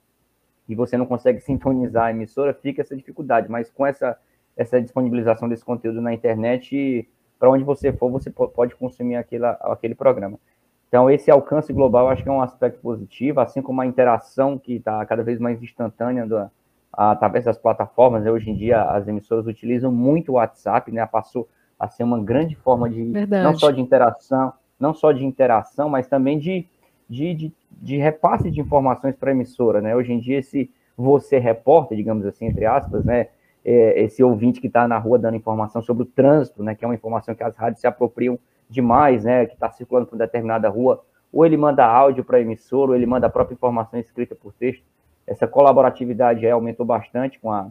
e 0.69 0.75
você 0.75 0.97
não 0.97 1.05
consegue 1.05 1.39
sintonizar 1.41 2.05
a 2.05 2.11
emissora, 2.11 2.53
fica 2.53 2.81
essa 2.81 2.95
dificuldade, 2.95 3.49
mas 3.49 3.71
com 3.71 3.85
essa, 3.85 4.17
essa 4.55 4.81
disponibilização 4.81 5.49
desse 5.49 5.65
conteúdo 5.65 6.01
na 6.01 6.13
internet, 6.13 7.07
para 7.39 7.49
onde 7.49 7.63
você 7.63 7.91
for, 7.91 8.11
você 8.11 8.29
pode 8.29 8.75
consumir 8.75 9.15
aquele, 9.15 9.45
aquele 9.45 9.95
programa. 9.95 10.39
Então, 10.87 11.09
esse 11.09 11.29
alcance 11.29 11.73
global, 11.73 12.09
acho 12.09 12.23
que 12.23 12.29
é 12.29 12.31
um 12.31 12.41
aspecto 12.41 12.79
positivo, 12.79 13.41
assim 13.41 13.61
como 13.61 13.81
a 13.81 13.85
interação 13.85 14.57
que 14.57 14.75
está 14.75 15.05
cada 15.05 15.21
vez 15.21 15.39
mais 15.39 15.61
instantânea 15.61 16.25
do, 16.25 16.49
através 16.93 17.45
das 17.45 17.57
plataformas. 17.57 18.23
Né? 18.23 18.31
Hoje 18.31 18.49
em 18.49 18.55
dia, 18.55 18.81
as 18.83 19.07
emissoras 19.07 19.45
utilizam 19.45 19.91
muito 19.91 20.31
o 20.31 20.35
WhatsApp, 20.35 20.91
né? 20.91 21.05
Passou 21.05 21.47
a 21.77 21.87
ser 21.87 22.03
uma 22.03 22.19
grande 22.19 22.55
forma 22.55 22.89
de 22.89 23.03
Verdade. 23.03 23.43
não 23.43 23.55
só 23.55 23.69
de 23.69 23.81
interação, 23.81 24.53
não 24.79 24.93
só 24.93 25.11
de 25.11 25.25
interação, 25.25 25.89
mas 25.89 26.07
também 26.07 26.39
de, 26.39 26.65
de, 27.07 27.33
de, 27.33 27.53
de 27.71 27.97
repasse 27.97 28.49
de 28.49 28.61
informações 28.61 29.15
para 29.15 29.29
a 29.29 29.33
emissora, 29.33 29.81
né? 29.81 29.95
Hoje 29.95 30.13
em 30.13 30.19
dia, 30.19 30.39
esse 30.39 30.71
você 30.95 31.37
repórter, 31.37 31.95
digamos 31.95 32.25
assim, 32.25 32.45
entre 32.45 32.65
aspas, 32.65 33.05
né? 33.05 33.27
É, 33.63 34.01
esse 34.01 34.23
ouvinte 34.23 34.61
que 34.61 34.67
está 34.67 34.87
na 34.87 34.97
rua 34.97 35.19
dando 35.19 35.35
informação 35.35 35.81
sobre 35.81 36.03
o 36.03 36.05
trânsito, 36.05 36.63
né? 36.63 36.73
Que 36.73 36.85
é 36.85 36.87
uma 36.87 36.95
informação 36.95 37.35
que 37.35 37.43
as 37.43 37.55
rádios 37.57 37.81
se 37.81 37.87
apropriam 37.87 38.39
demais, 38.69 39.23
né? 39.23 39.45
Que 39.45 39.53
está 39.53 39.69
circulando 39.69 40.07
por 40.07 40.17
determinada 40.17 40.69
rua, 40.69 41.03
ou 41.31 41.45
ele 41.45 41.57
manda 41.57 41.85
áudio 41.85 42.23
para 42.23 42.37
a 42.37 42.41
emissora, 42.41 42.91
ou 42.91 42.95
ele 42.95 43.05
manda 43.05 43.27
a 43.27 43.29
própria 43.29 43.55
informação 43.55 43.99
escrita 43.99 44.35
por 44.35 44.53
texto 44.53 44.83
essa 45.27 45.45
colaboratividade 45.45 46.47
aumentou 46.49 46.85
bastante 46.85 47.37
com, 47.37 47.51
a, 47.51 47.69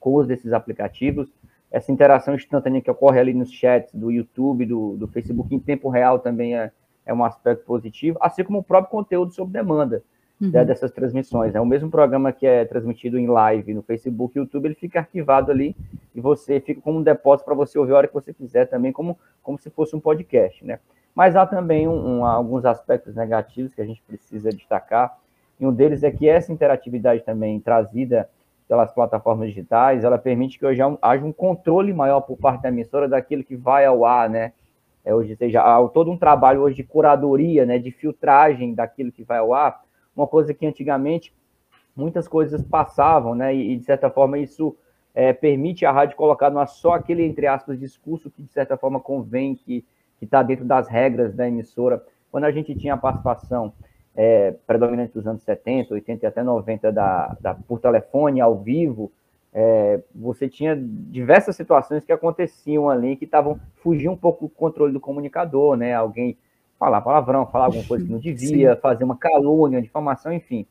com 0.00 0.10
o 0.10 0.14
uso 0.14 0.26
desses 0.26 0.54
aplicativos. 0.54 1.30
Essa 1.70 1.92
interação 1.92 2.34
instantânea 2.34 2.80
que 2.80 2.90
ocorre 2.90 3.20
ali 3.20 3.34
nos 3.34 3.52
chats 3.52 3.92
do 3.92 4.10
YouTube, 4.10 4.64
do, 4.64 4.96
do 4.96 5.06
Facebook 5.06 5.54
em 5.54 5.60
tempo 5.60 5.90
real 5.90 6.18
também 6.18 6.56
é, 6.56 6.72
é 7.04 7.12
um 7.12 7.22
aspecto 7.22 7.62
positivo, 7.66 8.16
assim 8.22 8.42
como 8.42 8.60
o 8.60 8.64
próprio 8.64 8.90
conteúdo 8.90 9.32
sob 9.32 9.52
demanda 9.52 10.02
uhum. 10.40 10.50
né, 10.50 10.64
dessas 10.64 10.90
transmissões. 10.90 11.54
É 11.54 11.60
o 11.60 11.66
mesmo 11.66 11.90
programa 11.90 12.32
que 12.32 12.46
é 12.46 12.64
transmitido 12.64 13.18
em 13.18 13.26
live 13.26 13.74
no 13.74 13.82
Facebook 13.82 14.36
e 14.36 14.40
YouTube, 14.40 14.66
ele 14.66 14.74
fica 14.74 15.00
arquivado 15.00 15.50
ali 15.50 15.76
e 16.14 16.20
você 16.20 16.60
fica 16.60 16.80
como 16.80 16.98
um 16.98 17.02
depósito 17.02 17.44
para 17.44 17.54
você 17.54 17.78
ouvir 17.78 17.92
a 17.92 17.96
hora 17.96 18.08
que 18.08 18.14
você 18.14 18.32
quiser 18.32 18.66
também, 18.66 18.92
como, 18.92 19.18
como 19.42 19.58
se 19.58 19.70
fosse 19.70 19.94
um 19.94 20.00
podcast, 20.00 20.64
né? 20.64 20.78
Mas 21.14 21.34
há 21.34 21.44
também 21.44 21.88
um, 21.88 22.18
um, 22.18 22.24
alguns 22.24 22.64
aspectos 22.64 23.14
negativos 23.14 23.74
que 23.74 23.80
a 23.80 23.84
gente 23.84 24.00
precisa 24.06 24.50
destacar. 24.50 25.18
E 25.58 25.66
um 25.66 25.72
deles 25.72 26.04
é 26.04 26.10
que 26.10 26.28
essa 26.28 26.52
interatividade 26.52 27.24
também 27.24 27.58
trazida 27.58 28.28
pelas 28.68 28.92
plataformas 28.92 29.48
digitais, 29.48 30.04
ela 30.04 30.18
permite 30.18 30.58
que 30.58 30.66
hoje 30.66 30.80
haja 31.00 31.24
um 31.24 31.32
controle 31.32 31.92
maior 31.92 32.20
por 32.20 32.36
parte 32.36 32.62
da 32.62 32.68
emissora 32.68 33.08
daquilo 33.08 33.42
que 33.42 33.56
vai 33.56 33.86
ao 33.86 34.04
ar, 34.04 34.28
né? 34.28 34.52
É, 35.04 35.14
hoje 35.14 35.34
seja 35.36 35.62
há 35.62 35.88
todo 35.88 36.10
um 36.10 36.18
trabalho 36.18 36.60
hoje 36.60 36.76
de 36.76 36.84
curadoria, 36.84 37.64
né, 37.64 37.78
de 37.78 37.90
filtragem 37.90 38.74
daquilo 38.74 39.10
que 39.10 39.24
vai 39.24 39.38
ao 39.38 39.54
ar, 39.54 39.80
uma 40.18 40.26
coisa 40.26 40.52
que 40.52 40.66
antigamente 40.66 41.32
muitas 41.96 42.28
coisas 42.28 42.62
passavam, 42.62 43.34
né, 43.34 43.54
e, 43.54 43.76
de 43.76 43.84
certa 43.84 44.10
forma 44.10 44.38
isso 44.38 44.76
é, 45.14 45.32
permite 45.32 45.84
a 45.84 45.92
rádio 45.92 46.16
colocar 46.16 46.50
não 46.50 46.64
só 46.66 46.92
aquele 46.92 47.24
entre 47.24 47.46
aspas 47.46 47.78
discurso 47.78 48.30
que 48.30 48.42
de 48.42 48.52
certa 48.52 48.76
forma 48.76 49.00
convém 49.00 49.54
que 49.54 49.84
que 50.18 50.24
está 50.24 50.42
dentro 50.42 50.64
das 50.64 50.88
regras 50.88 51.34
da 51.34 51.48
emissora. 51.48 52.02
Quando 52.30 52.44
a 52.44 52.50
gente 52.50 52.74
tinha 52.74 52.94
a 52.94 52.96
participação 52.96 53.72
é, 54.14 54.54
predominante 54.66 55.14
dos 55.14 55.26
anos 55.26 55.42
70, 55.42 55.94
80 55.94 56.24
e 56.24 56.28
até 56.28 56.42
90 56.42 56.92
da, 56.92 57.36
da, 57.40 57.54
por 57.54 57.80
telefone, 57.80 58.40
ao 58.40 58.58
vivo, 58.58 59.12
é, 59.52 60.00
você 60.14 60.48
tinha 60.48 60.76
diversas 60.76 61.56
situações 61.56 62.04
que 62.04 62.12
aconteciam 62.12 62.90
ali 62.90 63.16
que 63.16 63.24
estavam 63.24 63.58
fugiam 63.76 64.12
um 64.12 64.16
pouco 64.16 64.46
do 64.46 64.50
controle 64.50 64.92
do 64.92 65.00
comunicador, 65.00 65.76
né? 65.76 65.94
Alguém 65.94 66.36
falar 66.78 67.00
palavrão, 67.00 67.46
falar 67.46 67.66
alguma 67.66 67.84
coisa 67.84 68.04
que 68.04 68.10
não 68.10 68.18
devia, 68.20 68.74
Sim. 68.74 68.80
fazer 68.80 69.04
uma 69.04 69.16
calúnia, 69.16 69.82
difamação, 69.82 70.32
enfim. 70.32 70.66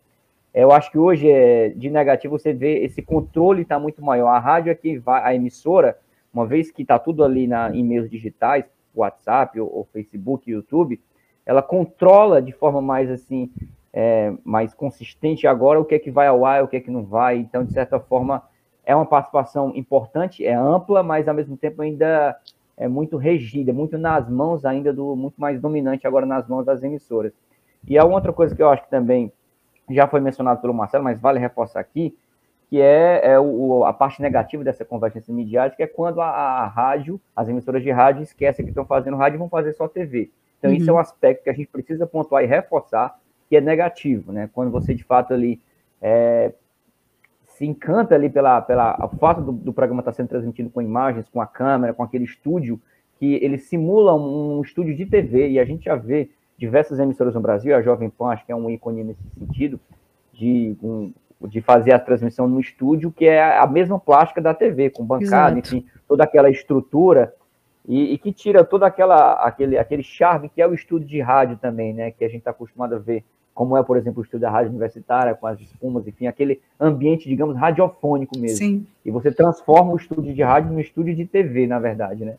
É, 0.53 0.63
eu 0.63 0.71
acho 0.71 0.91
que 0.91 0.97
hoje 0.97 1.29
é 1.29 1.69
de 1.69 1.89
negativo 1.89 2.37
você 2.37 2.53
vê 2.53 2.79
esse 2.79 3.01
controle 3.01 3.61
está 3.61 3.77
muito 3.79 4.03
maior. 4.03 4.29
A 4.29 4.39
rádio 4.39 4.71
é 4.71 4.75
que 4.75 4.97
vai, 4.97 5.21
a 5.23 5.35
emissora, 5.35 5.97
uma 6.33 6.45
vez 6.45 6.71
que 6.71 6.81
está 6.81 6.97
tudo 6.97 7.23
ali 7.23 7.47
na, 7.47 7.75
em 7.75 7.83
meios 7.83 8.09
digitais, 8.09 8.65
WhatsApp 8.95 9.59
ou, 9.59 9.71
ou 9.71 9.87
Facebook, 9.91 10.49
YouTube, 10.49 10.99
ela 11.45 11.61
controla 11.61 12.41
de 12.41 12.51
forma 12.51 12.81
mais 12.81 13.09
assim, 13.09 13.51
é, 13.93 14.33
mais 14.43 14.73
consistente 14.73 15.47
agora 15.47 15.79
o 15.79 15.85
que 15.85 15.95
é 15.95 15.99
que 15.99 16.11
vai 16.11 16.27
ao 16.27 16.45
ar, 16.45 16.63
o 16.63 16.67
que 16.67 16.77
é 16.77 16.81
que 16.81 16.91
não 16.91 17.03
vai. 17.03 17.37
Então, 17.37 17.63
de 17.63 17.71
certa 17.71 17.99
forma, 17.99 18.43
é 18.85 18.95
uma 18.95 19.05
participação 19.05 19.71
importante, 19.75 20.45
é 20.45 20.53
ampla, 20.53 21.03
mas 21.03 21.27
ao 21.27 21.35
mesmo 21.35 21.55
tempo 21.57 21.81
ainda 21.81 22.37
é 22.77 22.87
muito 22.87 23.17
regida, 23.17 23.73
muito 23.73 23.97
nas 23.97 24.29
mãos 24.29 24.63
ainda 24.63 24.93
do, 24.93 25.15
muito 25.15 25.39
mais 25.41 25.59
dominante 25.59 26.05
agora 26.05 26.25
nas 26.25 26.47
mãos 26.47 26.63
das 26.63 26.83
emissoras. 26.83 27.33
E 27.87 27.97
a 27.97 28.05
outra 28.05 28.31
coisa 28.31 28.55
que 28.55 28.61
eu 28.61 28.69
acho 28.69 28.83
que 28.83 28.89
também 28.89 29.31
já 29.89 30.07
foi 30.07 30.19
mencionado 30.19 30.61
pelo 30.61 30.73
Marcelo, 30.73 31.03
mas 31.03 31.19
vale 31.19 31.39
reforçar 31.39 31.79
aqui, 31.79 32.15
que 32.69 32.81
é, 32.81 33.21
é 33.23 33.39
o, 33.39 33.85
a 33.85 33.93
parte 33.93 34.21
negativa 34.21 34.63
dessa 34.63 34.83
convergência 34.85 35.33
midiática, 35.33 35.83
é 35.83 35.87
quando 35.87 36.21
a, 36.21 36.27
a, 36.27 36.67
rádio, 36.67 37.19
as 37.35 37.47
emissoras 37.47 37.81
de 37.81 37.89
rádio 37.89 38.21
esquecem 38.21 38.65
que 38.65 38.71
estão 38.71 38.85
fazendo 38.85 39.17
rádio 39.17 39.37
e 39.37 39.39
vão 39.39 39.49
fazer 39.49 39.73
só 39.73 39.87
TV. 39.87 40.29
Então, 40.59 40.69
uhum. 40.69 40.77
isso 40.77 40.89
é 40.89 40.93
um 40.93 40.99
aspecto 40.99 41.43
que 41.43 41.49
a 41.49 41.53
gente 41.53 41.67
precisa 41.67 42.05
pontuar 42.05 42.43
e 42.43 42.47
reforçar, 42.47 43.17
que 43.49 43.55
é 43.55 43.61
negativo, 43.61 44.33
né? 44.33 44.49
Quando 44.51 44.69
você, 44.69 44.93
de 44.93 45.03
fato, 45.03 45.33
ali 45.33 45.61
é, 46.01 46.51
se 47.57 47.65
encanta 47.65 48.13
ali 48.13 48.29
pela, 48.29 48.61
pela 48.61 48.95
o 49.03 49.17
fato 49.17 49.41
do, 49.41 49.51
do 49.51 49.73
programa 49.73 50.01
estar 50.01 50.13
sendo 50.13 50.29
transmitido 50.29 50.69
com 50.69 50.79
imagens, 50.79 51.27
com 51.27 51.41
a 51.41 51.47
câmera, 51.47 51.91
com 51.91 52.03
aquele 52.03 52.23
estúdio, 52.23 52.79
que 53.19 53.33
ele 53.41 53.57
simula 53.57 54.13
um, 54.13 54.59
um 54.59 54.61
estúdio 54.61 54.95
de 54.95 55.07
TV, 55.07 55.49
e 55.49 55.59
a 55.59 55.65
gente 55.65 55.85
já 55.85 55.95
vê 55.95 56.29
diversas 56.55 56.99
emissoras 56.99 57.33
no 57.33 57.41
Brasil, 57.41 57.75
a 57.75 57.81
Jovem 57.81 58.11
Pan 58.11 58.29
acho 58.29 58.45
que 58.45 58.51
é 58.51 58.55
um 58.55 58.69
ícone 58.69 59.03
nesse 59.03 59.21
sentido, 59.39 59.79
de, 60.31 60.77
um, 60.83 61.11
de 61.47 61.59
fazer 61.59 61.93
a 61.93 61.99
transmissão 61.99 62.47
no 62.47 62.59
estúdio, 62.59 63.11
que 63.11 63.25
é 63.25 63.57
a 63.57 63.65
mesma 63.65 63.99
plástica 63.99 64.39
da 64.39 64.53
TV, 64.53 64.91
com 64.91 65.03
bancada, 65.03 65.57
Exato. 65.57 65.75
enfim, 65.75 65.87
toda 66.07 66.23
aquela 66.23 66.51
estrutura 66.51 67.33
e, 67.87 68.13
e, 68.13 68.17
que 68.19 68.31
tira 68.31 68.63
todo 68.63 68.83
aquela, 68.83 69.33
aquele, 69.33 69.79
aquele 69.79 70.03
charme 70.03 70.47
que 70.47 70.61
é 70.61 70.67
o 70.67 70.75
estúdio 70.75 71.07
de 71.07 71.21
rádio 71.21 71.57
também, 71.57 71.91
né? 71.91 72.11
Que 72.11 72.23
a 72.23 72.27
gente 72.27 72.39
está 72.39 72.51
acostumado 72.51 72.93
a 72.93 72.99
ver, 72.99 73.23
como 73.57 73.75
é, 73.75 73.81
por 73.81 73.97
exemplo, 73.97 74.21
o 74.21 74.23
estúdio 74.23 74.41
da 74.41 74.51
rádio 74.51 74.69
universitária, 74.69 75.33
com 75.33 75.47
as 75.47 75.59
espumas, 75.59 76.07
enfim, 76.07 76.27
aquele 76.27 76.61
ambiente, 76.79 77.27
digamos, 77.27 77.57
radiofônico 77.57 78.37
mesmo. 78.37 78.57
Sim. 78.59 78.85
E 79.03 79.09
você 79.09 79.31
transforma 79.31 79.93
o 79.93 79.97
estúdio 79.97 80.31
de 80.31 80.43
rádio 80.43 80.71
no 80.71 80.79
estúdio 80.79 81.15
de 81.15 81.25
TV, 81.25 81.65
na 81.65 81.79
verdade, 81.79 82.23
né? 82.23 82.35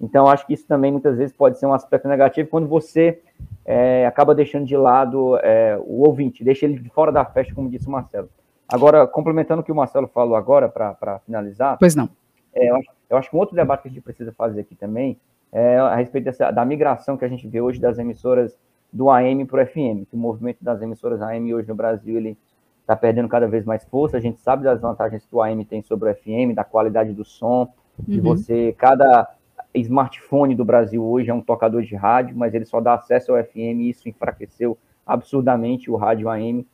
Então, 0.00 0.28
acho 0.28 0.46
que 0.46 0.54
isso 0.54 0.64
também 0.64 0.92
muitas 0.92 1.18
vezes 1.18 1.34
pode 1.34 1.58
ser 1.58 1.66
um 1.66 1.74
aspecto 1.74 2.06
negativo 2.06 2.48
quando 2.48 2.68
você 2.68 3.20
é, 3.64 4.06
acaba 4.06 4.36
deixando 4.36 4.64
de 4.64 4.76
lado 4.76 5.36
é, 5.38 5.76
o 5.84 6.04
ouvinte, 6.06 6.44
deixa 6.44 6.64
ele 6.64 6.78
de 6.78 6.90
fora 6.90 7.10
da 7.10 7.24
festa, 7.24 7.52
como 7.52 7.68
disse 7.68 7.88
o 7.88 7.90
Marcelo. 7.90 8.28
Agora, 8.68 9.04
complementando 9.04 9.62
o 9.62 9.64
que 9.64 9.72
o 9.72 9.74
Marcelo 9.74 10.06
falou 10.06 10.36
agora, 10.36 10.68
para 10.68 11.18
finalizar. 11.26 11.76
Pois 11.76 11.96
não. 11.96 12.08
É, 12.54 12.70
eu, 12.70 12.76
acho, 12.76 12.90
eu, 13.10 13.16
acho, 13.16 13.30
que 13.30 13.34
um 13.34 13.40
outro 13.40 13.56
debate 13.56 13.82
que 13.82 13.88
a 13.88 13.90
gente 13.90 14.00
precisa 14.00 14.30
fazer 14.30 14.60
aqui 14.60 14.76
também 14.76 15.18
é 15.50 15.78
a 15.78 15.96
respeito 15.96 16.26
dessa, 16.26 16.52
da 16.52 16.64
migração 16.64 17.16
que 17.16 17.24
a 17.24 17.28
gente 17.28 17.48
vê 17.48 17.60
hoje 17.60 17.80
das 17.80 17.98
emissoras 17.98 18.56
do 18.92 19.10
AM 19.10 19.44
para 19.46 19.62
o 19.62 19.66
FM, 19.66 20.06
que 20.08 20.14
o 20.14 20.18
movimento 20.18 20.58
das 20.60 20.82
emissoras 20.82 21.22
AM 21.22 21.54
hoje 21.54 21.68
no 21.68 21.74
Brasil 21.74 22.16
ele 22.16 22.36
está 22.80 22.94
perdendo 22.94 23.28
cada 23.28 23.48
vez 23.48 23.64
mais 23.64 23.84
força. 23.84 24.16
A 24.16 24.20
gente 24.20 24.40
sabe 24.40 24.64
das 24.64 24.80
vantagens 24.80 25.24
que 25.24 25.34
o 25.34 25.40
AM 25.40 25.64
tem 25.64 25.82
sobre 25.82 26.10
o 26.10 26.14
FM, 26.14 26.54
da 26.54 26.64
qualidade 26.64 27.12
do 27.12 27.24
som, 27.24 27.72
uhum. 27.98 28.04
de 28.06 28.20
você 28.20 28.74
cada 28.76 29.28
smartphone 29.74 30.54
do 30.54 30.64
Brasil 30.64 31.02
hoje 31.02 31.30
é 31.30 31.34
um 31.34 31.40
tocador 31.40 31.82
de 31.82 31.96
rádio, 31.96 32.36
mas 32.36 32.52
ele 32.52 32.66
só 32.66 32.80
dá 32.80 32.94
acesso 32.94 33.32
ao 33.34 33.42
FM 33.42 33.80
e 33.80 33.90
isso 33.90 34.08
enfraqueceu 34.08 34.76
absurdamente 35.06 35.90
o 35.90 35.96
rádio 35.96 36.28
AM. 36.28 36.66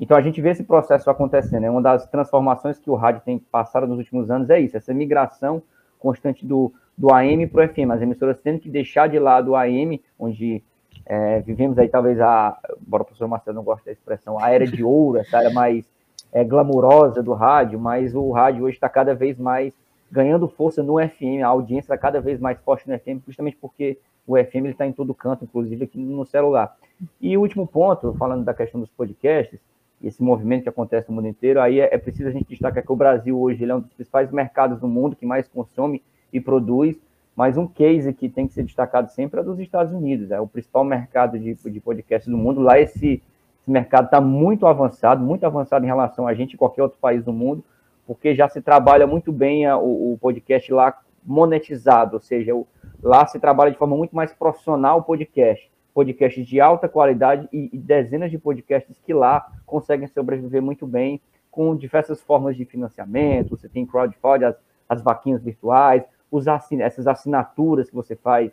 Então 0.00 0.16
a 0.16 0.20
gente 0.20 0.40
vê 0.40 0.50
esse 0.50 0.64
processo 0.64 1.10
acontecendo. 1.10 1.64
É 1.64 1.70
uma 1.70 1.82
das 1.82 2.06
transformações 2.08 2.78
que 2.78 2.90
o 2.90 2.94
rádio 2.94 3.22
tem 3.24 3.38
passado 3.38 3.86
nos 3.86 3.98
últimos 3.98 4.30
anos 4.30 4.50
é 4.50 4.58
isso, 4.58 4.76
essa 4.76 4.92
migração 4.92 5.62
constante 5.98 6.46
do, 6.46 6.72
do 6.96 7.12
AM 7.12 7.46
para 7.46 7.66
o 7.66 7.68
FM. 7.68 7.90
As 7.92 8.02
emissoras 8.02 8.38
tendo 8.38 8.58
que 8.58 8.70
deixar 8.70 9.08
de 9.08 9.18
lado 9.18 9.52
o 9.52 9.56
AM, 9.56 10.02
onde 10.18 10.64
é, 11.06 11.40
vivemos 11.40 11.78
aí 11.78 11.88
talvez 11.88 12.20
a, 12.20 12.58
embora 12.86 13.02
o 13.02 13.06
professor 13.06 13.28
Marcelo 13.28 13.56
não 13.56 13.64
goste 13.64 13.86
da 13.86 13.92
expressão, 13.92 14.38
a 14.42 14.50
era 14.50 14.66
de 14.66 14.84
ouro, 14.84 15.18
essa 15.18 15.38
era 15.38 15.50
mais 15.50 15.84
é, 16.32 16.44
glamurosa 16.44 17.22
do 17.22 17.32
rádio, 17.32 17.78
mas 17.78 18.14
o 18.14 18.30
rádio 18.30 18.64
hoje 18.64 18.76
está 18.76 18.88
cada 18.88 19.14
vez 19.14 19.38
mais 19.38 19.72
ganhando 20.10 20.48
força 20.48 20.82
no 20.82 20.98
FM, 20.98 21.42
a 21.44 21.48
audiência 21.48 21.86
está 21.86 21.98
cada 21.98 22.20
vez 22.20 22.40
mais 22.40 22.58
forte 22.60 22.88
no 22.88 22.98
FM, 22.98 23.24
justamente 23.26 23.56
porque 23.60 23.98
o 24.26 24.36
FM 24.36 24.66
está 24.66 24.86
em 24.86 24.92
todo 24.92 25.14
canto, 25.14 25.44
inclusive 25.44 25.84
aqui 25.84 25.98
no 25.98 26.24
celular. 26.26 26.76
E 27.20 27.36
o 27.36 27.40
último 27.40 27.66
ponto, 27.66 28.12
falando 28.14 28.44
da 28.44 28.52
questão 28.52 28.80
dos 28.80 28.90
podcasts, 28.90 29.60
esse 30.02 30.22
movimento 30.22 30.62
que 30.62 30.68
acontece 30.68 31.08
no 31.08 31.16
mundo 31.16 31.28
inteiro, 31.28 31.60
aí 31.60 31.80
é, 31.80 31.94
é 31.94 31.98
preciso 31.98 32.28
a 32.28 32.32
gente 32.32 32.48
destacar 32.48 32.82
que 32.84 32.92
o 32.92 32.96
Brasil 32.96 33.38
hoje 33.38 33.64
é 33.64 33.74
um 33.74 33.80
dos 33.80 33.92
principais 33.92 34.30
mercados 34.30 34.80
do 34.80 34.88
mundo 34.88 35.14
que 35.14 35.26
mais 35.26 35.46
consome 35.46 36.02
e 36.32 36.40
produz, 36.40 36.96
mas 37.34 37.56
um 37.56 37.66
case 37.66 38.12
que 38.12 38.28
tem 38.28 38.46
que 38.46 38.52
ser 38.52 38.64
destacado 38.64 39.10
sempre 39.10 39.40
é 39.40 39.42
dos 39.42 39.58
Estados 39.58 39.92
Unidos, 39.92 40.30
é 40.30 40.40
o 40.40 40.46
principal 40.46 40.84
mercado 40.84 41.38
de, 41.38 41.54
de 41.54 41.80
podcasts 41.80 42.30
do 42.30 42.36
mundo. 42.36 42.60
Lá 42.60 42.78
esse, 42.78 43.22
esse 43.60 43.70
mercado 43.70 44.06
está 44.06 44.20
muito 44.20 44.66
avançado, 44.66 45.24
muito 45.24 45.44
avançado 45.44 45.84
em 45.84 45.88
relação 45.88 46.26
a 46.26 46.34
gente 46.34 46.54
e 46.54 46.58
qualquer 46.58 46.82
outro 46.82 46.98
país 46.98 47.24
do 47.24 47.32
mundo, 47.32 47.64
porque 48.06 48.34
já 48.34 48.48
se 48.48 48.60
trabalha 48.60 49.06
muito 49.06 49.32
bem 49.32 49.66
a, 49.66 49.78
o, 49.78 50.14
o, 50.14 50.18
podcast 50.18 50.72
lá 50.72 50.98
monetizado, 51.24 52.14
ou 52.14 52.20
seja, 52.20 52.54
o, 52.54 52.66
lá 53.02 53.26
se 53.26 53.38
trabalha 53.38 53.70
de 53.70 53.78
forma 53.78 53.96
muito 53.96 54.14
mais 54.14 54.32
profissional 54.32 54.98
o 54.98 55.02
podcast 55.02 55.70
podcasts 55.92 56.46
de 56.46 56.60
alta 56.60 56.88
qualidade 56.88 57.48
e, 57.52 57.70
e 57.72 57.78
dezenas 57.78 58.30
de 58.30 58.38
podcasts 58.38 58.98
que 59.04 59.12
lá 59.12 59.46
conseguem 59.66 60.06
sobreviver 60.08 60.62
muito 60.62 60.86
bem 60.86 61.20
com 61.50 61.76
diversas 61.76 62.22
formas 62.22 62.56
de 62.56 62.64
financiamento. 62.64 63.50
Você 63.50 63.68
tem 63.68 63.84
crowdfunding, 63.84 64.44
as, 64.44 64.56
as 64.88 65.02
vaquinhas 65.02 65.42
virtuais, 65.42 66.04
os 66.30 66.46
assin 66.48 66.80
essas 66.80 67.06
assinaturas 67.06 67.88
que 67.88 67.94
você 67.94 68.14
faz 68.14 68.52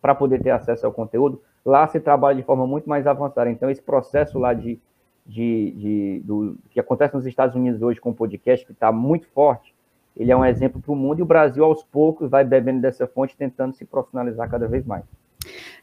para 0.00 0.14
poder 0.14 0.42
ter 0.42 0.50
acesso 0.50 0.86
ao 0.86 0.92
conteúdo. 0.92 1.42
Lá 1.64 1.86
se 1.86 2.00
trabalha 2.00 2.36
de 2.36 2.42
forma 2.42 2.66
muito 2.66 2.88
mais 2.88 3.06
avançada. 3.06 3.50
Então, 3.50 3.70
esse 3.70 3.82
processo 3.82 4.38
lá 4.38 4.54
de, 4.54 4.78
de, 5.26 5.70
de 5.72 6.22
do, 6.24 6.56
que 6.70 6.80
acontece 6.80 7.14
nos 7.14 7.26
Estados 7.26 7.54
Unidos 7.54 7.82
hoje 7.82 8.00
com 8.00 8.10
o 8.10 8.14
podcast, 8.14 8.64
que 8.64 8.72
está 8.72 8.92
muito 8.92 9.26
forte, 9.28 9.74
ele 10.16 10.32
é 10.32 10.36
um 10.36 10.44
exemplo 10.44 10.80
para 10.80 10.92
o 10.92 10.96
mundo 10.96 11.20
e 11.20 11.22
o 11.22 11.26
Brasil, 11.26 11.64
aos 11.64 11.82
poucos, 11.82 12.30
vai 12.30 12.44
bebendo 12.44 12.80
dessa 12.80 13.06
fonte, 13.06 13.36
tentando 13.36 13.74
se 13.74 13.84
profissionalizar 13.84 14.50
cada 14.50 14.66
vez 14.66 14.84
mais. 14.84 15.04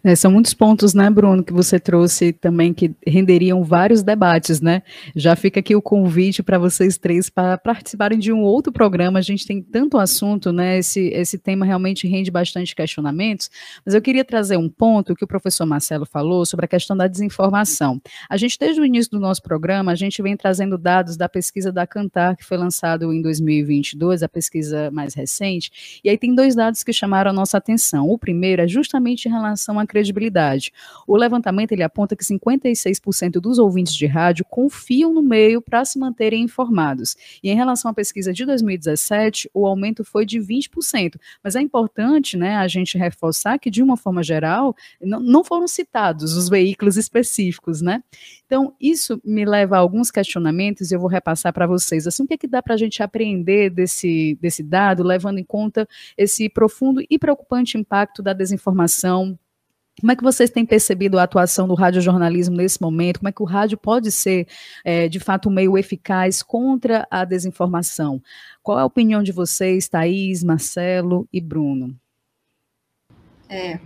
É, 0.07 0.15
são 0.15 0.29
muitos 0.29 0.53
pontos, 0.53 0.93
né, 0.93 1.09
Bruno, 1.09 1.43
que 1.43 1.51
você 1.51 1.79
trouxe 1.79 2.31
também 2.31 2.71
que 2.75 2.95
renderiam 3.07 3.63
vários 3.63 4.03
debates, 4.03 4.61
né? 4.61 4.83
Já 5.15 5.35
fica 5.35 5.59
aqui 5.59 5.75
o 5.75 5.81
convite 5.81 6.43
para 6.43 6.59
vocês 6.59 6.95
três 6.95 7.27
para 7.27 7.57
participarem 7.57 8.19
de 8.19 8.31
um 8.31 8.41
outro 8.43 8.71
programa. 8.71 9.17
A 9.17 9.21
gente 9.23 9.47
tem 9.47 9.63
tanto 9.63 9.97
assunto, 9.97 10.53
né? 10.53 10.77
Esse, 10.77 11.07
esse 11.07 11.39
tema 11.39 11.65
realmente 11.65 12.07
rende 12.07 12.29
bastante 12.29 12.75
questionamentos. 12.75 13.49
Mas 13.83 13.95
eu 13.95 14.01
queria 14.01 14.23
trazer 14.23 14.57
um 14.57 14.69
ponto 14.69 15.15
que 15.15 15.23
o 15.23 15.27
professor 15.27 15.65
Marcelo 15.65 16.05
falou 16.05 16.45
sobre 16.45 16.65
a 16.65 16.67
questão 16.67 16.95
da 16.95 17.07
desinformação. 17.07 17.99
A 18.29 18.37
gente, 18.37 18.59
desde 18.59 18.79
o 18.79 18.85
início 18.85 19.09
do 19.09 19.19
nosso 19.19 19.41
programa, 19.41 19.91
a 19.91 19.95
gente 19.95 20.21
vem 20.21 20.37
trazendo 20.37 20.77
dados 20.77 21.17
da 21.17 21.27
pesquisa 21.27 21.71
da 21.71 21.87
Cantar, 21.87 22.35
que 22.35 22.45
foi 22.45 22.57
lançado 22.57 23.11
em 23.11 23.23
2022, 23.23 24.21
a 24.21 24.29
pesquisa 24.29 24.91
mais 24.91 25.15
recente. 25.15 25.99
E 26.03 26.11
aí 26.11 26.17
tem 26.17 26.35
dois 26.35 26.53
dados 26.53 26.83
que 26.83 26.93
chamaram 26.93 27.31
a 27.31 27.33
nossa 27.33 27.57
atenção. 27.57 28.07
O 28.07 28.19
primeiro 28.19 28.61
é 28.61 28.67
justamente 28.67 29.27
em 29.27 29.31
relação 29.31 29.54
à 29.79 29.85
credibilidade. 29.85 30.71
O 31.07 31.15
levantamento 31.15 31.71
ele 31.71 31.83
aponta 31.83 32.15
que 32.15 32.23
56% 32.23 33.33
dos 33.39 33.57
ouvintes 33.59 33.93
de 33.93 34.05
rádio 34.05 34.45
confiam 34.45 35.13
no 35.13 35.21
meio 35.21 35.61
para 35.61 35.83
se 35.85 35.97
manterem 35.97 36.43
informados. 36.43 37.15
E 37.43 37.49
em 37.49 37.55
relação 37.55 37.89
à 37.89 37.93
pesquisa 37.93 38.33
de 38.33 38.45
2017, 38.45 39.49
o 39.53 39.65
aumento 39.65 40.03
foi 40.03 40.25
de 40.25 40.39
20%. 40.39 41.15
Mas 41.43 41.55
é 41.55 41.61
importante 41.61 42.37
né, 42.37 42.55
a 42.57 42.67
gente 42.67 42.97
reforçar 42.97 43.57
que, 43.59 43.69
de 43.69 43.81
uma 43.81 43.97
forma 43.97 44.23
geral, 44.23 44.75
não, 45.01 45.19
não 45.19 45.43
foram 45.43 45.67
citados 45.67 46.35
os 46.35 46.49
veículos 46.49 46.97
específicos, 46.97 47.81
né? 47.81 48.03
Então, 48.45 48.75
isso 48.79 49.19
me 49.23 49.43
leva 49.43 49.75
a 49.75 49.79
alguns 49.79 50.11
questionamentos 50.11 50.91
e 50.91 50.95
eu 50.95 50.99
vou 50.99 51.09
repassar 51.09 51.51
para 51.51 51.65
vocês. 51.65 52.05
Assim, 52.05 52.23
o 52.23 52.27
que, 52.27 52.35
é 52.35 52.37
que 52.37 52.47
dá 52.47 52.61
para 52.61 52.75
a 52.75 52.77
gente 52.77 53.01
aprender 53.01 53.69
desse, 53.69 54.37
desse 54.39 54.61
dado, 54.61 55.03
levando 55.03 55.39
em 55.39 55.43
conta 55.43 55.87
esse 56.17 56.47
profundo 56.49 57.03
e 57.09 57.17
preocupante 57.17 57.77
impacto 57.77 58.21
da 58.21 58.33
desinformação 58.33 59.37
como 59.99 60.11
é 60.11 60.15
que 60.15 60.23
vocês 60.23 60.49
têm 60.49 60.65
percebido 60.65 61.17
a 61.17 61.23
atuação 61.23 61.67
do 61.67 61.73
radiojornalismo 61.73 62.55
nesse 62.55 62.81
momento? 62.81 63.19
Como 63.19 63.29
é 63.29 63.31
que 63.31 63.41
o 63.41 63.45
rádio 63.45 63.77
pode 63.77 64.11
ser, 64.11 64.47
é, 64.83 65.07
de 65.07 65.19
fato, 65.19 65.47
um 65.47 65.53
meio 65.53 65.77
eficaz 65.77 66.43
contra 66.43 67.07
a 67.09 67.23
desinformação? 67.23 68.21
Qual 68.61 68.77
é 68.77 68.81
a 68.81 68.85
opinião 68.85 69.23
de 69.23 69.31
vocês, 69.31 69.87
Thaís, 69.87 70.43
Marcelo 70.43 71.27
e 71.31 71.39
Bruno? 71.39 71.95
É, 73.47 73.79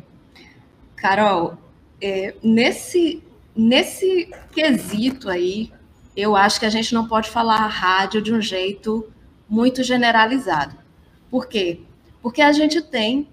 Carol, 0.96 1.58
é, 2.02 2.34
nesse, 2.42 3.24
nesse 3.56 4.32
quesito 4.52 5.30
aí, 5.30 5.72
eu 6.16 6.36
acho 6.36 6.60
que 6.60 6.66
a 6.66 6.72
gente 6.72 6.94
não 6.94 7.08
pode 7.08 7.30
falar 7.30 7.68
rádio 7.68 8.22
de 8.22 8.34
um 8.34 8.42
jeito 8.42 9.08
muito 9.48 9.84
generalizado. 9.84 10.76
Por 11.30 11.48
quê? 11.48 11.82
Porque 12.22 12.42
a 12.42 12.52
gente 12.52 12.82
tem 12.82 13.28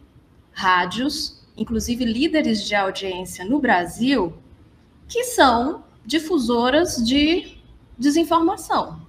rádios 0.52 1.42
inclusive 1.56 2.04
líderes 2.04 2.62
de 2.64 2.74
audiência 2.74 3.44
no 3.44 3.58
Brasil, 3.58 4.34
que 5.08 5.24
são 5.24 5.84
difusoras 6.04 6.96
de 6.96 7.58
desinformação. 7.98 9.00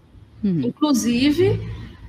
Uhum. 0.44 0.62
Inclusive 0.62 1.60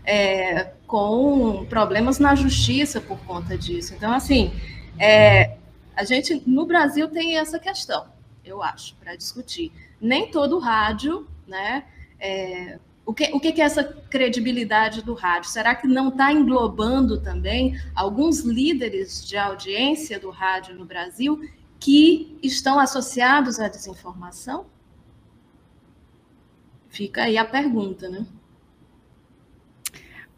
é, 0.04 0.72
com 0.86 1.66
problemas 1.66 2.18
na 2.18 2.34
justiça 2.34 3.00
por 3.00 3.18
conta 3.20 3.56
disso. 3.58 3.94
Então, 3.94 4.12
assim, 4.12 4.52
é, 4.98 5.56
a 5.94 6.04
gente 6.04 6.42
no 6.46 6.64
Brasil 6.64 7.08
tem 7.08 7.36
essa 7.36 7.58
questão, 7.58 8.06
eu 8.44 8.62
acho, 8.62 8.94
para 8.96 9.16
discutir. 9.16 9.72
Nem 10.00 10.30
todo 10.30 10.58
rádio, 10.58 11.26
né? 11.46 11.84
É, 12.18 12.78
o 13.08 13.14
que, 13.14 13.24
o 13.32 13.40
que 13.40 13.58
é 13.58 13.64
essa 13.64 13.82
credibilidade 13.82 15.00
do 15.02 15.14
rádio? 15.14 15.48
Será 15.48 15.74
que 15.74 15.88
não 15.88 16.10
está 16.10 16.30
englobando 16.30 17.18
também 17.18 17.74
alguns 17.94 18.40
líderes 18.40 19.26
de 19.26 19.34
audiência 19.34 20.20
do 20.20 20.28
rádio 20.28 20.74
no 20.74 20.84
Brasil 20.84 21.40
que 21.80 22.38
estão 22.42 22.78
associados 22.78 23.58
à 23.58 23.66
desinformação? 23.66 24.66
Fica 26.90 27.22
aí 27.22 27.38
a 27.38 27.46
pergunta, 27.46 28.10
né? 28.10 28.26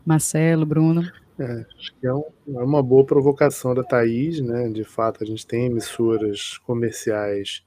Marcelo, 0.06 0.64
Bruno. 0.64 1.10
É, 1.40 1.66
acho 1.76 1.92
que 1.98 2.06
é, 2.06 2.14
um, 2.14 2.22
é, 2.54 2.62
uma 2.62 2.84
boa 2.84 3.04
provocação 3.04 3.74
da 3.74 3.82
Thaís, 3.82 4.40
né? 4.40 4.68
De 4.68 4.84
fato, 4.84 5.24
a 5.24 5.26
gente 5.26 5.44
tem 5.44 5.66
emissoras 5.66 6.56
comerciais 6.58 7.64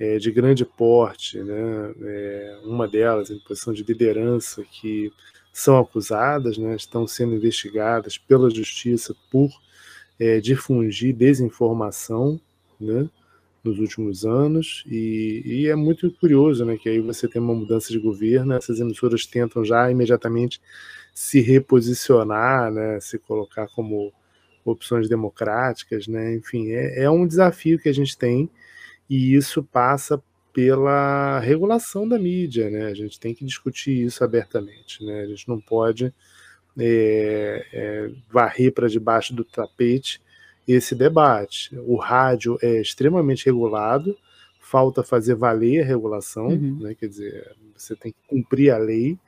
é, 0.00 0.16
de 0.16 0.32
grande 0.32 0.64
porte, 0.64 1.38
né, 1.38 1.94
é, 2.02 2.60
uma 2.64 2.88
delas 2.88 3.30
em 3.30 3.38
posição 3.40 3.70
de 3.74 3.84
liderança, 3.84 4.64
que 4.64 5.12
são 5.52 5.78
acusadas, 5.78 6.56
né, 6.56 6.74
estão 6.74 7.06
sendo 7.06 7.34
investigadas 7.34 8.16
pela 8.16 8.48
justiça 8.48 9.14
por 9.30 9.50
é, 10.18 10.40
difundir 10.40 11.14
desinformação 11.14 12.40
né, 12.80 13.06
nos 13.62 13.78
últimos 13.78 14.24
anos, 14.24 14.84
e, 14.86 15.42
e, 15.44 15.68
é 15.68 15.76
muito 15.76 16.10
curioso 16.12 16.64
né, 16.64 16.78
que 16.78 16.88
aí 16.88 17.00
você 17.00 17.28
tem 17.28 17.42
uma 17.42 17.54
mudança 17.54 17.92
de 17.92 17.98
governo, 17.98 18.54
essas 18.54 18.80
emissoras 18.80 19.26
tentam 19.26 19.62
já 19.62 19.90
imediatamente 19.90 20.62
se 21.12 21.40
reposicionar, 21.40 22.72
né, 22.72 22.98
se 23.00 23.18
colocar 23.18 23.68
como 23.68 24.10
opções 24.64 25.10
democráticas, 25.10 26.06
né, 26.06 26.34
enfim, 26.36 26.70
é, 26.70 27.02
é 27.02 27.10
um 27.10 27.26
desafio 27.26 27.78
que 27.78 27.88
a 27.90 27.94
gente 27.94 28.16
tem 28.16 28.48
e 29.10 29.34
isso 29.34 29.60
passa 29.64 30.22
pela 30.52 31.40
regulação 31.40 32.08
da 32.08 32.16
mídia, 32.16 32.70
né? 32.70 32.86
A 32.86 32.94
gente 32.94 33.18
tem 33.18 33.34
que 33.34 33.44
discutir 33.44 34.04
isso 34.04 34.22
abertamente, 34.22 35.04
né? 35.04 35.22
A 35.22 35.26
gente 35.26 35.48
não 35.48 35.60
pode 35.60 36.14
é, 36.78 37.66
é, 37.72 38.10
varrer 38.30 38.72
para 38.72 38.88
debaixo 38.88 39.34
do 39.34 39.44
tapete 39.44 40.20
esse 40.66 40.94
debate. 40.94 41.76
O 41.86 41.96
rádio 41.96 42.56
é 42.62 42.80
extremamente 42.80 43.46
regulado, 43.46 44.16
falta 44.60 45.02
fazer 45.02 45.34
valer 45.34 45.82
a 45.82 45.86
regulação, 45.86 46.46
uhum. 46.46 46.78
né? 46.80 46.94
Quer 46.94 47.08
dizer, 47.08 47.56
você 47.76 47.96
tem 47.96 48.12
que 48.12 48.18
cumprir 48.28 48.70
a 48.70 48.78
lei, 48.78 49.18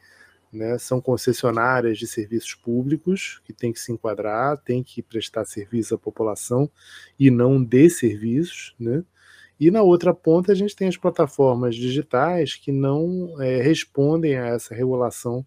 né? 0.53 0.79
São 0.79 1.01
concessionárias 1.01 1.99
de 1.99 2.07
serviços 2.07 2.55
públicos 2.55 3.41
que 3.45 3.53
tem 3.53 3.73
que 3.73 3.81
se 3.81 3.91
enquadrar, 3.91 4.59
tem 4.59 4.81
que 4.83 5.03
prestar 5.03 5.45
serviço 5.45 5.95
à 5.95 5.99
população 5.99 6.71
e 7.19 7.31
não 7.31 7.63
de 7.63 7.91
serviços, 7.91 8.75
né? 8.79 9.03
E 9.63 9.71
na 9.71 9.81
outra 9.81 10.13
ponta, 10.13 10.51
a 10.51 10.57
gente 10.57 10.75
tem 10.75 10.89
as 10.89 10.97
plataformas 10.97 11.77
digitais 11.77 12.57
que 12.57 12.73
não 12.73 13.41
é, 13.41 13.63
respondem 13.63 14.37
a 14.37 14.47
essa 14.49 14.75
regulação 14.75 15.47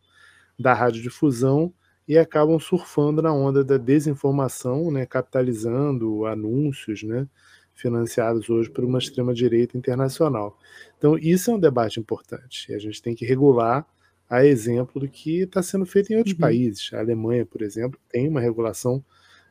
da 0.57 0.73
radiodifusão 0.73 1.73
e 2.07 2.17
acabam 2.17 2.57
surfando 2.57 3.21
na 3.21 3.33
onda 3.33 3.61
da 3.61 3.75
desinformação, 3.75 4.89
né, 4.89 5.05
capitalizando 5.05 6.25
anúncios, 6.25 7.03
né, 7.03 7.27
financiados 7.73 8.49
hoje 8.49 8.69
por 8.69 8.85
uma 8.85 8.99
extrema-direita 8.99 9.77
internacional. 9.77 10.57
Então, 10.97 11.17
isso 11.17 11.51
é 11.51 11.55
um 11.55 11.59
debate 11.59 11.99
importante. 11.99 12.73
A 12.73 12.79
gente 12.79 13.01
tem 13.01 13.13
que 13.13 13.25
regular 13.25 13.85
a 14.29 14.45
exemplo 14.45 15.01
do 15.01 15.09
que 15.09 15.41
está 15.41 15.61
sendo 15.61 15.85
feito 15.85 16.13
em 16.13 16.15
outros 16.15 16.35
uhum. 16.35 16.39
países. 16.39 16.89
A 16.93 16.99
Alemanha, 16.99 17.45
por 17.45 17.61
exemplo, 17.61 17.99
tem 18.09 18.29
uma 18.29 18.39
regulação 18.39 19.03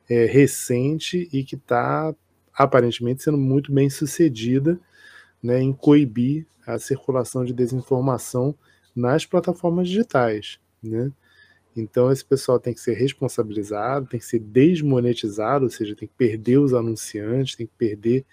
é, 0.09 0.25
recente 0.25 1.29
e 1.31 1.45
que 1.45 1.55
está 1.55 2.15
aparentemente 2.57 3.23
sendo 3.23 3.39
muito 3.39 3.73
bem 3.73 3.91
sucedida 3.91 4.79
né, 5.43 5.61
em 5.61 5.73
coibir 5.73 6.47
a 6.67 6.79
circulação 6.79 7.45
de 7.45 7.53
desinformação 7.53 8.55
nas 8.95 9.27
plataformas 9.27 9.89
digitais. 9.89 10.59
Né? 10.83 11.11
Então, 11.77 12.11
esse 12.11 12.25
pessoal 12.25 12.59
tem 12.59 12.73
que 12.73 12.81
ser 12.81 12.95
responsabilizado, 12.95 14.07
tem 14.07 14.21
que 14.21 14.27
ser 14.27 14.39
desmonetizado, 14.39 15.65
ou 15.65 15.71
seja, 15.71 15.97
tem 15.97 16.09
que 16.09 16.15
perder 16.15 16.59
os 16.59 16.73
anunciantes, 16.73 17.57
tem 17.57 17.67
que 17.67 17.73
perder 17.77 18.25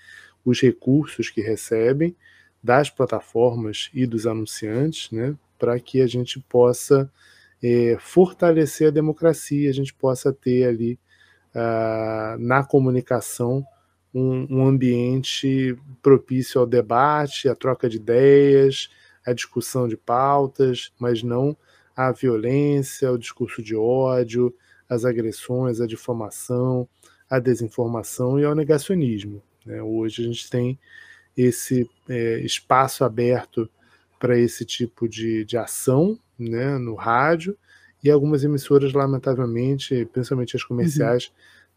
os 0.45 0.61
recursos 0.61 1.29
que 1.29 1.41
recebem 1.41 2.15
das 2.63 2.89
plataformas 2.89 3.89
e 3.93 4.05
dos 4.05 4.27
anunciantes, 4.27 5.11
né, 5.11 5.35
para 5.57 5.79
que 5.79 6.01
a 6.01 6.07
gente 6.07 6.39
possa 6.39 7.11
é, 7.61 7.97
fortalecer 7.99 8.87
a 8.87 8.91
democracia, 8.91 9.69
a 9.69 9.73
gente 9.73 9.93
possa 9.93 10.31
ter 10.31 10.65
ali 10.65 10.99
uh, 11.55 12.37
na 12.39 12.63
comunicação 12.63 13.65
um, 14.13 14.47
um, 14.49 14.67
ambiente 14.67 15.75
propício 16.01 16.59
ao 16.59 16.67
debate, 16.67 17.47
à 17.47 17.55
troca 17.55 17.89
de 17.89 17.97
ideias, 17.97 18.89
à 19.25 19.33
discussão 19.33 19.87
de 19.87 19.95
pautas, 19.95 20.91
mas 20.99 21.23
não 21.23 21.55
à 21.95 22.11
violência, 22.11 23.07
ao 23.07 23.17
discurso 23.17 23.61
de 23.61 23.75
ódio, 23.75 24.53
às 24.89 25.05
agressões, 25.05 25.79
à 25.79 25.87
difamação, 25.87 26.87
à 27.29 27.39
desinformação 27.39 28.39
e 28.39 28.43
ao 28.43 28.55
negacionismo. 28.55 29.41
Né? 29.65 29.81
Hoje 29.81 30.23
a 30.23 30.25
gente 30.25 30.49
tem 30.49 30.77
esse 31.37 31.89
é, 32.09 32.39
espaço 32.39 33.03
aberto 33.03 33.69
para 34.19 34.37
esse 34.37 34.65
tipo 34.65 35.07
de, 35.07 35.45
de 35.45 35.57
ação 35.57 36.19
né, 36.37 36.77
no 36.77 36.95
rádio 36.95 37.57
e 38.03 38.09
algumas 38.09 38.43
emissoras, 38.43 38.93
lamentavelmente, 38.93 40.07
principalmente 40.11 40.55
as 40.55 40.63
comerciais, 40.63 41.25
uhum. 41.25 41.31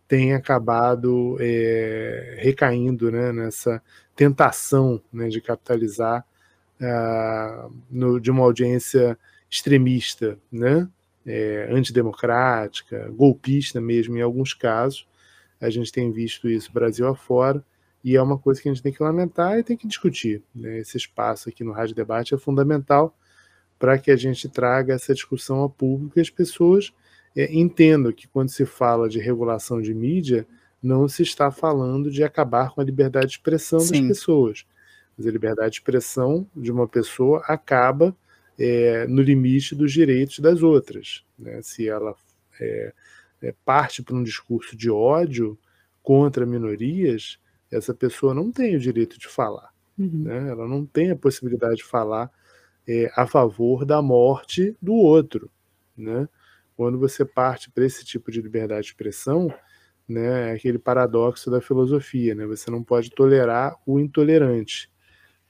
Têm 0.07 0.35
acabado 0.35 1.37
é, 1.41 2.37
recaindo 2.39 3.11
né, 3.11 3.33
nessa 3.33 3.83
tentação 4.15 5.01
né, 5.13 5.29
de 5.29 5.41
capitalizar 5.41 6.25
uh, 6.81 7.73
no, 7.91 8.21
de 8.21 8.31
uma 8.31 8.45
audiência 8.45 9.19
extremista, 9.51 10.39
né, 10.51 10.89
é, 11.27 11.69
antidemocrática, 11.71 13.11
golpista 13.11 13.81
mesmo, 13.81 14.17
em 14.17 14.23
alguns 14.23 14.53
casos. 14.53 15.07
A 15.61 15.71
gente 15.71 15.91
tem 15.91 16.13
visto 16.13 16.49
isso 16.49 16.73
Brasil 16.73 17.09
afora, 17.09 17.65
e 18.03 18.17
é 18.17 18.23
uma 18.23 18.39
coisa 18.39 18.61
que 18.61 18.69
a 18.69 18.73
gente 18.73 18.83
tem 18.83 18.93
que 18.93 19.03
lamentar 19.03 19.59
e 19.59 19.63
tem 19.63 19.77
que 19.77 19.89
discutir. 19.89 20.43
Né? 20.55 20.81
Esse 20.81 20.99
espaço 20.99 21.49
aqui 21.49 21.65
no 21.65 21.73
Rádio 21.73 21.95
Debate 21.95 22.35
é 22.35 22.39
fundamental 22.39 23.17
para 23.79 23.99
que 23.99 24.11
a 24.11 24.17
gente 24.17 24.49
traga 24.49 24.93
essa 24.95 25.15
discussão 25.15 25.57
ao 25.57 25.71
público 25.71 26.19
e 26.19 26.21
as 26.21 26.29
pessoas 26.31 26.93
é, 27.37 27.53
entendam 27.55 28.13
que 28.13 28.29
quando 28.29 28.49
se 28.49 28.65
fala 28.65 29.09
de 29.09 29.19
regulação 29.19 29.81
de 29.81 29.93
mídia, 29.93 30.47
não 30.83 31.09
se 31.09 31.23
está 31.23 31.51
falando 31.51 32.11
de 32.11 32.23
acabar 32.23 32.71
com 32.71 32.81
a 32.81 32.85
liberdade 32.85 33.27
de 33.29 33.33
expressão 33.33 33.81
Sim. 33.81 34.09
das 34.09 34.19
pessoas. 34.19 34.67
Mas 35.17 35.27
a 35.27 35.31
liberdade 35.31 35.71
de 35.71 35.77
expressão 35.77 36.47
de 36.55 36.71
uma 36.71 36.87
pessoa 36.87 37.43
acaba 37.47 38.15
é, 38.59 39.07
no 39.07 39.23
limite 39.23 39.75
dos 39.75 39.93
direitos 39.93 40.39
das 40.39 40.63
outras. 40.63 41.25
Né? 41.39 41.61
Se 41.63 41.89
ela 41.89 42.15
é, 42.61 42.93
é 43.43 43.55
parte 43.65 44.03
para 44.03 44.15
um 44.15 44.23
discurso 44.23 44.77
de 44.77 44.91
ódio 44.91 45.59
contra 46.03 46.45
minorias, 46.45 47.39
essa 47.71 47.95
pessoa 47.95 48.35
não 48.35 48.53
tem 48.53 48.77
o 48.77 48.81
direito 48.81 49.19
de 49.19 49.27
falar. 49.27 49.73
Uhum. 49.99 50.25
Né? 50.25 50.51
Ela 50.51 50.69
não 50.69 50.85
tem 50.85 51.11
a 51.11 51.17
possibilidade 51.17 51.77
de 51.77 51.85
falar 51.85 52.31
é, 52.87 53.11
a 53.17 53.27
favor 53.27 53.85
da 53.85 54.03
morte 54.03 54.77
do 54.81 54.93
outro. 54.93 55.51
Né? 55.97 56.29
Quando 56.77 56.99
você 56.99 57.25
parte 57.25 57.71
para 57.71 57.85
esse 57.85 58.05
tipo 58.05 58.31
de 58.31 58.41
liberdade 58.41 58.83
de 58.83 58.89
expressão, 58.89 59.53
né, 60.09 60.51
é 60.51 60.53
aquele 60.55 60.79
paradoxo 60.79 61.51
da 61.51 61.61
filosofia, 61.61 62.35
né? 62.35 62.47
Você 62.47 62.71
não 62.71 62.83
pode 62.83 63.11
tolerar 63.11 63.77
o 63.87 63.99
intolerante. 63.99 64.91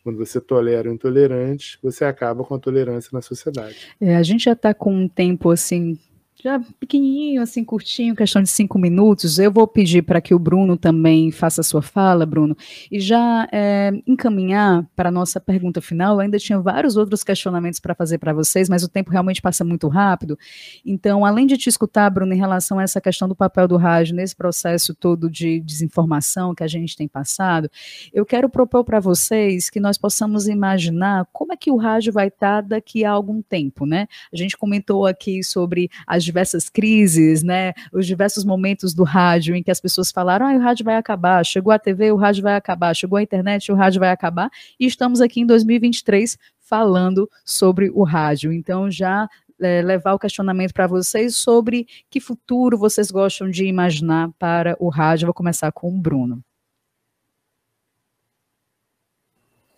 Quando 0.03 0.19
você 0.19 0.41
tolera 0.41 0.91
o 0.91 0.93
intolerante, 0.93 1.79
você 1.83 2.05
acaba 2.05 2.45
com 2.45 2.55
a 2.55 2.59
tolerância 2.59 3.11
na 3.13 3.23
sociedade. 3.23 3.95
É, 4.01 4.17
a 4.17 4.23
gente 4.23 4.45
já 4.45 4.53
está 4.53 4.75
com 4.75 4.95
um 4.95 5.09
tempo 5.09 5.51
assim 5.51 5.99
já 6.45 6.61
pequenininho, 6.79 7.41
assim, 7.41 7.65
curtinho, 7.65 8.15
questão 8.15 8.43
de 8.43 8.51
cinco 8.51 8.79
minutos. 8.79 9.39
Eu 9.39 9.51
vou 9.51 9.67
pedir 9.67 10.03
para 10.03 10.21
que 10.21 10.35
o 10.35 10.39
Bruno 10.39 10.77
também 10.77 11.31
faça 11.31 11.63
a 11.63 11.65
sua 11.65 11.81
fala, 11.81 12.27
Bruno, 12.27 12.55
e 12.93 13.01
já 13.01 13.49
é, 13.51 13.91
encaminhar 14.07 14.87
para 14.95 15.09
a 15.09 15.13
nossa 15.13 15.41
pergunta 15.41 15.81
final. 15.81 16.17
Eu 16.17 16.21
ainda 16.21 16.39
tinha 16.39 16.61
vários 16.61 16.99
outros 16.99 17.25
questionamentos 17.25 17.81
para 17.81 17.95
fazer 17.95 18.19
para 18.19 18.35
vocês, 18.35 18.69
mas 18.69 18.83
o 18.83 18.91
tempo 18.91 19.11
realmente 19.11 19.41
passa 19.41 19.65
muito 19.65 19.89
rápido. 19.89 20.39
Então, 20.85 21.25
além 21.25 21.47
de 21.47 21.57
te 21.57 21.71
escutar, 21.71 22.11
Bruno, 22.11 22.35
em 22.35 22.39
relação 22.39 22.79
a 22.79 22.83
essa 22.83 23.01
questão 23.01 23.27
do 23.27 23.35
papel 23.35 23.67
do 23.67 23.79
rádio 23.79 24.15
nesse 24.15 24.37
processo 24.37 24.95
todo 24.95 25.31
de 25.31 25.61
desinformação 25.61 26.55
que 26.55 26.63
a 26.63 26.69
gente 26.69 26.95
tem 26.95 27.09
passado, 27.09 27.71
eu 28.13 28.27
quero 28.27 28.51
propor 28.51 28.85
para 28.85 29.01
vocês 29.01 29.71
que 29.71 29.81
nós 29.81 29.97
possamos 29.97 30.47
imaginar 30.47 31.27
como 31.33 31.55
é 31.55 31.57
que 31.57 31.71
o 31.71 31.77
rádio 31.77 32.13
vai 32.13 32.29
estar 32.29 32.63
tá 32.63 32.69
daqui 32.69 33.03
a 33.03 33.13
algum 33.13 33.41
tempo, 33.41 33.87
né? 33.87 34.07
A 34.31 34.37
gente 34.37 34.59
comentou 34.59 35.07
aqui 35.07 35.43
sobre 35.43 35.89
as 36.07 36.34
diversas 36.35 36.69
crises, 36.69 37.45
né, 37.45 37.73
os 37.93 38.07
diversos 38.07 38.45
momentos 38.45 38.93
do 38.93 39.05
rádio 39.05 39.55
em 39.55 39.63
que 39.63 39.71
as 39.71 39.81
pessoas 39.81 40.11
falaram, 40.11 40.49
ah, 40.49 40.55
o 40.55 40.59
rádio 40.59 40.85
vai 40.85 40.97
acabar, 40.97 41.47
chegou 41.47 41.73
a 41.73 41.79
TV, 41.79 42.11
o 42.11 42.17
rádio 42.17 42.43
vai 42.43 42.57
acabar, 42.57 42.93
chegou 42.95 43.17
a 43.17 43.23
internet, 43.23 43.71
o 43.71 43.77
rádio 43.77 44.01
vai 44.01 44.11
acabar, 44.11 44.51
e 44.79 44.85
estamos 44.85 45.21
aqui 45.21 45.41
em 45.41 45.47
2023 45.47 46.37
falando 46.59 47.31
sobre 47.45 47.89
o 47.95 48.03
rádio. 48.03 48.53
Então, 48.53 48.91
já 48.91 49.29
é, 49.61 49.81
levar 49.83 50.15
o 50.15 50.19
questionamento 50.19 50.73
para 50.73 50.89
vocês 50.89 51.37
sobre 51.37 51.87
que 52.11 52.19
futuro 52.19 52.77
vocês 52.77 53.11
gostam 53.11 53.49
de 53.49 53.67
imaginar 53.67 54.31
para 54.39 54.77
o 54.81 54.89
rádio. 54.89 55.25
Eu 55.25 55.29
vou 55.29 55.35
começar 55.35 55.71
com 55.71 55.89
o 55.89 56.01
Bruno. 56.01 56.43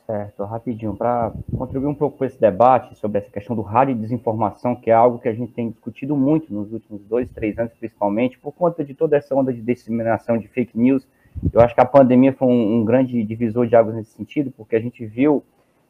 Certo, 0.06 0.44
rapidinho, 0.44 0.94
para 0.94 1.32
contribuir 1.58 1.88
um 1.88 1.94
pouco 1.94 2.18
com 2.18 2.24
esse 2.24 2.40
debate 2.40 2.94
sobre 2.96 3.18
essa 3.18 3.28
questão 3.28 3.56
do 3.56 3.62
rádio 3.62 3.96
de 3.96 4.02
desinformação, 4.02 4.76
que 4.76 4.88
é 4.88 4.94
algo 4.94 5.18
que 5.18 5.28
a 5.28 5.34
gente 5.34 5.52
tem 5.52 5.68
discutido 5.68 6.16
muito 6.16 6.54
nos 6.54 6.72
últimos 6.72 7.02
dois, 7.02 7.28
três 7.32 7.58
anos, 7.58 7.72
principalmente, 7.72 8.38
por 8.38 8.52
conta 8.52 8.84
de 8.84 8.94
toda 8.94 9.16
essa 9.16 9.34
onda 9.34 9.52
de 9.52 9.60
disseminação 9.60 10.38
de 10.38 10.46
fake 10.46 10.78
news. 10.78 11.04
Eu 11.52 11.60
acho 11.60 11.74
que 11.74 11.80
a 11.80 11.84
pandemia 11.84 12.32
foi 12.32 12.46
um, 12.46 12.76
um 12.76 12.84
grande 12.84 13.20
divisor 13.24 13.66
de 13.66 13.74
águas 13.74 13.96
nesse 13.96 14.12
sentido, 14.12 14.52
porque 14.56 14.76
a 14.76 14.80
gente 14.80 15.04
viu 15.04 15.42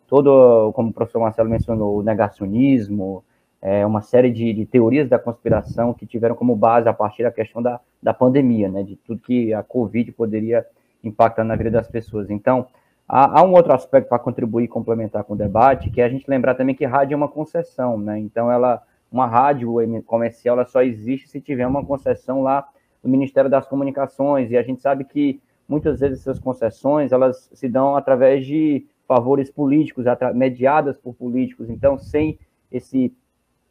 todo, 0.08 0.72
como 0.72 0.88
o 0.88 0.92
professor 0.94 1.20
Marcelo 1.20 1.50
mencionou, 1.50 1.98
o 1.98 2.02
negacionismo, 2.02 3.22
é, 3.60 3.84
uma 3.84 4.00
série 4.00 4.30
de, 4.30 4.54
de, 4.54 4.64
teorias 4.64 5.10
da 5.10 5.18
conspiração 5.18 5.92
que 5.92 6.06
tiveram 6.06 6.34
como 6.34 6.56
base 6.56 6.88
a 6.88 6.94
partir 6.94 7.22
da 7.22 7.30
questão 7.30 7.60
da, 7.60 7.80
da 8.02 8.14
pandemia, 8.14 8.70
né, 8.70 8.82
de 8.82 8.96
tudo 8.96 9.20
que 9.20 9.52
a 9.52 9.62
Covid 9.62 10.10
poderia 10.12 10.64
impactar 11.04 11.44
na 11.44 11.54
vida 11.54 11.70
das 11.70 11.86
pessoas. 11.86 12.30
Então, 12.30 12.66
Há, 13.08 13.40
há 13.40 13.44
um 13.44 13.52
outro 13.52 13.72
aspecto 13.72 14.08
para 14.08 14.18
contribuir 14.18 14.64
e 14.64 14.68
complementar 14.68 15.22
com 15.24 15.34
o 15.34 15.36
debate, 15.36 15.90
que 15.90 16.00
é 16.00 16.04
a 16.04 16.08
gente 16.08 16.28
lembrar 16.28 16.54
também 16.54 16.74
que 16.74 16.84
rádio 16.84 17.14
é 17.14 17.16
uma 17.16 17.28
concessão, 17.28 17.98
né? 17.98 18.18
Então, 18.18 18.50
ela, 18.50 18.82
uma 19.10 19.26
rádio 19.26 19.74
comercial 20.04 20.56
ela 20.56 20.66
só 20.66 20.82
existe 20.82 21.28
se 21.28 21.40
tiver 21.40 21.66
uma 21.66 21.84
concessão 21.84 22.42
lá 22.42 22.66
do 23.02 23.08
Ministério 23.08 23.48
das 23.48 23.66
Comunicações, 23.68 24.50
e 24.50 24.56
a 24.56 24.62
gente 24.62 24.80
sabe 24.80 25.04
que 25.04 25.40
muitas 25.68 26.00
vezes 26.00 26.20
essas 26.20 26.38
concessões 26.38 27.12
elas 27.12 27.48
se 27.54 27.68
dão 27.68 27.96
através 27.96 28.44
de 28.44 28.84
favores 29.06 29.50
políticos, 29.50 30.04
mediadas 30.34 30.98
por 30.98 31.14
políticos. 31.14 31.70
Então, 31.70 31.96
sem 31.96 32.38
esse 32.72 33.14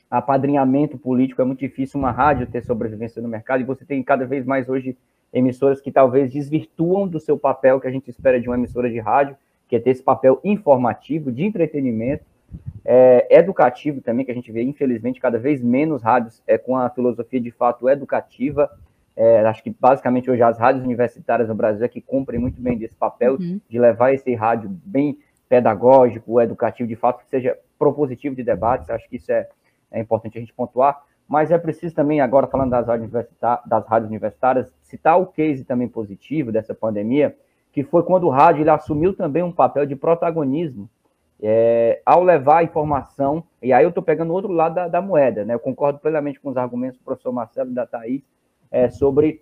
apadrinhamento 0.10 0.98
político, 0.98 1.42
é 1.42 1.46
muito 1.46 1.60
difícil 1.60 2.00
uma 2.00 2.12
rádio 2.12 2.48
ter 2.48 2.64
sobrevivência 2.64 3.22
no 3.22 3.28
mercado, 3.28 3.60
e 3.60 3.66
você 3.66 3.84
tem 3.84 4.02
cada 4.02 4.26
vez 4.26 4.46
mais 4.46 4.70
hoje 4.70 4.96
emissoras 5.36 5.82
que 5.82 5.92
talvez 5.92 6.32
desvirtuam 6.32 7.08
do 7.08 7.20
seu 7.20 7.38
papel 7.38 7.80
que 7.80 7.88
a 7.88 7.92
gente 7.92 8.10
espera 8.10 8.40
de 8.40 8.48
uma 8.48 8.56
emissora 8.56 8.90
de 8.90 9.00
rádio, 9.00 9.36
que 9.68 9.76
é 9.76 9.80
ter 9.80 9.90
esse 9.90 10.02
papel 10.02 10.40
informativo, 10.44 11.32
de 11.32 11.44
entretenimento, 11.44 12.24
é, 12.86 13.28
educativo 13.30 14.00
também, 14.00 14.26
que 14.26 14.32
a 14.32 14.34
gente 14.34 14.50
vê, 14.52 14.64
infelizmente, 14.64 15.20
cada 15.20 15.38
vez 15.38 15.62
menos 15.62 16.02
rádios 16.02 16.42
é, 16.48 16.58
com 16.58 16.78
a 16.78 16.90
filosofia 16.90 17.42
de 17.42 17.52
fato 17.52 17.90
educativa. 17.90 18.72
É, 19.18 19.42
acho 19.42 19.62
que 19.62 19.76
basicamente 19.78 20.32
hoje 20.32 20.42
as 20.42 20.58
rádios 20.58 20.86
universitárias 20.86 21.50
no 21.50 21.56
Brasil 21.56 21.84
é 21.84 21.90
que 21.90 22.00
cumprem 22.00 22.40
muito 22.40 22.62
bem 22.62 22.78
desse 22.78 22.96
papel 22.96 23.34
uhum. 23.34 23.60
de 23.68 23.80
levar 23.80 24.14
esse 24.14 24.34
rádio 24.34 24.70
bem 24.86 25.20
pedagógico, 25.50 26.40
educativo, 26.40 26.88
de 26.88 26.96
fato, 26.96 27.20
que 27.20 27.30
seja 27.30 27.58
propositivo 27.78 28.36
de 28.36 28.44
debates. 28.44 28.90
Acho 28.90 29.08
que 29.10 29.18
isso 29.18 29.32
é, 29.32 29.48
é 29.92 30.00
importante 30.00 30.38
a 30.38 30.42
gente 30.42 30.54
pontuar 30.54 31.02
mas 31.28 31.52
é 31.52 31.58
preciso 31.58 31.96
também, 31.96 32.22
agora 32.22 32.48
falando 32.48 32.72
das 32.72 32.88
rádios, 32.88 33.12
das 33.66 33.88
rádios 33.88 34.10
universitárias, 34.10 34.72
citar 34.84 35.20
o 35.20 35.26
case 35.26 35.64
também 35.64 35.88
positivo 35.88 36.52
dessa 36.52 36.74
pandemia, 36.74 37.36
que 37.72 37.84
foi 37.84 38.04
quando 38.04 38.26
o 38.26 38.30
rádio 38.30 38.62
ele 38.62 38.70
assumiu 38.70 39.14
também 39.14 39.44
um 39.44 39.52
papel 39.52 39.86
de 39.86 39.96
protagonismo 39.96 40.90
é, 41.42 42.02
ao 42.06 42.24
levar 42.24 42.60
a 42.60 42.64
informação, 42.64 43.44
e 43.62 43.74
aí 43.74 43.84
eu 43.84 43.90
estou 43.90 44.04
pegando 44.04 44.32
o 44.32 44.34
outro 44.34 44.52
lado 44.52 44.76
da, 44.76 44.88
da, 44.88 45.02
moeda, 45.02 45.44
né? 45.44 45.54
Eu 45.54 45.60
concordo 45.60 46.00
plenamente 46.00 46.40
com 46.40 46.50
os 46.50 46.58
argumentos 46.58 46.98
do 46.98 47.04
professor 47.04 47.32
Marcelo 47.32 47.72
e 47.72 47.74
da 47.74 47.86
Thaís 47.86 48.24
é, 48.72 48.90
sobre 48.90 49.42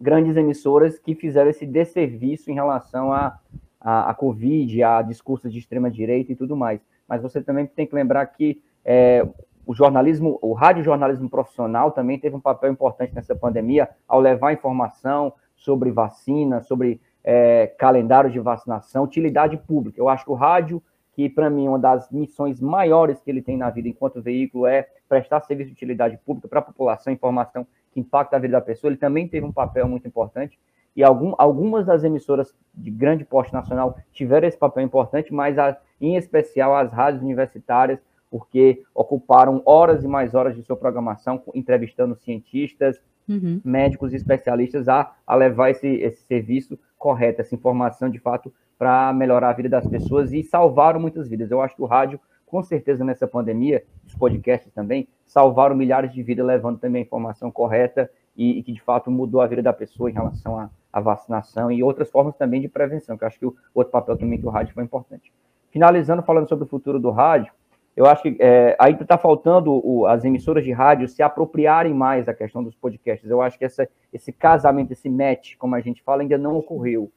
grandes 0.00 0.36
emissoras 0.36 0.98
que 0.98 1.14
fizeram 1.14 1.50
esse 1.50 1.66
desserviço 1.66 2.50
em 2.50 2.54
relação 2.54 3.12
à 3.12 3.38
a, 3.80 4.08
a, 4.08 4.10
a, 4.10 4.14
Covid, 4.14 4.82
a 4.82 5.02
discursos 5.02 5.52
de 5.52 5.58
extrema-direita 5.58 6.32
e 6.32 6.36
tudo 6.36 6.56
mais. 6.56 6.80
Mas 7.06 7.22
você 7.22 7.40
também 7.40 7.66
tem 7.66 7.86
que 7.86 7.94
lembrar 7.94 8.26
que 8.26 8.60
é, 8.84 9.26
o 9.68 9.74
jornalismo, 9.74 10.38
o 10.40 10.54
radiojornalismo 10.54 11.28
profissional 11.28 11.90
também 11.90 12.18
teve 12.18 12.34
um 12.34 12.40
papel 12.40 12.72
importante 12.72 13.14
nessa 13.14 13.36
pandemia 13.36 13.86
ao 14.08 14.18
levar 14.18 14.54
informação 14.54 15.30
sobre 15.54 15.90
vacina, 15.90 16.62
sobre 16.62 17.02
é, 17.22 17.66
calendário 17.78 18.30
de 18.30 18.40
vacinação, 18.40 19.04
utilidade 19.04 19.58
pública. 19.58 20.00
Eu 20.00 20.08
acho 20.08 20.24
que 20.24 20.30
o 20.30 20.34
rádio, 20.34 20.82
que 21.12 21.28
para 21.28 21.50
mim 21.50 21.66
é 21.66 21.68
uma 21.68 21.78
das 21.78 22.10
missões 22.10 22.62
maiores 22.62 23.20
que 23.20 23.30
ele 23.30 23.42
tem 23.42 23.58
na 23.58 23.68
vida 23.68 23.90
enquanto 23.90 24.22
veículo, 24.22 24.66
é 24.66 24.88
prestar 25.06 25.42
serviço 25.42 25.68
de 25.68 25.74
utilidade 25.74 26.16
pública 26.24 26.48
para 26.48 26.60
a 26.60 26.62
população, 26.62 27.12
informação 27.12 27.66
que 27.92 28.00
impacta 28.00 28.36
a 28.36 28.38
vida 28.38 28.52
da 28.52 28.62
pessoa, 28.62 28.88
ele 28.88 28.96
também 28.96 29.28
teve 29.28 29.44
um 29.44 29.52
papel 29.52 29.86
muito 29.86 30.08
importante. 30.08 30.58
E 30.96 31.04
algum, 31.04 31.34
algumas 31.36 31.84
das 31.84 32.04
emissoras 32.04 32.56
de 32.74 32.90
grande 32.90 33.22
porte 33.22 33.52
nacional 33.52 33.98
tiveram 34.12 34.48
esse 34.48 34.56
papel 34.56 34.82
importante, 34.82 35.30
mas 35.30 35.58
a, 35.58 35.76
em 36.00 36.16
especial 36.16 36.74
as 36.74 36.90
rádios 36.90 37.22
universitárias, 37.22 38.00
porque 38.30 38.82
ocuparam 38.94 39.62
horas 39.64 40.04
e 40.04 40.08
mais 40.08 40.34
horas 40.34 40.54
de 40.54 40.62
sua 40.62 40.76
programação 40.76 41.42
entrevistando 41.54 42.14
cientistas, 42.14 43.00
uhum. 43.28 43.60
médicos 43.64 44.12
e 44.12 44.16
especialistas 44.16 44.88
a, 44.88 45.12
a 45.26 45.34
levar 45.34 45.70
esse, 45.70 45.86
esse 45.86 46.22
serviço 46.22 46.78
correto, 46.96 47.40
essa 47.40 47.54
informação 47.54 48.08
de 48.08 48.18
fato 48.18 48.52
para 48.78 49.12
melhorar 49.12 49.50
a 49.50 49.52
vida 49.52 49.68
das 49.68 49.86
pessoas 49.86 50.32
e 50.32 50.42
salvaram 50.42 51.00
muitas 51.00 51.28
vidas. 51.28 51.50
Eu 51.50 51.60
acho 51.60 51.74
que 51.74 51.82
o 51.82 51.86
rádio, 51.86 52.20
com 52.46 52.62
certeza 52.62 53.04
nessa 53.04 53.26
pandemia, 53.26 53.84
os 54.06 54.14
podcasts 54.14 54.72
também, 54.72 55.08
salvaram 55.26 55.76
milhares 55.76 56.12
de 56.12 56.22
vidas, 56.22 56.46
levando 56.46 56.78
também 56.78 57.02
a 57.02 57.04
informação 57.04 57.50
correta 57.50 58.10
e, 58.36 58.58
e 58.58 58.62
que 58.62 58.72
de 58.72 58.80
fato 58.80 59.10
mudou 59.10 59.40
a 59.40 59.46
vida 59.46 59.62
da 59.62 59.72
pessoa 59.72 60.08
em 60.08 60.14
relação 60.14 60.58
à, 60.58 60.70
à 60.92 61.00
vacinação 61.00 61.70
e 61.72 61.82
outras 61.82 62.08
formas 62.08 62.36
também 62.36 62.60
de 62.60 62.68
prevenção, 62.68 63.18
que 63.18 63.24
eu 63.24 63.28
acho 63.28 63.38
que 63.38 63.46
o 63.46 63.54
outro 63.74 63.90
papel 63.90 64.16
também 64.16 64.38
que 64.38 64.46
o 64.46 64.50
rádio 64.50 64.74
foi 64.74 64.84
importante. 64.84 65.32
Finalizando, 65.70 66.22
falando 66.22 66.48
sobre 66.48 66.64
o 66.64 66.68
futuro 66.68 66.98
do 66.98 67.10
rádio, 67.10 67.52
eu 67.98 68.06
acho 68.06 68.22
que 68.22 68.36
é, 68.38 68.76
ainda 68.78 69.02
está 69.02 69.18
faltando 69.18 69.72
o, 69.84 70.06
as 70.06 70.24
emissoras 70.24 70.62
de 70.62 70.70
rádio 70.70 71.08
se 71.08 71.20
apropriarem 71.20 71.92
mais 71.92 72.24
da 72.24 72.32
questão 72.32 72.62
dos 72.62 72.76
podcasts. 72.76 73.28
Eu 73.28 73.42
acho 73.42 73.58
que 73.58 73.64
essa, 73.64 73.88
esse 74.12 74.32
casamento, 74.32 74.92
esse 74.92 75.10
match, 75.10 75.56
como 75.58 75.74
a 75.74 75.80
gente 75.80 76.00
fala, 76.04 76.22
ainda 76.22 76.38
não 76.38 76.56
ocorreu. 76.56 77.10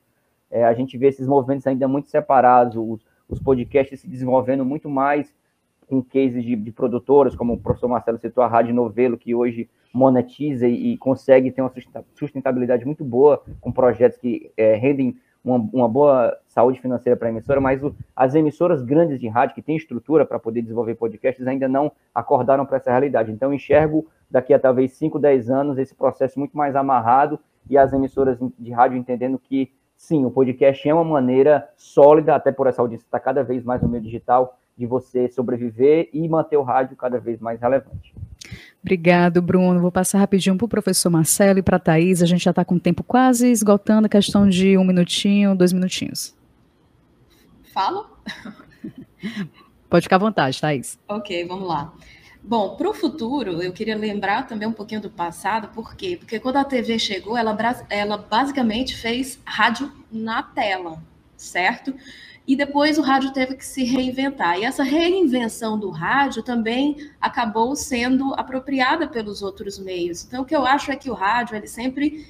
É, 0.50 0.64
a 0.64 0.74
gente 0.74 0.98
vê 0.98 1.10
esses 1.10 1.28
movimentos 1.28 1.68
ainda 1.68 1.88
muito 1.88 2.10
separados, 2.10 2.78
os, 2.78 3.06
os 3.30 3.40
podcasts 3.40 4.00
se 4.00 4.08
desenvolvendo 4.08 4.66
muito 4.66 4.90
mais 4.90 5.32
com 5.88 6.02
cases 6.02 6.44
de, 6.44 6.56
de, 6.56 6.72
produtoras, 6.72 7.36
como 7.36 7.54
o 7.54 7.60
professor 7.60 7.88
Marcelo 7.88 8.18
citou, 8.18 8.44
a 8.44 8.48
Rádio 8.48 8.74
Novelo, 8.74 9.20
que 9.20 9.36
hoje 9.36 9.70
monetiza 9.94 10.68
e, 10.68 10.94
e 10.94 10.98
consegue 10.98 11.52
ter 11.52 11.62
uma 11.62 11.72
sustentabilidade 12.16 12.86
muito 12.86 13.04
boa 13.04 13.44
com 13.60 13.72
projetos 13.72 14.18
que 14.18 14.52
é, 14.58 14.74
rendem 14.74 15.16
uma, 15.44 15.58
uma 15.74 15.89
boa 15.89 16.38
saúde 16.48 16.80
financeira 16.80 17.18
para 17.18 17.28
a 17.28 17.32
emissora, 17.32 17.60
mas 17.60 17.84
o, 17.84 17.96
as 18.16 18.36
emissoras 18.36 18.82
grandes 18.84 19.20
de 19.20 19.28
rádio, 19.28 19.56
que 19.56 19.62
têm 19.62 19.76
estrutura 19.76 20.26
para 20.26 20.39
poder 20.39 20.62
desenvolver 20.62 20.96
podcasts, 20.96 21.46
ainda 21.48 21.68
não 21.68 21.92
acordaram 22.14 22.66
para 22.66 22.78
essa 22.78 22.92
realidade. 22.92 23.32
Então, 23.32 23.54
enxergo 23.54 24.08
daqui 24.30 24.54
a 24.54 24.60
talvez 24.60 24.94
5, 24.94 25.20
10 25.20 25.50
anos 25.50 25.78
esse 25.78 25.96
processo 25.96 26.39
muito 26.39 26.56
mais 26.56 26.76
amarrado 26.76 27.39
e 27.70 27.78
as 27.78 27.92
emissoras 27.94 28.38
de 28.58 28.72
rádio 28.72 28.98
entendendo 28.98 29.39
que, 29.39 29.72
sim, 29.96 30.26
o 30.26 30.32
podcast 30.32 30.88
é 30.88 30.94
uma 30.94 31.04
maneira 31.04 31.70
sólida, 31.76 32.36
até 32.36 32.52
por 32.52 32.68
essa 32.68 32.82
audiência 32.82 33.06
estar 33.06 33.20
cada 33.20 33.44
vez 33.44 33.64
mais 33.64 33.82
no 33.82 33.89
meio 33.89 34.04
digital, 34.04 34.58
de 34.78 34.86
você 34.86 35.28
sobreviver 35.30 36.10
e 36.14 36.28
manter 36.28 36.58
o 36.58 36.64
rádio 36.64 36.96
cada 36.96 37.20
vez 37.20 37.39
mais 37.39 37.60
relevante. 37.60 38.16
Obrigado, 38.82 39.42
Bruno. 39.42 39.80
Vou 39.80 39.92
passar 39.92 40.18
rapidinho 40.18 40.58
para 40.58 40.66
o 40.66 40.70
professor 40.70 41.10
Marcelo 41.10 41.60
e 41.60 41.62
para 41.62 41.78
a 41.78 41.80
Thaís. 41.80 42.22
A 42.22 42.26
gente 42.26 42.44
já 42.44 42.50
está 42.50 42.66
com 42.66 42.76
o 42.76 42.80
tempo 42.80 43.04
quase 43.04 43.52
esgotando, 43.52 44.08
a 44.08 44.10
questão 44.10 44.50
de 44.50 44.78
um 44.78 44.84
minutinho, 44.84 45.56
dois 45.56 45.72
minutinhos. 45.72 46.36
Falo? 47.74 48.10
Pode 49.90 50.04
ficar 50.04 50.16
à 50.16 50.20
vontade, 50.20 50.60
Thaís. 50.60 51.00
Ok, 51.08 51.46
vamos 51.46 51.68
lá. 51.68 51.94
Bom, 52.44 52.76
para 52.76 52.90
o 52.90 52.94
futuro, 52.94 53.62
eu 53.62 53.72
queria 53.72 53.96
lembrar 53.96 54.48
também 54.48 54.68
um 54.68 54.74
pouquinho 54.74 55.00
do 55.00 55.12
passado, 55.12 55.68
por 55.76 55.96
quê? 55.96 56.18
Porque 56.18 56.40
quando 56.40 56.58
a 56.58 56.64
TV 56.64 56.98
chegou, 56.98 57.38
ela, 57.38 57.56
ela 57.88 58.18
basicamente 58.18 58.96
fez 58.96 59.40
rádio 59.46 59.92
na 60.12 60.42
tela, 60.42 60.98
certo? 61.38 61.94
E 62.52 62.56
depois 62.58 62.97
o 62.97 63.02
rádio 63.02 63.32
teve 63.32 63.56
que 63.56 63.66
se 63.66 63.86
reinventar. 63.86 64.60
E 64.60 64.66
essa 64.66 64.84
reinvenção 64.84 65.80
do 65.80 65.89
rádio 65.89 66.43
também 66.43 67.10
acabou 67.22 67.78
sendo 67.78 68.34
apropriada 68.34 69.08
pelos 69.08 69.41
outros 69.41 69.80
meios. 69.80 70.26
Então, 70.26 70.41
o 70.41 70.45
que 70.45 70.54
eu 70.54 70.66
acho 70.66 70.91
é 70.91 70.97
que 70.97 71.10
o 71.10 71.14
rádio 71.14 71.56
ele 71.56 71.68
sempre 71.68 72.28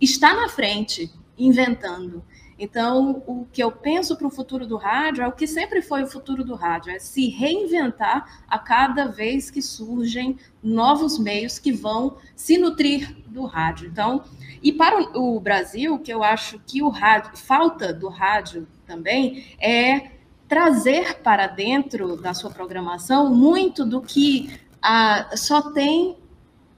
está 0.00 0.32
na 0.32 0.48
frente, 0.48 1.12
inventando. 1.36 2.24
Então, 2.58 3.22
o 3.26 3.46
que 3.52 3.62
eu 3.62 3.70
penso 3.70 4.16
para 4.16 4.26
o 4.26 4.30
futuro 4.30 4.66
do 4.66 4.78
rádio 4.78 5.22
é 5.22 5.28
o 5.28 5.32
que 5.32 5.46
sempre 5.46 5.82
foi 5.82 6.02
o 6.02 6.06
futuro 6.06 6.42
do 6.42 6.54
rádio, 6.54 6.90
é 6.90 6.98
se 6.98 7.28
reinventar 7.28 8.42
a 8.48 8.58
cada 8.58 9.08
vez 9.08 9.50
que 9.50 9.60
surgem 9.60 10.38
novos 10.62 11.18
meios 11.18 11.58
que 11.58 11.72
vão 11.72 12.16
se 12.34 12.56
nutrir 12.56 13.14
do 13.26 13.44
rádio. 13.44 13.86
Então, 13.86 14.24
e 14.62 14.72
para 14.72 14.98
o 15.18 15.38
Brasil, 15.38 15.98
que 15.98 16.10
eu 16.10 16.22
acho 16.22 16.58
que 16.66 16.82
o 16.82 16.88
rádio, 16.88 17.36
falta 17.36 17.92
do 17.92 18.08
rádio 18.08 18.66
também, 18.88 19.44
é 19.60 20.10
trazer 20.48 21.18
para 21.18 21.46
dentro 21.46 22.16
da 22.16 22.32
sua 22.32 22.50
programação 22.50 23.32
muito 23.32 23.84
do 23.84 24.00
que 24.00 24.58
ah, 24.82 25.28
só 25.36 25.70
tem 25.70 26.16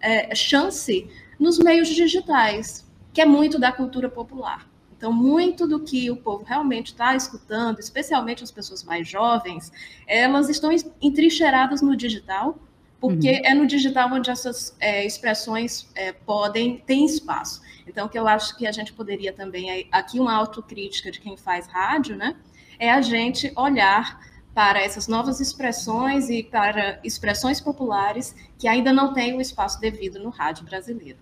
é, 0.00 0.34
chance 0.34 1.08
nos 1.38 1.58
meios 1.58 1.88
digitais, 1.88 2.86
que 3.12 3.20
é 3.20 3.24
muito 3.24 3.58
da 3.58 3.70
cultura 3.70 4.08
popular. 4.08 4.68
Então, 4.96 5.12
muito 5.12 5.66
do 5.66 5.80
que 5.80 6.10
o 6.10 6.16
povo 6.16 6.44
realmente 6.44 6.88
está 6.88 7.16
escutando, 7.16 7.78
especialmente 7.78 8.44
as 8.44 8.50
pessoas 8.50 8.84
mais 8.84 9.08
jovens, 9.08 9.72
elas 10.06 10.50
estão 10.50 10.70
entrincheiradas 11.00 11.80
no 11.80 11.96
digital, 11.96 12.58
porque 13.00 13.30
uhum. 13.30 13.40
é 13.44 13.54
no 13.54 13.66
digital 13.66 14.12
onde 14.12 14.30
essas 14.30 14.76
é, 14.78 15.06
expressões 15.06 15.88
é, 15.94 16.12
podem 16.12 16.76
ter 16.86 16.96
espaço. 16.96 17.62
Então, 17.90 18.06
o 18.06 18.08
que 18.08 18.18
eu 18.18 18.26
acho 18.26 18.56
que 18.56 18.66
a 18.66 18.72
gente 18.72 18.92
poderia 18.92 19.32
também, 19.32 19.88
aqui 19.90 20.18
uma 20.18 20.34
autocrítica 20.34 21.10
de 21.10 21.20
quem 21.20 21.36
faz 21.36 21.66
rádio, 21.66 22.16
né, 22.16 22.36
é 22.78 22.90
a 22.90 23.02
gente 23.02 23.52
olhar 23.56 24.20
para 24.54 24.80
essas 24.80 25.06
novas 25.06 25.40
expressões 25.40 26.28
e 26.30 26.42
para 26.42 27.00
expressões 27.04 27.60
populares 27.60 28.34
que 28.58 28.66
ainda 28.66 28.92
não 28.92 29.12
têm 29.12 29.36
o 29.36 29.40
espaço 29.40 29.80
devido 29.80 30.18
no 30.18 30.30
rádio 30.30 30.64
brasileiro. 30.64 31.18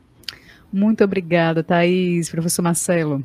Muito 0.72 1.02
obrigada, 1.02 1.62
Thaís. 1.62 2.30
Professor 2.30 2.62
Marcelo. 2.62 3.24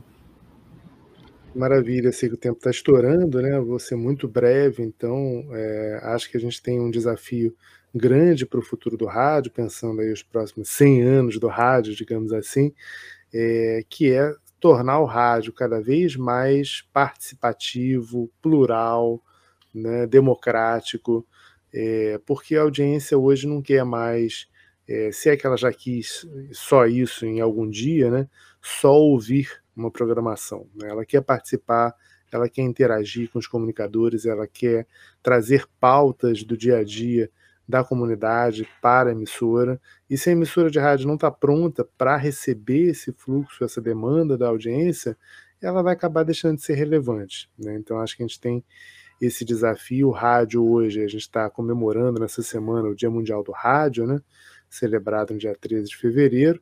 Maravilha, 1.55 2.11
sei 2.11 2.29
que 2.29 2.35
o 2.35 2.37
tempo 2.37 2.57
está 2.57 2.71
estourando, 2.71 3.41
né? 3.41 3.59
Vou 3.59 3.77
ser 3.77 3.95
muito 3.95 4.27
breve, 4.27 4.81
então 4.81 5.45
é, 5.51 5.99
acho 6.03 6.29
que 6.29 6.37
a 6.37 6.39
gente 6.39 6.61
tem 6.61 6.79
um 6.79 6.89
desafio 6.89 7.55
grande 7.93 8.45
para 8.45 8.59
o 8.59 8.63
futuro 8.63 8.97
do 8.97 9.05
rádio, 9.05 9.51
pensando 9.51 10.01
aí 10.01 10.11
os 10.11 10.23
próximos 10.23 10.69
100 10.69 11.03
anos 11.03 11.39
do 11.39 11.47
rádio, 11.47 11.95
digamos 11.95 12.33
assim, 12.33 12.73
é, 13.33 13.83
que 13.89 14.11
é 14.11 14.33
tornar 14.59 14.99
o 14.99 15.05
rádio 15.05 15.51
cada 15.51 15.81
vez 15.81 16.15
mais 16.15 16.83
participativo, 16.93 18.31
plural, 18.41 19.21
né, 19.73 20.07
democrático, 20.07 21.25
é, 21.73 22.19
porque 22.25 22.55
a 22.55 22.61
audiência 22.61 23.17
hoje 23.17 23.47
não 23.47 23.61
quer 23.61 23.83
mais, 23.83 24.47
é, 24.87 25.11
se 25.11 25.29
é 25.29 25.35
que 25.35 25.45
ela 25.45 25.57
já 25.57 25.73
quis 25.73 26.25
só 26.51 26.85
isso 26.85 27.25
em 27.25 27.41
algum 27.41 27.69
dia, 27.69 28.09
né, 28.11 28.29
só 28.61 28.93
ouvir 28.93 29.49
uma 29.75 29.91
programação. 29.91 30.67
Né? 30.75 30.89
Ela 30.89 31.05
quer 31.05 31.21
participar, 31.21 31.93
ela 32.31 32.47
quer 32.47 32.61
interagir 32.61 33.29
com 33.31 33.39
os 33.39 33.47
comunicadores, 33.47 34.25
ela 34.25 34.47
quer 34.47 34.87
trazer 35.21 35.67
pautas 35.79 36.43
do 36.43 36.55
dia 36.55 36.77
a 36.77 36.83
dia 36.83 37.29
da 37.67 37.83
comunidade 37.83 38.67
para 38.81 39.09
a 39.09 39.13
emissora. 39.13 39.79
E 40.09 40.17
se 40.17 40.29
a 40.29 40.33
emissora 40.33 40.69
de 40.69 40.79
rádio 40.79 41.07
não 41.07 41.15
está 41.15 41.31
pronta 41.31 41.87
para 41.97 42.17
receber 42.17 42.89
esse 42.89 43.11
fluxo, 43.13 43.63
essa 43.63 43.81
demanda 43.81 44.37
da 44.37 44.47
audiência, 44.47 45.17
ela 45.61 45.81
vai 45.81 45.93
acabar 45.93 46.23
deixando 46.23 46.57
de 46.57 46.63
ser 46.63 46.73
relevante. 46.73 47.49
Né? 47.57 47.75
Então, 47.75 47.99
acho 47.99 48.17
que 48.17 48.23
a 48.23 48.27
gente 48.27 48.39
tem 48.39 48.63
esse 49.21 49.45
desafio. 49.45 50.09
O 50.09 50.11
rádio 50.11 50.63
hoje, 50.63 51.01
a 51.01 51.07
gente 51.07 51.21
está 51.21 51.49
comemorando 51.49 52.19
nessa 52.19 52.41
semana 52.41 52.89
o 52.89 52.95
Dia 52.95 53.09
Mundial 53.09 53.43
do 53.43 53.51
Rádio, 53.51 54.05
né? 54.05 54.21
celebrado 54.69 55.33
no 55.33 55.39
dia 55.39 55.55
13 55.55 55.89
de 55.89 55.95
fevereiro. 55.95 56.61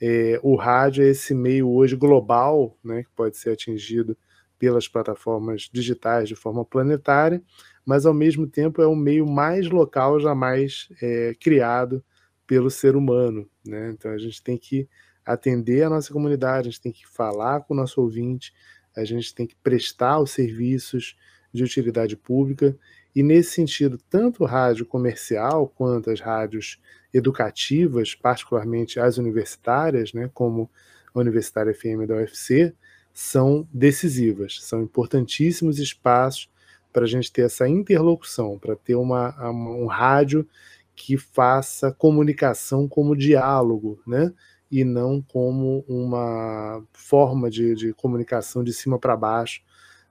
É, 0.00 0.38
o 0.42 0.54
rádio 0.54 1.04
é 1.04 1.08
esse 1.08 1.34
meio 1.34 1.68
hoje 1.68 1.96
global, 1.96 2.76
né, 2.84 3.02
que 3.02 3.10
pode 3.16 3.36
ser 3.36 3.50
atingido 3.50 4.16
pelas 4.58 4.88
plataformas 4.88 5.68
digitais 5.72 6.28
de 6.28 6.34
forma 6.34 6.64
planetária, 6.64 7.42
mas 7.84 8.04
ao 8.04 8.12
mesmo 8.12 8.46
tempo 8.46 8.82
é 8.82 8.86
o 8.86 8.96
meio 8.96 9.26
mais 9.26 9.68
local 9.68 10.18
jamais 10.20 10.88
é, 11.00 11.34
criado 11.40 12.04
pelo 12.46 12.70
ser 12.70 12.96
humano. 12.96 13.48
Né? 13.64 13.90
Então 13.90 14.10
a 14.10 14.18
gente 14.18 14.42
tem 14.42 14.58
que 14.58 14.88
atender 15.24 15.82
a 15.82 15.90
nossa 15.90 16.12
comunidade, 16.12 16.68
a 16.68 16.70
gente 16.70 16.80
tem 16.80 16.92
que 16.92 17.06
falar 17.06 17.60
com 17.60 17.74
o 17.74 17.76
nosso 17.76 18.00
ouvinte, 18.00 18.52
a 18.96 19.04
gente 19.04 19.34
tem 19.34 19.46
que 19.46 19.54
prestar 19.56 20.18
os 20.18 20.30
serviços 20.30 21.16
de 21.52 21.62
utilidade 21.62 22.16
pública, 22.16 22.76
e 23.14 23.22
nesse 23.22 23.52
sentido, 23.52 23.98
tanto 24.08 24.44
rádio 24.44 24.86
comercial 24.86 25.68
quanto 25.68 26.10
as 26.10 26.20
rádios 26.20 26.78
educativas, 27.12 28.14
particularmente 28.14 29.00
as 29.00 29.18
universitárias, 29.18 30.12
né, 30.12 30.30
como 30.32 30.70
a 31.14 31.18
Universitária 31.18 31.74
FM 31.74 32.06
da 32.06 32.16
UFC, 32.16 32.74
são 33.20 33.66
decisivas, 33.74 34.60
são 34.62 34.80
importantíssimos 34.80 35.80
espaços 35.80 36.48
para 36.92 37.02
a 37.02 37.08
gente 37.08 37.32
ter 37.32 37.42
essa 37.42 37.68
interlocução, 37.68 38.56
para 38.56 38.76
ter 38.76 38.94
uma, 38.94 39.34
uma, 39.50 39.70
um 39.72 39.86
rádio 39.86 40.46
que 40.94 41.16
faça 41.18 41.90
comunicação 41.90 42.86
como 42.86 43.16
diálogo, 43.16 44.00
né? 44.06 44.32
E 44.70 44.84
não 44.84 45.20
como 45.20 45.84
uma 45.88 46.80
forma 46.92 47.50
de, 47.50 47.74
de 47.74 47.92
comunicação 47.92 48.62
de 48.62 48.72
cima 48.72 49.00
para 49.00 49.16
baixo, 49.16 49.62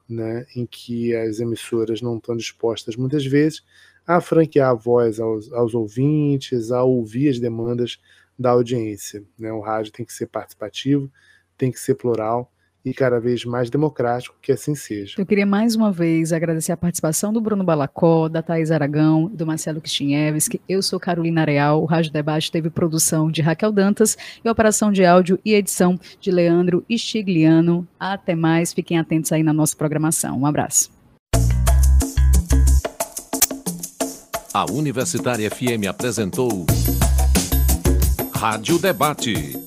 né? 0.08 0.45
Em 0.53 0.66
que 0.66 1.16
as 1.16 1.39
emissoras 1.39 2.01
não 2.01 2.18
estão 2.18 2.36
dispostas 2.36 2.97
muitas 2.97 3.26
vezes 3.26 3.64
a 4.05 4.20
franquear 4.20 4.72
a 4.72 4.74
voz 4.74 5.18
aos, 5.18 5.49
aos 5.53 5.74
ouvintes, 5.74 6.74
a 6.74 6.84
ouvir 6.84 7.30
as 7.30 7.39
demandas 7.39 8.01
da 8.38 8.49
audiência. 8.49 9.24
Né? 9.39 9.49
O 9.53 9.62
rádio 9.62 9.93
tem 9.93 10.05
que 10.05 10.12
ser 10.12 10.28
participativo, 10.28 11.10
tem 11.58 11.72
que 11.72 11.80
ser 11.80 11.95
plural 11.95 12.51
e 12.89 12.93
cada 12.93 13.19
vez 13.19 13.43
mais 13.43 13.69
democrático, 13.69 14.35
que 14.41 14.51
assim 14.51 14.73
seja. 14.73 15.15
Eu 15.17 15.25
queria 15.25 15.45
mais 15.45 15.75
uma 15.75 15.91
vez 15.91 16.31
agradecer 16.31 16.71
a 16.71 16.77
participação 16.77 17.33
do 17.33 17.41
Bruno 17.41 17.63
Balacó, 17.63 18.29
da 18.29 18.41
Thais 18.41 18.71
Aragão, 18.71 19.27
do 19.27 19.45
Marcelo 19.45 19.81
Kistinevski. 19.81 20.61
Eu 20.69 20.81
sou 20.81 20.99
Carolina 20.99 21.43
Real. 21.43 21.81
O 21.81 21.85
Rádio 21.85 22.13
Debate 22.13 22.51
teve 22.51 22.69
produção 22.69 23.29
de 23.29 23.41
Raquel 23.41 23.73
Dantas 23.73 24.17
e 24.43 24.49
operação 24.49 24.91
de 24.91 25.03
áudio 25.03 25.38
e 25.43 25.53
edição 25.53 25.99
de 26.21 26.31
Leandro 26.31 26.85
Stigliano. 26.89 27.85
Até 27.99 28.35
mais, 28.35 28.71
fiquem 28.71 28.97
atentos 28.97 29.31
aí 29.33 29.43
na 29.43 29.51
nossa 29.51 29.75
programação. 29.75 30.39
Um 30.39 30.45
abraço. 30.45 30.89
A 34.53 34.65
Universitária 34.71 35.49
FM 35.51 35.88
apresentou 35.89 36.65
Rádio 38.33 38.79
Debate, 38.79 39.66